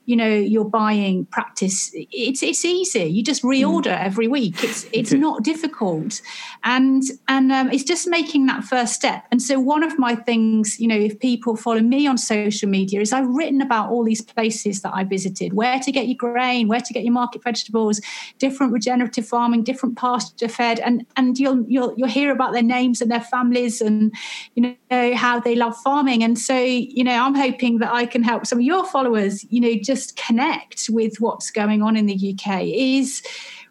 you 0.07 0.15
know 0.15 0.27
your 0.27 0.65
buying 0.65 1.25
practice 1.25 1.91
it's 1.93 2.41
it's 2.41 2.65
easy. 2.65 3.03
You 3.03 3.21
just 3.23 3.43
reorder 3.43 3.95
mm. 3.95 4.05
every 4.05 4.27
week. 4.27 4.63
It's 4.63 4.87
it's 4.93 5.11
not 5.11 5.43
difficult. 5.43 6.21
And 6.63 7.03
and 7.27 7.51
um, 7.51 7.71
it's 7.71 7.83
just 7.83 8.07
making 8.07 8.47
that 8.47 8.63
first 8.63 8.93
step. 8.93 9.25
And 9.31 9.41
so 9.41 9.59
one 9.59 9.83
of 9.83 9.99
my 9.99 10.15
things 10.15 10.79
you 10.79 10.87
know 10.87 10.97
if 10.97 11.19
people 11.19 11.55
follow 11.55 11.81
me 11.81 12.07
on 12.07 12.17
social 12.17 12.69
media 12.69 13.01
is 13.01 13.11
i've 13.13 13.27
written 13.27 13.61
about 13.61 13.89
all 13.89 14.03
these 14.03 14.21
places 14.21 14.81
that 14.81 14.93
i 14.93 15.03
visited 15.03 15.53
where 15.53 15.79
to 15.79 15.91
get 15.91 16.07
your 16.07 16.17
grain 16.17 16.67
where 16.67 16.81
to 16.81 16.93
get 16.93 17.03
your 17.03 17.13
market 17.13 17.43
vegetables 17.43 17.99
different 18.39 18.71
regenerative 18.71 19.27
farming 19.27 19.63
different 19.63 19.97
pasture 19.97 20.47
fed. 20.47 20.79
And 20.79 21.05
and 21.17 21.37
you'll 21.37 21.65
you'll 21.67 21.93
you'll 21.97 22.07
hear 22.07 22.31
about 22.31 22.53
their 22.53 22.63
names 22.63 23.01
and 23.01 23.11
their 23.11 23.21
families 23.21 23.81
and 23.81 24.13
you 24.55 24.75
know 24.89 25.15
how 25.15 25.39
they 25.39 25.55
love 25.55 25.75
farming. 25.77 26.23
And 26.23 26.39
so 26.39 26.57
you 26.57 27.03
know 27.03 27.23
i'm 27.23 27.35
hoping 27.35 27.79
that 27.79 27.91
i 27.91 28.05
can 28.05 28.23
help 28.23 28.45
some 28.45 28.59
of 28.59 28.63
your 28.63 28.85
followers 28.85 29.45
you 29.51 29.59
know 29.59 29.73
just 29.81 29.96
just 29.97 30.15
connect 30.15 30.89
with 30.89 31.19
what's 31.19 31.49
going 31.49 31.81
on 31.81 31.97
in 31.97 32.05
the 32.05 32.35
UK 32.35 32.63
is 32.65 33.23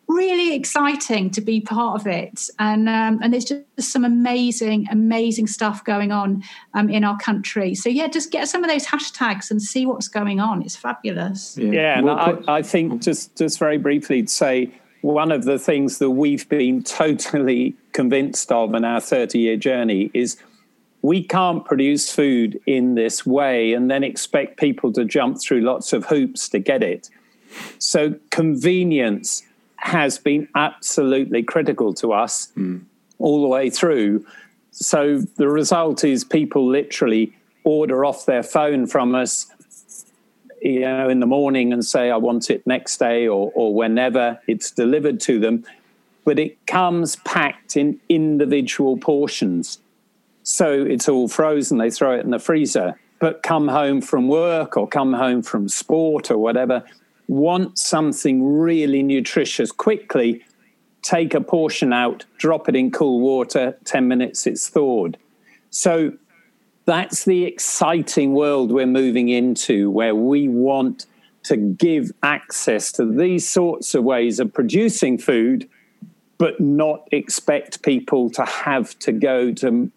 really 0.08 0.54
exciting 0.54 1.30
to 1.30 1.40
be 1.40 1.60
part 1.60 2.00
of 2.00 2.06
it. 2.06 2.48
And 2.58 2.88
um, 2.88 3.20
and 3.22 3.32
there's 3.32 3.44
just 3.44 3.90
some 3.92 4.04
amazing, 4.04 4.86
amazing 4.90 5.46
stuff 5.46 5.84
going 5.84 6.12
on 6.12 6.42
um, 6.74 6.88
in 6.88 7.04
our 7.04 7.18
country. 7.18 7.74
So 7.74 7.88
yeah, 7.88 8.08
just 8.08 8.30
get 8.30 8.48
some 8.48 8.64
of 8.64 8.70
those 8.70 8.86
hashtags 8.86 9.50
and 9.50 9.62
see 9.62 9.86
what's 9.86 10.08
going 10.08 10.40
on. 10.40 10.62
It's 10.62 10.76
fabulous. 10.76 11.56
Yeah, 11.56 11.70
yeah 11.70 11.98
and 11.98 12.10
I, 12.10 12.58
I 12.58 12.62
think 12.62 13.02
just 13.02 13.36
just 13.36 13.58
very 13.58 13.78
briefly 13.78 14.22
to 14.22 14.28
say 14.28 14.72
one 15.02 15.30
of 15.30 15.44
the 15.44 15.58
things 15.58 15.98
that 15.98 16.10
we've 16.10 16.48
been 16.48 16.82
totally 17.02 17.76
convinced 17.92 18.50
of 18.50 18.74
in 18.74 18.84
our 18.84 19.00
30 19.00 19.38
year 19.38 19.56
journey 19.56 20.10
is 20.12 20.36
we 21.06 21.22
can't 21.22 21.64
produce 21.64 22.12
food 22.12 22.60
in 22.66 22.96
this 22.96 23.24
way 23.24 23.72
and 23.74 23.88
then 23.88 24.02
expect 24.02 24.58
people 24.58 24.92
to 24.92 25.04
jump 25.04 25.40
through 25.40 25.60
lots 25.60 25.92
of 25.92 26.04
hoops 26.04 26.48
to 26.48 26.58
get 26.58 26.82
it. 26.82 27.08
So, 27.78 28.16
convenience 28.32 29.44
has 29.76 30.18
been 30.18 30.48
absolutely 30.56 31.44
critical 31.44 31.94
to 31.94 32.12
us 32.12 32.48
mm. 32.56 32.82
all 33.20 33.40
the 33.40 33.46
way 33.46 33.70
through. 33.70 34.26
So, 34.72 35.20
the 35.36 35.48
result 35.48 36.02
is 36.02 36.24
people 36.24 36.66
literally 36.68 37.32
order 37.62 38.04
off 38.04 38.26
their 38.26 38.42
phone 38.42 38.88
from 38.88 39.14
us 39.14 39.46
you 40.60 40.80
know 40.80 41.08
in 41.08 41.20
the 41.20 41.26
morning 41.26 41.70
and 41.72 41.84
say 41.84 42.10
i 42.10 42.16
want 42.16 42.48
it 42.48 42.66
next 42.66 42.96
day 42.96 43.28
or, 43.28 43.52
or 43.54 43.74
whenever 43.74 44.40
it's 44.46 44.70
delivered 44.70 45.20
to 45.20 45.38
them 45.38 45.62
but 46.24 46.38
it 46.38 46.54
comes 46.66 47.16
packed 47.16 47.76
in 47.76 48.00
individual 48.08 48.96
portions 48.96 49.78
so 50.48 50.70
it's 50.70 51.08
all 51.08 51.26
frozen. 51.26 51.78
They 51.78 51.90
throw 51.90 52.16
it 52.16 52.24
in 52.24 52.30
the 52.30 52.38
freezer. 52.38 52.96
But 53.18 53.42
come 53.42 53.66
home 53.66 54.00
from 54.00 54.28
work 54.28 54.76
or 54.76 54.86
come 54.86 55.12
home 55.12 55.42
from 55.42 55.68
sport 55.68 56.30
or 56.30 56.38
whatever, 56.38 56.84
want 57.26 57.76
something 57.76 58.56
really 58.56 59.02
nutritious 59.02 59.72
quickly, 59.72 60.44
take 61.02 61.34
a 61.34 61.40
portion 61.40 61.92
out, 61.92 62.26
drop 62.38 62.68
it 62.68 62.76
in 62.76 62.92
cool 62.92 63.18
water, 63.18 63.76
10 63.86 64.06
minutes 64.06 64.46
it's 64.46 64.68
thawed. 64.68 65.18
So 65.70 66.12
that's 66.84 67.24
the 67.24 67.44
exciting 67.44 68.34
world 68.34 68.70
we're 68.70 68.86
moving 68.86 69.28
into 69.28 69.90
where 69.90 70.14
we 70.14 70.46
want 70.46 71.06
to 71.42 71.56
give 71.56 72.12
access 72.22 72.92
to 72.92 73.04
these 73.04 73.50
sorts 73.50 73.96
of 73.96 74.04
ways 74.04 74.38
of 74.38 74.54
producing 74.54 75.18
food, 75.18 75.68
but 76.38 76.60
not 76.60 77.08
expect 77.10 77.82
people 77.82 78.30
to 78.30 78.44
have 78.44 78.96
to 79.00 79.10
go 79.10 79.50
to 79.54 79.90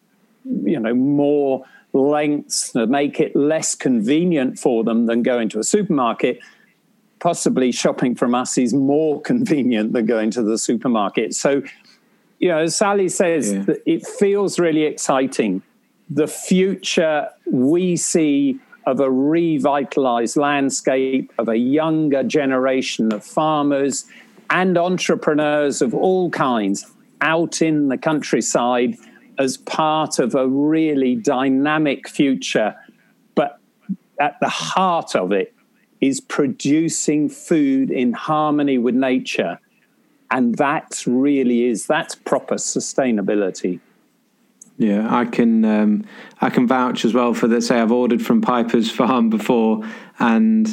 you 0.64 0.80
know 0.80 0.94
more 0.94 1.66
lengths 1.94 2.72
to 2.72 2.88
make 2.88 3.20
it 3.20 3.36
less 3.36 3.76
convenient 3.76 4.60
for 4.60 4.84
them 4.84 5.06
than 5.06 5.24
going 5.24 5.50
to 5.50 5.60
a 5.60 5.64
supermarket, 5.64 6.40
possibly 7.20 7.72
shopping 7.72 8.16
from 8.16 8.36
us 8.36 8.58
is 8.58 8.74
more 8.74 9.22
convenient 9.32 9.94
than 9.94 10.06
going 10.06 10.32
to 10.32 10.44
the 10.44 10.58
supermarket. 10.58 11.34
So, 11.34 11.64
you 12.40 12.50
know, 12.50 12.60
as 12.60 12.76
Sally 12.76 13.10
says, 13.10 13.54
yeah. 13.54 13.76
it 13.86 14.06
feels 14.06 14.60
really 14.60 14.84
exciting. 14.84 15.62
The 16.10 16.28
future 16.28 17.30
we 17.52 17.96
see 17.96 18.60
of 18.86 19.00
a 19.00 19.12
revitalized 19.12 20.38
landscape, 20.38 21.32
of 21.38 21.48
a 21.48 21.58
younger 21.58 22.24
generation 22.24 23.14
of 23.14 23.24
farmers 23.24 24.06
and 24.50 24.78
entrepreneurs 24.78 25.82
of 25.82 25.94
all 25.94 26.30
kinds 26.32 26.92
out 27.22 27.62
in 27.62 27.90
the 27.90 27.98
countryside 27.98 28.98
as 29.40 29.58
part 29.58 30.20
of 30.20 30.36
a 30.36 30.48
really 30.48 31.16
dynamic 31.16 32.08
future. 32.08 32.76
But 33.34 33.60
at 34.20 34.40
the 34.42 34.50
heart 34.50 35.16
of 35.16 35.32
it 35.32 35.56
is 36.02 36.20
producing 36.20 37.30
food 37.30 37.90
in 37.90 38.14
harmony 38.14 38.78
with 38.78 38.96
nature. 38.96 39.60
And 40.30 40.56
that 40.56 41.04
really 41.08 41.66
is, 41.66 41.88
that's 41.88 42.14
proper 42.14 42.56
sustainability. 42.56 43.80
Yeah, 44.78 45.14
I 45.14 45.26
can 45.26 45.66
um, 45.66 46.06
I 46.40 46.50
can 46.50 46.66
vouch 46.66 47.04
as 47.04 47.14
well 47.14 47.34
for 47.34 47.50
that. 47.50 47.64
Say 47.64 47.82
I've 47.82 47.92
ordered 47.92 48.26
from 48.26 48.40
Piper's 48.40 48.90
Farm 48.98 49.30
before, 49.30 49.84
and 50.20 50.70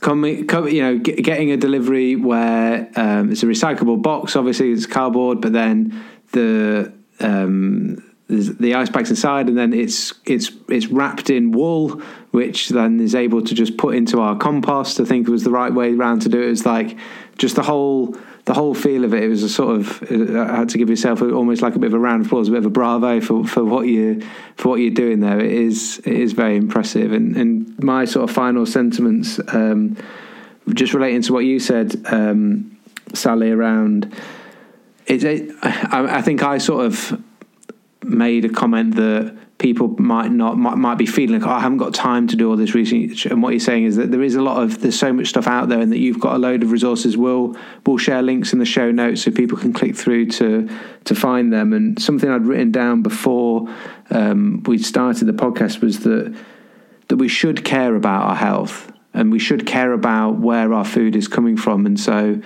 coming, 0.00 0.46
you 0.70 0.82
know, 0.82 0.98
get, 0.98 1.24
getting 1.24 1.50
a 1.50 1.56
delivery 1.56 2.14
where 2.14 2.90
um, 2.94 3.32
it's 3.32 3.42
a 3.42 3.46
recyclable 3.46 4.02
box. 4.02 4.36
Obviously, 4.36 4.70
it's 4.72 4.84
cardboard, 4.84 5.40
but 5.40 5.54
then 5.54 5.98
the 6.32 6.92
um, 7.20 8.02
the 8.28 8.74
ice 8.74 8.90
packs 8.90 9.08
inside, 9.08 9.48
and 9.48 9.56
then 9.56 9.72
it's 9.72 10.12
it's 10.26 10.50
it's 10.68 10.86
wrapped 10.88 11.30
in 11.30 11.50
wool, 11.50 12.02
which 12.30 12.68
then 12.68 13.00
is 13.00 13.14
able 13.14 13.42
to 13.42 13.54
just 13.54 13.78
put 13.78 13.94
into 13.94 14.20
our 14.20 14.36
compost. 14.36 15.00
I 15.00 15.04
think 15.04 15.26
it 15.26 15.30
was 15.30 15.44
the 15.44 15.50
right 15.50 15.72
way 15.72 15.94
around 15.94 16.20
to 16.22 16.28
do 16.28 16.42
it. 16.42 16.50
It's 16.50 16.66
like 16.66 16.98
just 17.38 17.56
the 17.56 17.62
whole 17.62 18.16
the 18.44 18.52
whole 18.52 18.74
feel 18.74 19.04
of 19.04 19.14
it. 19.14 19.22
It 19.22 19.28
was 19.28 19.42
a 19.42 19.48
sort 19.48 19.76
of 19.76 20.02
I 20.10 20.56
had 20.56 20.68
to 20.70 20.78
give 20.78 20.90
yourself 20.90 21.22
almost 21.22 21.62
like 21.62 21.74
a 21.74 21.78
bit 21.78 21.86
of 21.86 21.94
a 21.94 21.98
round 21.98 22.22
of 22.22 22.26
applause, 22.26 22.48
a 22.48 22.50
bit 22.50 22.58
of 22.58 22.66
a 22.66 22.70
bravo 22.70 23.20
for, 23.22 23.46
for 23.46 23.64
what 23.64 23.86
you 23.86 24.20
for 24.56 24.68
what 24.68 24.80
you're 24.80 24.90
doing 24.90 25.20
there. 25.20 25.40
It 25.40 25.52
is 25.52 25.98
it 26.04 26.12
is 26.12 26.32
very 26.32 26.56
impressive. 26.56 27.12
And 27.12 27.34
and 27.34 27.82
my 27.82 28.04
sort 28.04 28.28
of 28.28 28.34
final 28.34 28.66
sentiments, 28.66 29.40
um, 29.54 29.96
just 30.74 30.92
relating 30.92 31.22
to 31.22 31.32
what 31.32 31.46
you 31.46 31.60
said, 31.60 31.96
um, 32.06 32.76
Sally, 33.14 33.50
around. 33.50 34.14
It, 35.08 35.52
I, 35.62 36.18
I 36.18 36.22
think 36.22 36.42
I 36.42 36.58
sort 36.58 36.84
of 36.84 37.22
made 38.04 38.44
a 38.44 38.48
comment 38.48 38.94
that 38.96 39.36
people 39.58 39.88
might 40.00 40.30
not 40.30 40.56
might, 40.56 40.76
might 40.76 40.96
be 40.96 41.06
feeling 41.06 41.40
like 41.40 41.48
oh, 41.48 41.52
I 41.52 41.60
haven't 41.60 41.78
got 41.78 41.92
time 41.92 42.28
to 42.28 42.36
do 42.36 42.48
all 42.48 42.56
this 42.56 42.74
research. 42.74 43.26
And 43.26 43.42
what 43.42 43.50
you're 43.50 43.60
saying 43.60 43.84
is 43.84 43.96
that 43.96 44.10
there 44.10 44.22
is 44.22 44.36
a 44.36 44.42
lot 44.42 44.62
of 44.62 44.80
there's 44.80 44.98
so 44.98 45.12
much 45.12 45.28
stuff 45.28 45.46
out 45.46 45.68
there, 45.68 45.80
and 45.80 45.90
that 45.92 45.98
you've 45.98 46.20
got 46.20 46.36
a 46.36 46.38
load 46.38 46.62
of 46.62 46.70
resources. 46.70 47.16
We'll 47.16 47.56
we'll 47.86 47.98
share 47.98 48.22
links 48.22 48.52
in 48.52 48.58
the 48.58 48.64
show 48.64 48.90
notes 48.90 49.22
so 49.22 49.30
people 49.30 49.58
can 49.58 49.72
click 49.72 49.96
through 49.96 50.26
to 50.26 50.68
to 51.04 51.14
find 51.14 51.52
them. 51.52 51.72
And 51.72 52.00
something 52.00 52.30
I'd 52.30 52.46
written 52.46 52.70
down 52.70 53.02
before 53.02 53.68
um, 54.10 54.62
we 54.66 54.78
started 54.78 55.24
the 55.24 55.32
podcast 55.32 55.80
was 55.80 56.00
that 56.00 56.34
that 57.08 57.16
we 57.16 57.28
should 57.28 57.64
care 57.64 57.96
about 57.96 58.24
our 58.24 58.36
health 58.36 58.92
and 59.14 59.32
we 59.32 59.38
should 59.38 59.66
care 59.66 59.92
about 59.92 60.38
where 60.38 60.72
our 60.74 60.84
food 60.84 61.16
is 61.16 61.26
coming 61.26 61.56
from. 61.56 61.86
And 61.86 61.98
so 61.98 62.40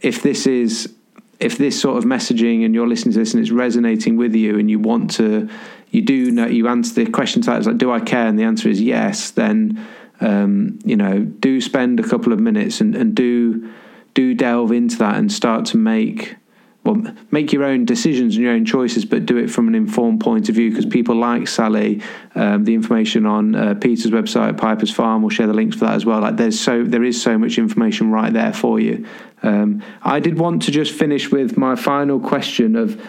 if 0.00 0.22
this 0.22 0.46
is 0.46 0.92
if 1.40 1.56
this 1.56 1.80
sort 1.80 1.96
of 1.96 2.04
messaging 2.04 2.64
and 2.64 2.74
you're 2.74 2.86
listening 2.86 3.12
to 3.14 3.18
this 3.18 3.32
and 3.32 3.42
it's 3.42 3.50
resonating 3.50 4.16
with 4.16 4.34
you 4.34 4.58
and 4.58 4.70
you 4.70 4.78
want 4.78 5.10
to 5.10 5.48
you 5.90 6.02
do 6.02 6.30
know 6.30 6.46
you 6.46 6.68
answer 6.68 7.04
the 7.04 7.10
question 7.10 7.42
to 7.42 7.50
that 7.50 7.66
like 7.66 7.78
do 7.78 7.90
I 7.90 8.00
care? 8.00 8.26
and 8.26 8.38
the 8.38 8.44
answer 8.44 8.68
is 8.68 8.80
yes 8.80 9.30
then 9.30 9.84
um, 10.20 10.78
you 10.84 10.96
know 10.96 11.20
do 11.20 11.60
spend 11.60 11.98
a 11.98 12.02
couple 12.02 12.32
of 12.32 12.38
minutes 12.38 12.80
and, 12.80 12.94
and 12.94 13.14
do 13.14 13.72
do 14.12 14.34
delve 14.34 14.72
into 14.72 14.98
that 14.98 15.16
and 15.16 15.32
start 15.32 15.64
to 15.66 15.76
make 15.76 16.36
well, 16.84 17.14
make 17.30 17.52
your 17.52 17.64
own 17.64 17.84
decisions 17.84 18.36
and 18.36 18.42
your 18.42 18.52
own 18.52 18.64
choices, 18.64 19.04
but 19.04 19.26
do 19.26 19.36
it 19.36 19.50
from 19.50 19.68
an 19.68 19.74
informed 19.74 20.20
point 20.20 20.48
of 20.48 20.54
view. 20.54 20.70
Because 20.70 20.86
people 20.86 21.14
like 21.14 21.46
Sally, 21.46 22.00
um, 22.34 22.64
the 22.64 22.74
information 22.74 23.26
on 23.26 23.54
uh, 23.54 23.74
Peter's 23.74 24.10
website, 24.10 24.56
Piper's 24.56 24.90
Farm, 24.90 25.20
we'll 25.20 25.30
share 25.30 25.46
the 25.46 25.52
links 25.52 25.76
for 25.76 25.84
that 25.84 25.94
as 25.94 26.06
well. 26.06 26.20
Like 26.20 26.36
there's 26.36 26.58
so 26.58 26.82
there 26.82 27.04
is 27.04 27.20
so 27.20 27.36
much 27.36 27.58
information 27.58 28.10
right 28.10 28.32
there 28.32 28.54
for 28.54 28.80
you. 28.80 29.06
Um, 29.42 29.82
I 30.02 30.20
did 30.20 30.38
want 30.38 30.62
to 30.62 30.70
just 30.70 30.92
finish 30.92 31.30
with 31.30 31.56
my 31.56 31.76
final 31.76 32.18
question 32.18 32.76
of, 32.76 33.00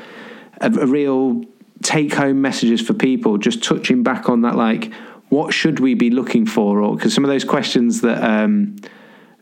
a 0.60 0.70
real 0.70 1.44
take 1.82 2.14
home 2.14 2.40
messages 2.42 2.82
for 2.82 2.94
people, 2.94 3.40
just 3.40 3.64
touching 3.64 4.04
back 4.04 4.30
on 4.30 4.42
that, 4.42 4.56
like 4.56 4.94
what 5.30 5.54
should 5.54 5.80
we 5.80 5.96
be 5.96 6.12
looking 6.12 6.46
for, 6.46 6.82
or 6.82 6.96
because 6.96 7.14
some 7.14 7.24
of 7.24 7.30
those 7.30 7.46
questions 7.46 8.02
that. 8.02 8.22
Um, 8.22 8.76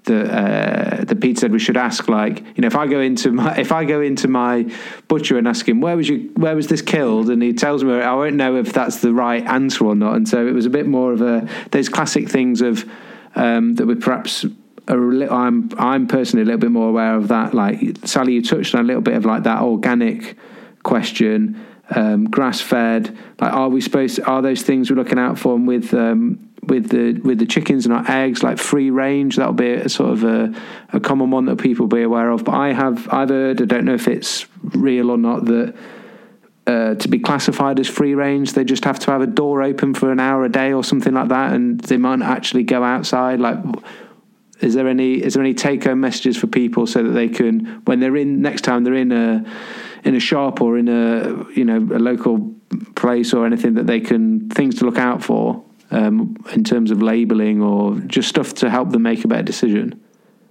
that 0.06 0.32
uh, 0.32 1.04
that 1.04 1.22
Pete 1.22 1.40
said 1.40 1.52
we 1.52 1.60
should 1.60 1.78
ask. 1.78 2.08
Like, 2.08 2.40
you 2.56 2.62
know, 2.62 2.68
if 2.68 2.76
I 2.76 2.88
go 2.88 3.00
into 3.00 3.32
my 3.32 3.58
if 3.58 3.72
I 3.72 3.86
go 3.86 4.02
into 4.02 4.28
my 4.28 4.72
butcher 5.08 5.38
and 5.38 5.48
ask 5.48 5.68
him 5.68 5.82
where 5.82 5.96
was 5.96 6.10
you 6.10 6.32
where 6.36 6.56
was 6.56 6.68
this 6.68 6.82
killed, 6.82 7.30
and 7.30 7.42
he 7.42 7.54
tells 7.54 7.84
me, 7.84 7.94
I 7.94 8.14
won't 8.14 8.36
know 8.36 8.56
if 8.56 8.74
that's 8.74 8.98
the 8.98 9.14
right 9.14 9.46
answer 9.46 9.86
or 9.86 9.96
not. 9.96 10.16
And 10.16 10.28
so 10.28 10.48
it 10.48 10.54
was 10.54 10.66
a 10.66 10.70
bit 10.70 10.88
more 10.88 11.14
of 11.14 11.22
a 11.22 11.48
those 11.72 11.90
classic 11.90 12.30
things 12.30 12.62
of 12.62 12.90
um, 13.36 13.76
that 13.76 13.86
we 13.86 13.96
perhaps. 13.96 14.46
Little, 14.88 15.32
I'm 15.32 15.70
I'm 15.78 16.08
personally 16.08 16.42
a 16.42 16.46
little 16.46 16.60
bit 16.60 16.72
more 16.72 16.90
aware 16.90 17.16
of 17.16 17.28
that. 17.28 17.54
Like 17.54 17.80
Sally, 18.06 18.34
you 18.34 18.42
touched 18.42 18.74
on 18.74 18.82
a 18.82 18.84
little 18.84 19.04
bit 19.04 19.14
of 19.14 19.24
like 19.24 19.44
that 19.44 19.62
organic 19.62 20.36
question, 20.82 21.64
um, 21.92 22.26
grass 22.26 22.60
fed. 22.60 23.16
Like, 23.40 23.54
are 23.54 23.70
we 23.70 23.82
supposed? 23.82 24.20
Are 24.22 24.42
those 24.42 24.64
things 24.64 24.90
we're 24.90 24.96
looking 24.96 25.20
out 25.20 25.38
for 25.38 25.54
And 25.54 25.68
with 25.68 25.94
um, 25.94 26.49
with 26.70 26.90
the 26.90 27.20
with 27.22 27.40
the 27.40 27.46
chickens 27.46 27.86
and 27.86 27.94
our 27.94 28.10
eggs, 28.10 28.44
like 28.44 28.58
free 28.58 28.90
range. 28.90 29.36
That'll 29.36 29.54
be 29.54 29.72
a 29.72 29.90
sort 29.90 30.12
of 30.12 30.24
a, 30.24 30.54
a 30.94 31.00
common 31.00 31.32
one 31.32 31.46
that 31.46 31.58
people 31.58 31.88
be 31.88 32.04
aware 32.04 32.30
of. 32.30 32.46
But 32.46 32.56
I 32.56 32.74
have 32.74 33.12
I've 33.12 33.30
heard 33.30 33.62
I 33.62 33.66
don't 33.66 33.86
know 33.86 33.96
if 33.96 34.08
it's 34.08 34.46
real 34.64 35.10
or 35.10 35.18
not 35.18 35.46
that. 35.46 35.76
Uh, 36.68 36.94
to 36.94 37.08
be 37.08 37.18
classified 37.18 37.80
as 37.80 37.88
free 37.88 38.14
range, 38.14 38.54
they 38.54 38.64
just 38.64 38.86
have 38.86 39.00
to 39.00 39.10
have 39.10 39.22
a 39.22 39.26
door 39.26 39.64
open 39.64 39.92
for 39.96 40.12
an 40.12 40.20
hour 40.20 40.46
a 40.46 40.50
day 40.50 40.72
or 40.72 40.84
something 40.84 41.16
like 41.16 41.30
that, 41.30 41.52
and 41.52 41.80
they 41.80 41.98
might 41.98 42.22
actually 42.22 42.62
go 42.62 42.84
outside. 42.84 43.40
Like, 43.40 43.58
is 44.62 44.76
there 44.76 44.88
any 44.88 45.16
is 45.16 45.34
there 45.34 45.42
any 45.42 45.56
take 45.56 45.86
home 45.86 46.00
messages 46.00 46.38
for 46.38 46.46
people 46.46 46.86
so 46.86 47.02
that 47.02 47.12
they 47.12 47.28
can 47.28 47.82
when 47.86 48.00
they're 48.00 48.16
in 48.16 48.44
next 48.44 48.62
time 48.62 48.84
they're 48.84 48.94
in 48.94 49.12
a 49.12 49.44
in 50.04 50.14
a 50.14 50.20
shop 50.20 50.62
or 50.62 50.78
in 50.78 50.88
a 50.88 51.50
you 51.56 51.66
know 51.66 51.78
a 51.78 51.98
local 51.98 52.54
place 52.96 53.34
or 53.34 53.48
anything 53.48 53.74
that 53.74 53.88
they 53.88 54.00
can 54.00 54.48
things 54.50 54.76
to 54.76 54.86
look 54.86 55.00
out 55.00 55.24
for 55.24 55.64
um, 55.92 56.36
in 56.54 56.64
terms 56.64 56.92
of 56.92 57.02
labeling 57.02 57.62
or 57.62 57.96
just 58.02 58.30
stuff 58.30 58.54
to 58.56 58.70
help 58.70 58.92
them 58.92 59.04
make 59.04 59.24
a 59.24 59.28
better 59.28 59.44
decision? 59.44 60.00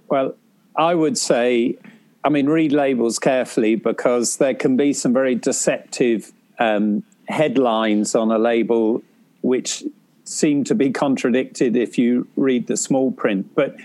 Well, 0.09 0.35
I 0.75 0.95
would 0.95 1.17
say, 1.17 1.77
I 2.23 2.29
mean, 2.29 2.47
read 2.47 2.71
labels 2.71 3.19
carefully 3.19 3.75
because 3.75 4.37
there 4.37 4.53
can 4.53 4.77
be 4.77 4.93
some 4.93 5.13
very 5.13 5.35
deceptive 5.35 6.31
um, 6.57 7.03
headlines 7.27 8.15
on 8.15 8.31
a 8.31 8.37
label 8.37 9.01
which 9.41 9.83
seem 10.25 10.63
to 10.63 10.75
be 10.75 10.91
contradicted 10.91 11.75
if 11.75 11.97
you 11.97 12.27
read 12.35 12.67
the 12.67 12.77
small 12.77 13.11
print. 13.11 13.53
But, 13.55 13.75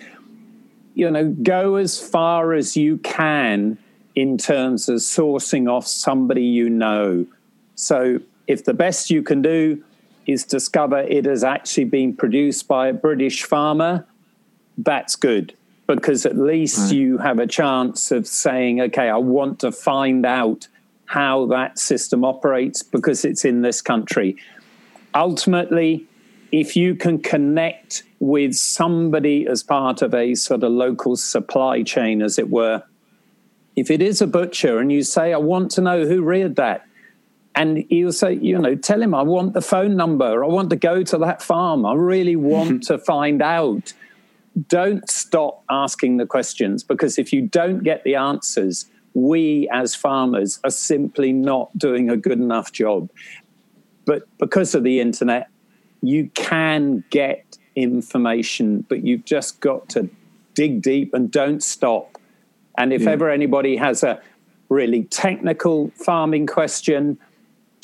you 0.94 1.10
know, 1.10 1.30
go 1.42 1.76
as 1.76 1.98
far 1.98 2.52
as 2.52 2.76
you 2.76 2.98
can 2.98 3.78
in 4.14 4.38
terms 4.38 4.88
of 4.88 4.96
sourcing 4.96 5.70
off 5.70 5.86
somebody 5.86 6.44
you 6.44 6.68
know. 6.68 7.26
So 7.74 8.20
if 8.46 8.64
the 8.64 8.74
best 8.74 9.10
you 9.10 9.22
can 9.22 9.42
do 9.42 9.82
is 10.26 10.44
discover 10.44 10.98
it 10.98 11.24
has 11.24 11.44
actually 11.44 11.84
been 11.84 12.14
produced 12.14 12.68
by 12.68 12.88
a 12.88 12.92
British 12.92 13.42
farmer, 13.44 14.06
that's 14.78 15.16
good 15.16 15.54
because 15.86 16.24
at 16.24 16.36
least 16.36 16.78
right. 16.78 16.94
you 16.94 17.18
have 17.18 17.38
a 17.38 17.46
chance 17.46 18.10
of 18.10 18.26
saying, 18.26 18.80
okay, 18.80 19.08
I 19.08 19.16
want 19.16 19.60
to 19.60 19.70
find 19.70 20.24
out 20.24 20.66
how 21.06 21.46
that 21.46 21.78
system 21.78 22.24
operates 22.24 22.82
because 22.82 23.24
it's 23.24 23.44
in 23.44 23.62
this 23.62 23.82
country. 23.82 24.36
Ultimately, 25.14 26.06
if 26.52 26.76
you 26.76 26.94
can 26.94 27.18
connect 27.18 28.04
with 28.20 28.54
somebody 28.54 29.46
as 29.46 29.62
part 29.62 30.02
of 30.02 30.14
a 30.14 30.34
sort 30.34 30.62
of 30.62 30.72
local 30.72 31.16
supply 31.16 31.82
chain, 31.82 32.22
as 32.22 32.38
it 32.38 32.48
were, 32.48 32.82
if 33.76 33.90
it 33.90 34.00
is 34.00 34.22
a 34.22 34.26
butcher 34.26 34.78
and 34.78 34.90
you 34.90 35.02
say, 35.02 35.32
I 35.32 35.38
want 35.38 35.70
to 35.72 35.80
know 35.80 36.06
who 36.06 36.22
reared 36.22 36.56
that, 36.56 36.86
and 37.54 37.84
he'll 37.88 38.12
say, 38.12 38.34
you 38.34 38.58
know, 38.58 38.74
tell 38.74 39.00
him 39.00 39.14
I 39.14 39.22
want 39.22 39.52
the 39.52 39.60
phone 39.60 39.96
number. 39.96 40.44
I 40.44 40.48
want 40.48 40.70
to 40.70 40.76
go 40.76 41.02
to 41.02 41.18
that 41.18 41.42
farm. 41.42 41.86
I 41.86 41.94
really 41.94 42.36
want 42.36 42.82
to 42.88 42.98
find 42.98 43.42
out. 43.42 43.92
Don't 44.68 45.08
stop 45.10 45.64
asking 45.68 46.18
the 46.18 46.26
questions 46.26 46.84
because 46.84 47.18
if 47.18 47.32
you 47.32 47.42
don't 47.42 47.82
get 47.82 48.04
the 48.04 48.14
answers, 48.14 48.86
we 49.14 49.68
as 49.72 49.94
farmers 49.94 50.60
are 50.64 50.70
simply 50.70 51.32
not 51.32 51.76
doing 51.76 52.10
a 52.10 52.16
good 52.16 52.38
enough 52.38 52.72
job. 52.72 53.10
But 54.04 54.24
because 54.38 54.74
of 54.74 54.84
the 54.84 55.00
internet, 55.00 55.48
you 56.02 56.30
can 56.34 57.04
get 57.10 57.58
information, 57.74 58.84
but 58.88 59.04
you've 59.04 59.24
just 59.24 59.60
got 59.60 59.88
to 59.90 60.08
dig 60.54 60.82
deep 60.82 61.14
and 61.14 61.30
don't 61.30 61.62
stop. 61.62 62.18
And 62.76 62.92
if 62.92 63.02
yeah. 63.02 63.10
ever 63.10 63.30
anybody 63.30 63.76
has 63.76 64.02
a 64.02 64.20
really 64.68 65.04
technical 65.04 65.90
farming 65.96 66.46
question, 66.46 67.18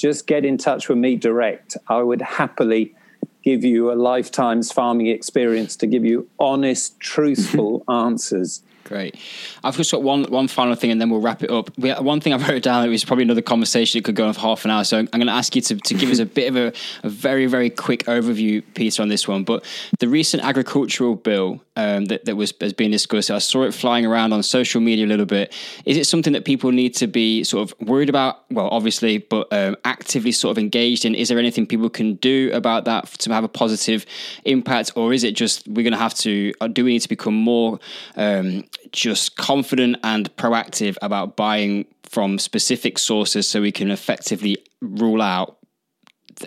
just 0.01 0.27
get 0.27 0.45
in 0.45 0.57
touch 0.57 0.89
with 0.89 0.99
me 0.99 1.17
direct. 1.17 1.77
I 1.89 2.03
would 2.03 2.23
happily 2.23 2.95
give 3.43 3.65
you 3.65 3.93
a 3.93 3.95
lifetime's 3.95 4.73
farming 4.73 5.09
experience 5.09 5.77
to 5.77 5.87
give 5.87 6.05
you 6.05 6.29
honest, 6.39 6.99
truthful 7.01 7.85
answers 7.89 8.63
Great. 8.91 9.15
I've 9.63 9.77
just 9.77 9.93
got 9.93 10.03
one 10.03 10.25
one 10.25 10.49
final 10.49 10.75
thing, 10.75 10.91
and 10.91 11.01
then 11.01 11.11
we'll 11.11 11.21
wrap 11.21 11.45
it 11.45 11.51
up. 11.51 11.71
We, 11.79 11.93
one 11.93 12.21
thing 12.21 12.33
I 12.33 12.49
wrote 12.49 12.65
down 12.65 12.83
that 12.83 12.89
was 12.89 13.05
probably 13.05 13.23
another 13.23 13.41
conversation. 13.41 13.99
that 13.99 14.05
could 14.05 14.17
go 14.17 14.27
on 14.27 14.33
for 14.35 14.41
half 14.41 14.65
an 14.65 14.73
hour. 14.73 14.83
So 14.83 14.99
I'm 14.99 15.07
going 15.07 15.29
to 15.29 15.33
ask 15.33 15.55
you 15.55 15.63
to, 15.63 15.77
to 15.77 15.95
give 15.95 16.11
us 16.11 16.19
a 16.19 16.27
bit 16.27 16.49
of 16.49 16.57
a, 16.57 16.73
a, 17.05 17.09
very 17.09 17.47
very 17.47 17.71
quick 17.71 18.07
overview, 18.07 18.65
Peter, 18.75 19.01
on 19.01 19.09
this 19.09 19.29
one. 19.29 19.45
But 19.45 19.65
the 20.01 20.09
recent 20.09 20.43
agricultural 20.43 21.15
bill 21.15 21.61
um, 21.77 22.07
that 22.07 22.25
that 22.25 22.35
was 22.35 22.53
has 22.61 22.73
been 22.73 22.91
discussed, 22.91 23.31
I 23.31 23.39
saw 23.39 23.63
it 23.63 23.75
flying 23.75 24.07
around 24.07 24.33
on 24.33 24.43
social 24.43 24.81
media 24.81 25.07
a 25.07 25.07
little 25.07 25.25
bit. 25.25 25.55
Is 25.85 25.97
it 25.97 26.09
something 26.09 26.33
that 26.33 26.45
people 26.45 26.73
need 26.73 26.97
to 26.97 27.07
be 27.07 27.45
sort 27.45 27.71
of 27.71 27.89
worried 27.89 28.09
about? 28.09 28.43
Well, 28.51 28.71
obviously, 28.73 29.19
but 29.19 29.47
um, 29.53 29.77
actively 29.85 30.33
sort 30.33 30.51
of 30.51 30.59
engaged 30.59 31.05
in. 31.05 31.15
Is 31.15 31.29
there 31.29 31.39
anything 31.39 31.65
people 31.65 31.91
can 31.91 32.15
do 32.15 32.51
about 32.53 32.87
that 32.87 33.07
to 33.21 33.33
have 33.33 33.45
a 33.45 33.49
positive 33.49 34.05
impact, 34.45 34.91
or 34.97 35.13
is 35.13 35.23
it 35.23 35.37
just 35.37 35.69
we're 35.69 35.85
going 35.85 35.93
to 35.93 35.97
have 35.97 36.15
to? 36.15 36.53
Do 36.73 36.85
we 36.85 36.95
need 36.95 37.03
to 37.03 37.09
become 37.09 37.35
more 37.35 37.79
um, 38.17 38.65
just 38.93 39.37
confident 39.37 39.97
and 40.03 40.35
proactive 40.37 40.97
about 41.03 41.37
buying 41.37 41.87
from 42.03 42.39
specific 42.39 42.99
sources 42.99 43.47
so 43.49 43.61
we 43.61 43.73
can 43.73 43.91
effectively 43.91 44.57
rule 44.81 45.23
out 45.23 45.59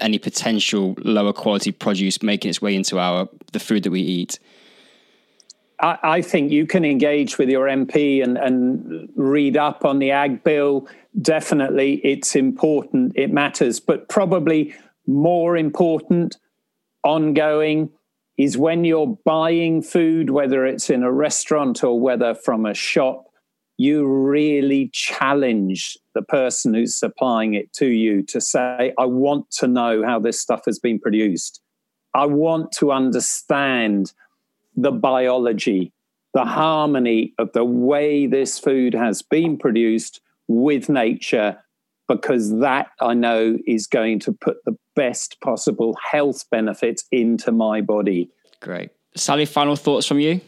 any 0.02 0.18
potential 0.18 0.96
lower 1.00 1.34
quality 1.34 1.72
produce 1.72 2.24
making 2.24 2.50
its 2.50 2.62
way 2.62 2.76
into 2.76 2.98
our 2.98 3.30
the 3.52 3.60
food 3.60 3.84
that 3.84 3.92
we 3.92 4.02
eat 4.02 4.40
I, 5.80 5.98
I 6.04 6.22
think 6.22 6.52
you 6.52 6.66
can 6.66 6.86
engage 6.86 7.38
with 7.38 7.50
your 7.50 7.68
MP 7.68 8.24
and, 8.24 8.38
and 8.38 9.10
read 9.16 9.58
up 9.58 9.86
on 9.86 10.00
the 10.00 10.12
ag 10.12 10.44
bill. 10.44 10.88
Definitely, 11.22 11.96
it's 12.04 12.36
important, 12.36 13.14
it 13.16 13.32
matters, 13.32 13.80
but 13.80 14.10
probably 14.10 14.74
more 15.06 15.58
important, 15.58 16.38
ongoing, 17.04 17.90
is 18.38 18.58
when 18.58 18.84
you're 18.84 19.18
buying 19.26 19.82
food, 19.82 20.30
whether 20.30 20.66
it's 20.66 20.90
in 20.90 21.04
a 21.04 21.12
restaurant 21.12 21.84
or 21.84 22.00
whether 22.00 22.34
from 22.34 22.66
a 22.66 22.74
shop, 22.74 23.26
you 23.78 24.08
really 24.08 24.90
challenge 24.94 25.98
the 26.14 26.22
person 26.22 26.74
who's 26.74 26.96
supplying 26.96 27.54
it 27.54 27.72
to 27.74 27.88
you 27.88 28.24
to 28.24 28.40
say, 28.40 28.94
I 28.98 29.06
want 29.06 29.50
to 29.60 29.68
know 29.68 30.04
how 30.04 30.20
this 30.20 30.40
stuff 30.40 30.62
has 30.66 30.80
been 30.80 31.00
produced. 31.00 31.62
I 32.14 32.26
want 32.26 32.72
to 32.74 32.92
understand 32.92 34.14
the 34.76 34.92
biology, 34.92 35.92
the 36.34 36.46
harmony 36.46 37.34
of 37.40 37.52
the 37.54 37.66
way 37.66 38.28
this 38.28 38.60
food 38.60 38.94
has 38.94 39.22
been 39.22 39.58
produced 39.58 40.22
with 40.48 40.90
nature 40.90 41.63
because 42.08 42.60
that 42.60 42.88
I 43.02 43.14
know 43.14 43.58
is 43.66 43.88
going 43.88 44.20
to 44.22 44.34
put 44.34 44.58
the 44.66 44.76
best 44.96 45.38
possible 45.42 45.98
health 46.04 46.44
benefits 46.52 47.04
into 47.12 47.52
my 47.52 47.82
body. 47.82 48.30
Great. 48.62 48.92
Sally, 49.16 49.46
final 49.46 49.76
thoughts 49.76 50.08
from 50.08 50.20
you? 50.20 50.42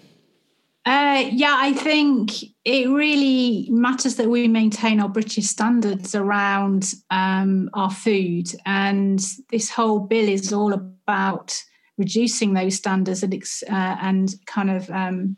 Uh, 0.86 1.28
yeah, 1.32 1.56
I 1.58 1.74
think 1.74 2.32
it 2.64 2.88
really 2.90 3.68
matters 3.72 4.18
that 4.18 4.30
we 4.30 4.48
maintain 4.48 5.00
our 5.00 5.10
British 5.10 5.48
standards 5.48 6.14
around 6.14 6.94
um, 7.10 7.72
our 7.74 7.90
food. 7.90 8.48
And 8.68 9.20
this 9.50 9.72
whole 9.72 10.00
bill 10.00 10.30
is 10.30 10.54
all 10.54 10.74
about 10.74 11.56
reducing 11.98 12.54
those 12.54 12.76
standards 12.76 13.24
and, 13.24 13.34
uh, 13.34 13.98
and 14.00 14.36
kind 14.46 14.70
of 14.70 14.90
um, 14.92 15.38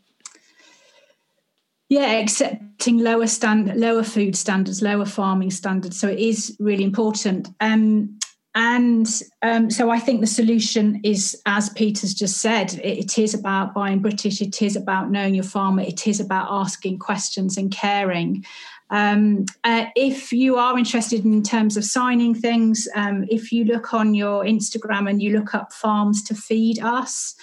yeah, 1.88 2.18
accepting 2.20 2.98
lower 2.98 3.26
stand, 3.26 3.74
lower 3.76 4.02
food 4.02 4.36
standards, 4.36 4.82
lower 4.82 5.06
farming 5.06 5.50
standards. 5.50 5.98
So 5.98 6.08
it 6.08 6.18
is 6.18 6.56
really 6.60 6.84
important. 6.84 7.48
Um, 7.60 8.18
and 8.54 9.06
um, 9.42 9.70
so 9.70 9.90
I 9.90 9.98
think 9.98 10.20
the 10.20 10.26
solution 10.26 11.00
is, 11.04 11.40
as 11.46 11.68
Peter's 11.70 12.12
just 12.12 12.38
said, 12.38 12.74
it, 12.74 12.98
it 12.98 13.18
is 13.18 13.32
about 13.32 13.72
buying 13.72 14.00
British. 14.00 14.40
It 14.42 14.60
is 14.62 14.74
about 14.74 15.10
knowing 15.10 15.34
your 15.34 15.44
farmer. 15.44 15.82
It 15.82 16.06
is 16.06 16.18
about 16.18 16.48
asking 16.50 16.98
questions 16.98 17.56
and 17.56 17.70
caring. 17.70 18.44
Um, 18.90 19.44
uh, 19.64 19.86
if 19.96 20.32
you 20.32 20.56
are 20.56 20.78
interested 20.78 21.24
in 21.24 21.42
terms 21.42 21.76
of 21.76 21.84
signing 21.84 22.34
things, 22.34 22.88
um, 22.94 23.26
if 23.30 23.52
you 23.52 23.64
look 23.64 23.92
on 23.92 24.14
your 24.14 24.44
Instagram 24.44 25.08
and 25.08 25.22
you 25.22 25.38
look 25.38 25.54
up 25.54 25.72
Farms 25.72 26.22
to 26.24 26.34
Feed 26.34 26.80
Us, 26.80 27.34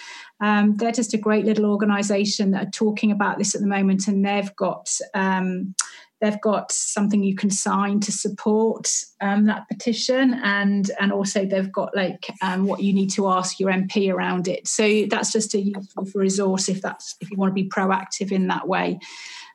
um, 0.42 0.76
they're 0.76 0.92
just 0.92 1.14
a 1.14 1.18
great 1.18 1.46
little 1.46 1.66
organisation 1.66 2.52
that 2.52 2.68
are 2.68 2.72
talking 2.72 3.12
about 3.12 3.38
this 3.38 3.56
at 3.56 3.62
the 3.62 3.68
moment, 3.68 4.08
and 4.08 4.26
they've 4.26 4.54
got 4.56 4.90
um, 5.14 5.76
they've 6.22 6.40
got 6.42 6.72
something 6.72 7.24
you 7.24 7.36
can 7.36 7.50
sign 7.50 8.00
to 8.02 8.12
support 8.12 8.92
um, 9.22 9.46
that 9.46 9.68
petition, 9.70 10.34
and 10.44 10.92
and 11.00 11.14
also 11.14 11.46
they've 11.46 11.72
got 11.72 11.96
like 11.96 12.30
um, 12.42 12.66
what 12.66 12.82
you 12.82 12.94
need 12.94 13.12
to 13.12 13.30
ask 13.30 13.60
your 13.60 13.72
MP 13.72 14.14
around 14.14 14.48
it. 14.48 14.68
So 14.68 15.06
that's 15.10 15.32
just 15.32 15.54
a 15.54 15.62
useful 15.62 16.06
resource 16.14 16.68
if 16.68 16.82
that's 16.82 17.16
if 17.22 17.32
you 17.32 17.38
want 17.38 17.52
to 17.52 17.62
be 17.62 17.70
proactive 17.70 18.32
in 18.32 18.48
that 18.48 18.68
way. 18.68 19.00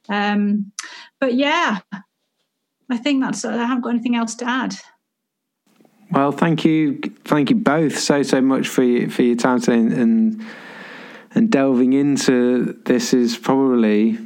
Um, 0.08 0.72
but 1.20 1.34
yeah, 1.34 1.80
I 2.90 2.96
think 2.96 3.22
that's. 3.22 3.44
I 3.44 3.56
haven't 3.56 3.82
got 3.82 3.90
anything 3.90 4.16
else 4.16 4.34
to 4.36 4.48
add. 4.48 4.76
Well, 6.10 6.32
thank 6.32 6.64
you, 6.64 6.98
thank 7.24 7.50
you 7.50 7.56
both 7.56 7.96
so 7.96 8.22
so 8.22 8.40
much 8.40 8.66
for 8.66 8.82
your, 8.82 9.08
for 9.10 9.22
your 9.22 9.36
time 9.36 9.60
today 9.60 9.78
and, 9.78 10.44
and 11.34 11.50
delving 11.50 11.92
into 11.92 12.80
this 12.84 13.14
is 13.14 13.36
probably 13.36 14.18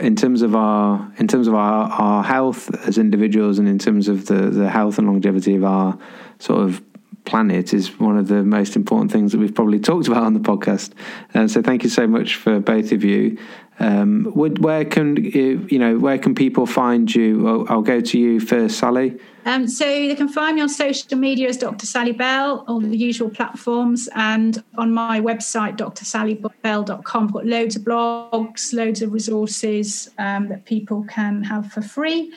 in 0.00 0.16
terms 0.16 0.42
of 0.42 0.56
our 0.56 1.12
in 1.18 1.28
terms 1.28 1.46
of 1.46 1.54
our, 1.54 1.88
our 1.90 2.24
health 2.24 2.74
as 2.86 2.98
individuals 2.98 3.58
and 3.58 3.68
in 3.68 3.78
terms 3.78 4.08
of 4.08 4.26
the, 4.26 4.50
the 4.50 4.68
health 4.68 4.98
and 4.98 5.06
longevity 5.06 5.54
of 5.54 5.64
our 5.64 5.98
sort 6.38 6.62
of 6.62 6.82
planet 7.24 7.72
is 7.72 8.00
one 8.00 8.16
of 8.16 8.28
the 8.28 8.42
most 8.42 8.74
important 8.74 9.12
things 9.12 9.32
that 9.32 9.38
we've 9.38 9.54
probably 9.54 9.78
talked 9.78 10.08
about 10.08 10.24
on 10.24 10.34
the 10.34 10.40
podcast. 10.40 10.92
And 11.34 11.50
so 11.50 11.62
thank 11.62 11.84
you 11.84 11.90
so 11.90 12.06
much 12.06 12.34
for 12.34 12.58
both 12.58 12.90
of 12.92 13.04
you. 13.04 13.38
Um, 13.82 14.30
would, 14.36 14.62
where 14.62 14.84
can 14.84 15.16
you 15.16 15.78
know 15.78 15.98
where 15.98 16.16
can 16.16 16.36
people 16.36 16.66
find 16.66 17.12
you? 17.12 17.48
I'll, 17.48 17.66
I'll 17.68 17.82
go 17.82 18.00
to 18.00 18.18
you 18.18 18.38
first, 18.38 18.78
Sally. 18.78 19.18
Um, 19.44 19.66
so 19.66 19.84
they 19.84 20.14
can 20.14 20.28
find 20.28 20.54
me 20.54 20.62
on 20.62 20.68
social 20.68 21.18
media 21.18 21.48
as 21.48 21.56
Dr. 21.56 21.84
Sally 21.84 22.12
Bell, 22.12 22.64
all 22.68 22.78
the 22.78 22.96
usual 22.96 23.28
platforms, 23.28 24.08
and 24.14 24.62
on 24.78 24.94
my 24.94 25.20
website, 25.20 25.78
drsallybell.com. 25.78 27.24
I've 27.24 27.32
got 27.32 27.44
loads 27.44 27.74
of 27.74 27.82
blogs, 27.82 28.72
loads 28.72 29.02
of 29.02 29.12
resources 29.12 30.08
um, 30.18 30.48
that 30.48 30.64
people 30.64 31.04
can 31.08 31.42
have 31.42 31.72
for 31.72 31.82
free. 31.82 32.32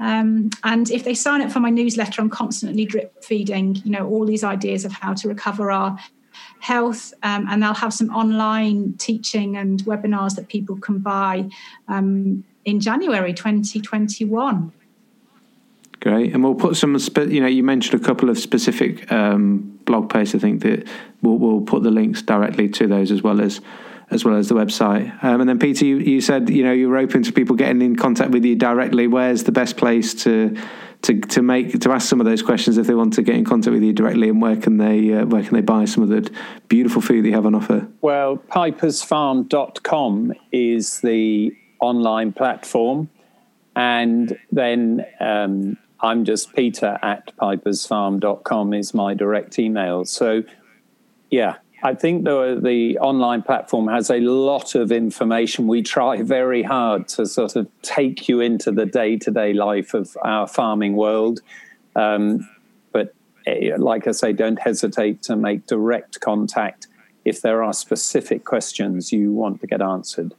Um, 0.00 0.50
and 0.64 0.90
if 0.90 1.04
they 1.04 1.14
sign 1.14 1.40
up 1.40 1.52
for 1.52 1.60
my 1.60 1.70
newsletter, 1.70 2.20
I'm 2.20 2.30
constantly 2.30 2.84
drip 2.84 3.22
feeding, 3.22 3.76
you 3.84 3.92
know, 3.92 4.08
all 4.08 4.26
these 4.26 4.42
ideas 4.42 4.84
of 4.84 4.92
how 4.92 5.14
to 5.14 5.28
recover 5.28 5.70
our 5.70 5.96
health, 6.60 7.12
um, 7.22 7.46
and 7.48 7.62
they'll 7.62 7.74
have 7.74 7.92
some 7.92 8.10
online 8.10 8.94
teaching 8.98 9.56
and 9.56 9.82
webinars 9.84 10.36
that 10.36 10.48
people 10.48 10.76
can 10.76 10.98
buy 10.98 11.48
um, 11.88 12.44
in 12.64 12.80
January 12.80 13.32
2021. 13.32 14.72
Great, 16.00 16.32
and 16.32 16.42
we'll 16.42 16.54
put 16.54 16.76
some. 16.76 16.96
You 17.28 17.40
know, 17.40 17.46
you 17.46 17.62
mentioned 17.62 18.00
a 18.00 18.04
couple 18.04 18.30
of 18.30 18.38
specific 18.38 19.10
um, 19.12 19.78
blog 19.84 20.08
posts. 20.08 20.34
I 20.34 20.38
think 20.38 20.62
that 20.62 20.88
we'll, 21.20 21.36
we'll 21.36 21.60
put 21.60 21.82
the 21.82 21.90
links 21.90 22.22
directly 22.22 22.68
to 22.70 22.86
those 22.86 23.10
as 23.10 23.22
well 23.22 23.40
as 23.40 23.60
as 24.10 24.24
well 24.24 24.36
as 24.36 24.48
the 24.48 24.54
website. 24.54 25.22
Um, 25.22 25.40
and 25.40 25.48
then 25.48 25.58
Peter, 25.58 25.84
you, 25.84 25.98
you 25.98 26.20
said 26.20 26.48
you 26.48 26.64
know 26.64 26.72
you 26.72 26.88
were 26.88 26.96
open 26.96 27.22
to 27.24 27.32
people 27.32 27.54
getting 27.54 27.82
in 27.82 27.96
contact 27.96 28.30
with 28.30 28.44
you 28.44 28.56
directly. 28.56 29.08
Where's 29.08 29.44
the 29.44 29.52
best 29.52 29.76
place 29.76 30.14
to 30.24 30.56
to 31.02 31.20
to 31.20 31.42
make 31.42 31.78
to 31.80 31.92
ask 31.92 32.08
some 32.08 32.20
of 32.20 32.26
those 32.26 32.42
questions 32.42 32.78
if 32.78 32.86
they 32.86 32.94
want 32.94 33.14
to 33.14 33.22
get 33.22 33.34
in 33.34 33.44
contact 33.44 33.72
with 33.72 33.82
you 33.82 33.92
directly, 33.92 34.28
and 34.28 34.42
where 34.42 34.56
can 34.56 34.76
they 34.76 35.12
uh, 35.14 35.26
where 35.26 35.42
can 35.42 35.54
they 35.54 35.60
buy 35.60 35.84
some 35.84 36.02
of 36.02 36.08
the 36.08 36.30
beautiful 36.68 37.00
food 37.00 37.24
that 37.24 37.28
you 37.28 37.34
have 37.34 37.46
on 37.46 37.54
offer? 37.54 37.88
Well, 38.00 38.36
pipersfarm.com 38.36 40.34
is 40.52 41.00
the 41.00 41.52
online 41.80 42.32
platform, 42.32 43.08
and 43.74 44.38
then 44.52 45.06
um, 45.20 45.78
I'm 46.00 46.24
just 46.24 46.54
Peter 46.54 46.98
at 47.02 47.36
pipersfarm.com 47.36 48.74
is 48.74 48.94
my 48.94 49.14
direct 49.14 49.58
email. 49.58 50.04
So, 50.04 50.42
yeah, 51.30 51.56
I 51.82 51.94
think 51.94 52.24
the, 52.24 52.60
the 52.62 52.98
online 52.98 53.42
platform 53.42 53.88
has 53.88 54.10
a 54.10 54.20
lot 54.20 54.74
of 54.74 54.92
information. 54.92 55.66
We 55.66 55.82
try 55.82 56.22
very 56.22 56.62
hard 56.62 57.08
to 57.08 57.26
sort 57.26 57.56
of 57.56 57.68
take 57.82 58.28
you 58.28 58.40
into 58.40 58.70
the 58.70 58.86
day 58.86 59.16
to 59.18 59.30
day 59.30 59.54
life 59.54 59.94
of 59.94 60.16
our 60.22 60.46
farming 60.46 60.96
world. 60.96 61.40
Um, 61.96 62.48
but 62.92 63.14
eh, 63.46 63.76
like 63.78 64.06
I 64.06 64.12
say, 64.12 64.32
don't 64.32 64.60
hesitate 64.60 65.22
to 65.22 65.36
make 65.36 65.66
direct 65.66 66.20
contact 66.20 66.86
if 67.24 67.40
there 67.40 67.62
are 67.62 67.72
specific 67.72 68.44
questions 68.44 69.12
you 69.12 69.32
want 69.32 69.60
to 69.62 69.66
get 69.66 69.80
answered. 69.80 70.34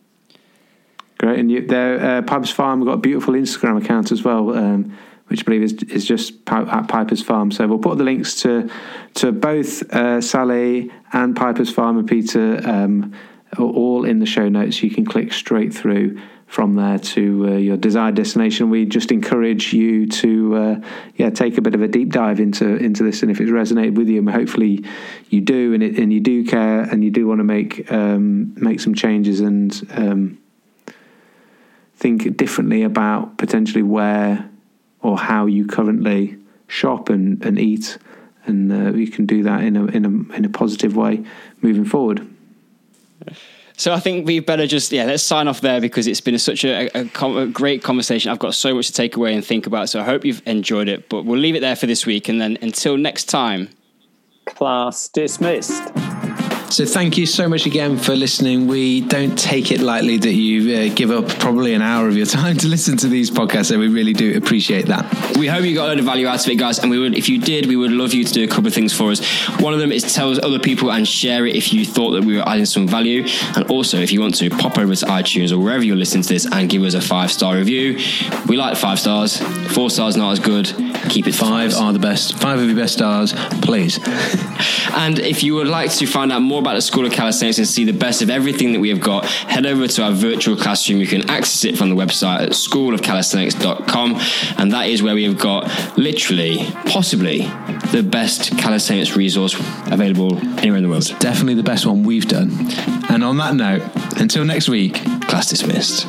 Great. 1.17 1.39
And 1.39 1.51
you, 1.51 1.65
there, 1.65 2.17
uh, 2.17 2.21
Pipers 2.23 2.51
Farm, 2.51 2.83
got 2.83 2.93
a 2.93 2.97
beautiful 2.97 3.33
Instagram 3.33 3.83
account 3.83 4.11
as 4.11 4.23
well. 4.23 4.55
Um, 4.55 4.97
which 5.31 5.41
I 5.41 5.43
believe 5.43 5.63
is, 5.63 5.73
is 5.83 6.05
just 6.05 6.33
at 6.47 6.87
Piper's 6.87 7.23
Farm. 7.23 7.51
So 7.51 7.65
we'll 7.65 7.79
put 7.79 7.97
the 7.97 8.03
links 8.03 8.41
to 8.41 8.69
to 9.15 9.31
both 9.31 9.81
uh, 9.93 10.21
Sally 10.21 10.91
and 11.13 11.35
Piper's 11.35 11.71
Farm 11.71 11.97
and 11.97 12.07
Peter 12.07 12.61
um, 12.69 13.13
all 13.57 14.05
in 14.05 14.19
the 14.19 14.25
show 14.25 14.49
notes. 14.49 14.83
You 14.83 14.91
can 14.91 15.05
click 15.05 15.33
straight 15.33 15.73
through 15.73 16.21
from 16.47 16.75
there 16.75 16.99
to 16.99 17.47
uh, 17.47 17.51
your 17.51 17.77
desired 17.77 18.15
destination. 18.15 18.69
We 18.69 18.85
just 18.85 19.09
encourage 19.09 19.71
you 19.71 20.05
to 20.07 20.55
uh, 20.55 20.81
yeah 21.15 21.29
take 21.29 21.57
a 21.57 21.61
bit 21.61 21.75
of 21.75 21.81
a 21.81 21.87
deep 21.87 22.09
dive 22.09 22.41
into 22.41 22.75
into 22.75 23.03
this, 23.03 23.21
and 23.21 23.31
if 23.31 23.39
it's 23.39 23.49
resonated 23.49 23.95
with 23.95 24.09
you, 24.09 24.19
and 24.19 24.29
hopefully 24.29 24.83
you 25.29 25.39
do, 25.39 25.73
and 25.73 25.81
it, 25.81 25.97
and 25.97 26.11
you 26.11 26.19
do 26.19 26.45
care, 26.45 26.81
and 26.81 27.05
you 27.05 27.09
do 27.09 27.25
want 27.25 27.39
to 27.39 27.45
make 27.45 27.89
um, 27.89 28.53
make 28.55 28.81
some 28.81 28.93
changes 28.93 29.39
and 29.39 29.81
um, 29.91 30.37
think 31.95 32.35
differently 32.35 32.83
about 32.83 33.37
potentially 33.37 33.83
where 33.83 34.50
or 35.01 35.17
how 35.17 35.45
you 35.45 35.65
currently 35.65 36.37
shop 36.67 37.09
and, 37.09 37.43
and 37.45 37.59
eat, 37.59 37.97
and 38.45 38.71
uh, 38.71 38.97
you 38.97 39.07
can 39.07 39.25
do 39.25 39.43
that 39.43 39.63
in 39.63 39.75
a 39.75 39.85
in 39.85 40.05
a 40.05 40.35
in 40.35 40.45
a 40.45 40.49
positive 40.49 40.95
way 40.95 41.23
moving 41.61 41.85
forward. 41.85 42.27
So 43.77 43.93
I 43.93 43.99
think 43.99 44.27
we 44.27 44.39
better 44.39 44.67
just 44.67 44.91
yeah 44.91 45.05
let's 45.05 45.23
sign 45.23 45.47
off 45.47 45.61
there 45.61 45.81
because 45.81 46.07
it's 46.07 46.21
been 46.21 46.37
such 46.37 46.63
a, 46.63 46.89
a, 46.95 47.09
a, 47.37 47.47
great 47.47 47.83
conversation. 47.83 48.31
I've 48.31 48.39
got 48.39 48.53
so 48.53 48.75
much 48.75 48.87
to 48.87 48.93
take 48.93 49.15
away 49.15 49.33
and 49.33 49.45
think 49.45 49.65
about. 49.65 49.89
So 49.89 49.99
I 49.99 50.03
hope 50.03 50.23
you've 50.23 50.41
enjoyed 50.45 50.87
it. 50.87 51.09
But 51.09 51.25
we'll 51.25 51.39
leave 51.39 51.55
it 51.55 51.61
there 51.61 51.75
for 51.75 51.87
this 51.87 52.05
week, 52.05 52.29
and 52.29 52.39
then 52.39 52.57
until 52.61 52.97
next 52.97 53.25
time. 53.25 53.69
Class 54.45 55.07
dismissed. 55.07 56.10
So 56.71 56.85
thank 56.85 57.17
you 57.17 57.25
so 57.25 57.49
much 57.49 57.65
again 57.65 57.97
for 57.97 58.15
listening. 58.15 58.65
We 58.65 59.01
don't 59.01 59.37
take 59.37 59.73
it 59.73 59.81
lightly 59.81 60.17
that 60.17 60.31
you 60.31 60.73
uh, 60.73 60.95
give 60.95 61.11
up 61.11 61.27
probably 61.37 61.73
an 61.73 61.81
hour 61.81 62.07
of 62.07 62.15
your 62.15 62.25
time 62.41 62.55
to 62.59 62.67
listen 62.69 62.95
to 62.99 63.09
these 63.09 63.29
podcasts. 63.29 63.65
So 63.65 63.77
we 63.77 63.89
really 63.89 64.13
do 64.13 64.37
appreciate 64.37 64.85
that. 64.85 65.35
We 65.35 65.47
hope 65.47 65.65
you 65.65 65.75
got 65.75 65.87
a 65.87 65.87
lot 65.89 65.99
of 65.99 66.05
value 66.05 66.27
out 66.27 66.41
of 66.41 66.49
it, 66.49 66.55
guys. 66.55 66.79
And 66.79 66.89
we 66.89 66.97
would, 66.97 67.13
if 67.13 67.27
you 67.27 67.39
did, 67.39 67.65
we 67.65 67.75
would 67.75 67.91
love 67.91 68.13
you 68.13 68.23
to 68.23 68.33
do 68.33 68.45
a 68.45 68.47
couple 68.47 68.67
of 68.67 68.73
things 68.73 68.93
for 68.93 69.11
us. 69.11 69.19
One 69.59 69.73
of 69.73 69.79
them 69.79 69.91
is 69.91 70.13
tell 70.13 70.31
other 70.45 70.59
people 70.59 70.93
and 70.93 71.05
share 71.05 71.45
it 71.45 71.57
if 71.57 71.73
you 71.73 71.85
thought 71.85 72.11
that 72.11 72.23
we 72.23 72.37
were 72.37 72.47
adding 72.47 72.65
some 72.65 72.87
value. 72.87 73.27
And 73.57 73.69
also, 73.69 73.97
if 73.97 74.13
you 74.13 74.21
want 74.21 74.35
to 74.35 74.49
pop 74.49 74.77
over 74.77 74.95
to 74.95 75.05
iTunes 75.07 75.51
or 75.51 75.59
wherever 75.59 75.83
you're 75.83 75.97
listening 75.97 76.23
to 76.23 76.29
this 76.29 76.47
and 76.49 76.69
give 76.69 76.83
us 76.83 76.93
a 76.93 77.01
five 77.01 77.33
star 77.33 77.55
review. 77.57 77.99
We 78.47 78.55
like 78.55 78.77
five 78.77 78.97
stars. 78.97 79.37
Four 79.73 79.89
stars 79.89 80.15
not 80.15 80.31
as 80.31 80.39
good. 80.39 80.67
Keep 81.09 81.27
it 81.27 81.35
five 81.35 81.73
are 81.73 81.91
the 81.91 81.99
best. 81.99 82.37
Five 82.37 82.59
of 82.59 82.65
your 82.67 82.77
best 82.77 82.93
stars, 82.93 83.33
please. 83.61 83.99
and 84.93 85.19
if 85.19 85.43
you 85.43 85.55
would 85.55 85.67
like 85.67 85.91
to 85.91 86.05
find 86.05 86.31
out 86.31 86.41
more 86.41 86.60
about 86.61 86.75
the 86.75 86.81
School 86.81 87.05
of 87.05 87.11
Calisthenics 87.11 87.57
and 87.57 87.67
see 87.67 87.83
the 87.83 87.91
best 87.91 88.21
of 88.21 88.29
everything 88.29 88.71
that 88.73 88.79
we 88.79 88.89
have 88.89 89.01
got, 89.01 89.25
head 89.25 89.65
over 89.65 89.87
to 89.87 90.03
our 90.03 90.11
virtual 90.11 90.55
classroom. 90.55 90.99
You 90.99 91.07
can 91.07 91.29
access 91.29 91.65
it 91.65 91.77
from 91.77 91.89
the 91.89 91.95
website 91.95 92.41
at 92.41 92.49
schoolofcalisthenics.com, 92.51 94.19
and 94.57 94.71
that 94.71 94.87
is 94.87 95.03
where 95.03 95.15
we 95.15 95.23
have 95.25 95.37
got 95.37 95.97
literally, 95.97 96.59
possibly, 96.85 97.39
the 97.91 98.03
best 98.03 98.57
calisthenics 98.57 99.15
resource 99.15 99.55
available 99.87 100.37
anywhere 100.59 100.77
in 100.77 100.83
the 100.83 100.89
world. 100.89 101.11
Definitely 101.19 101.55
the 101.55 101.63
best 101.63 101.85
one 101.85 102.03
we've 102.03 102.27
done. 102.27 102.51
And 103.09 103.23
on 103.23 103.37
that 103.37 103.55
note, 103.55 103.83
until 104.19 104.45
next 104.45 104.69
week, 104.69 104.93
class 105.27 105.49
dismissed. 105.49 106.07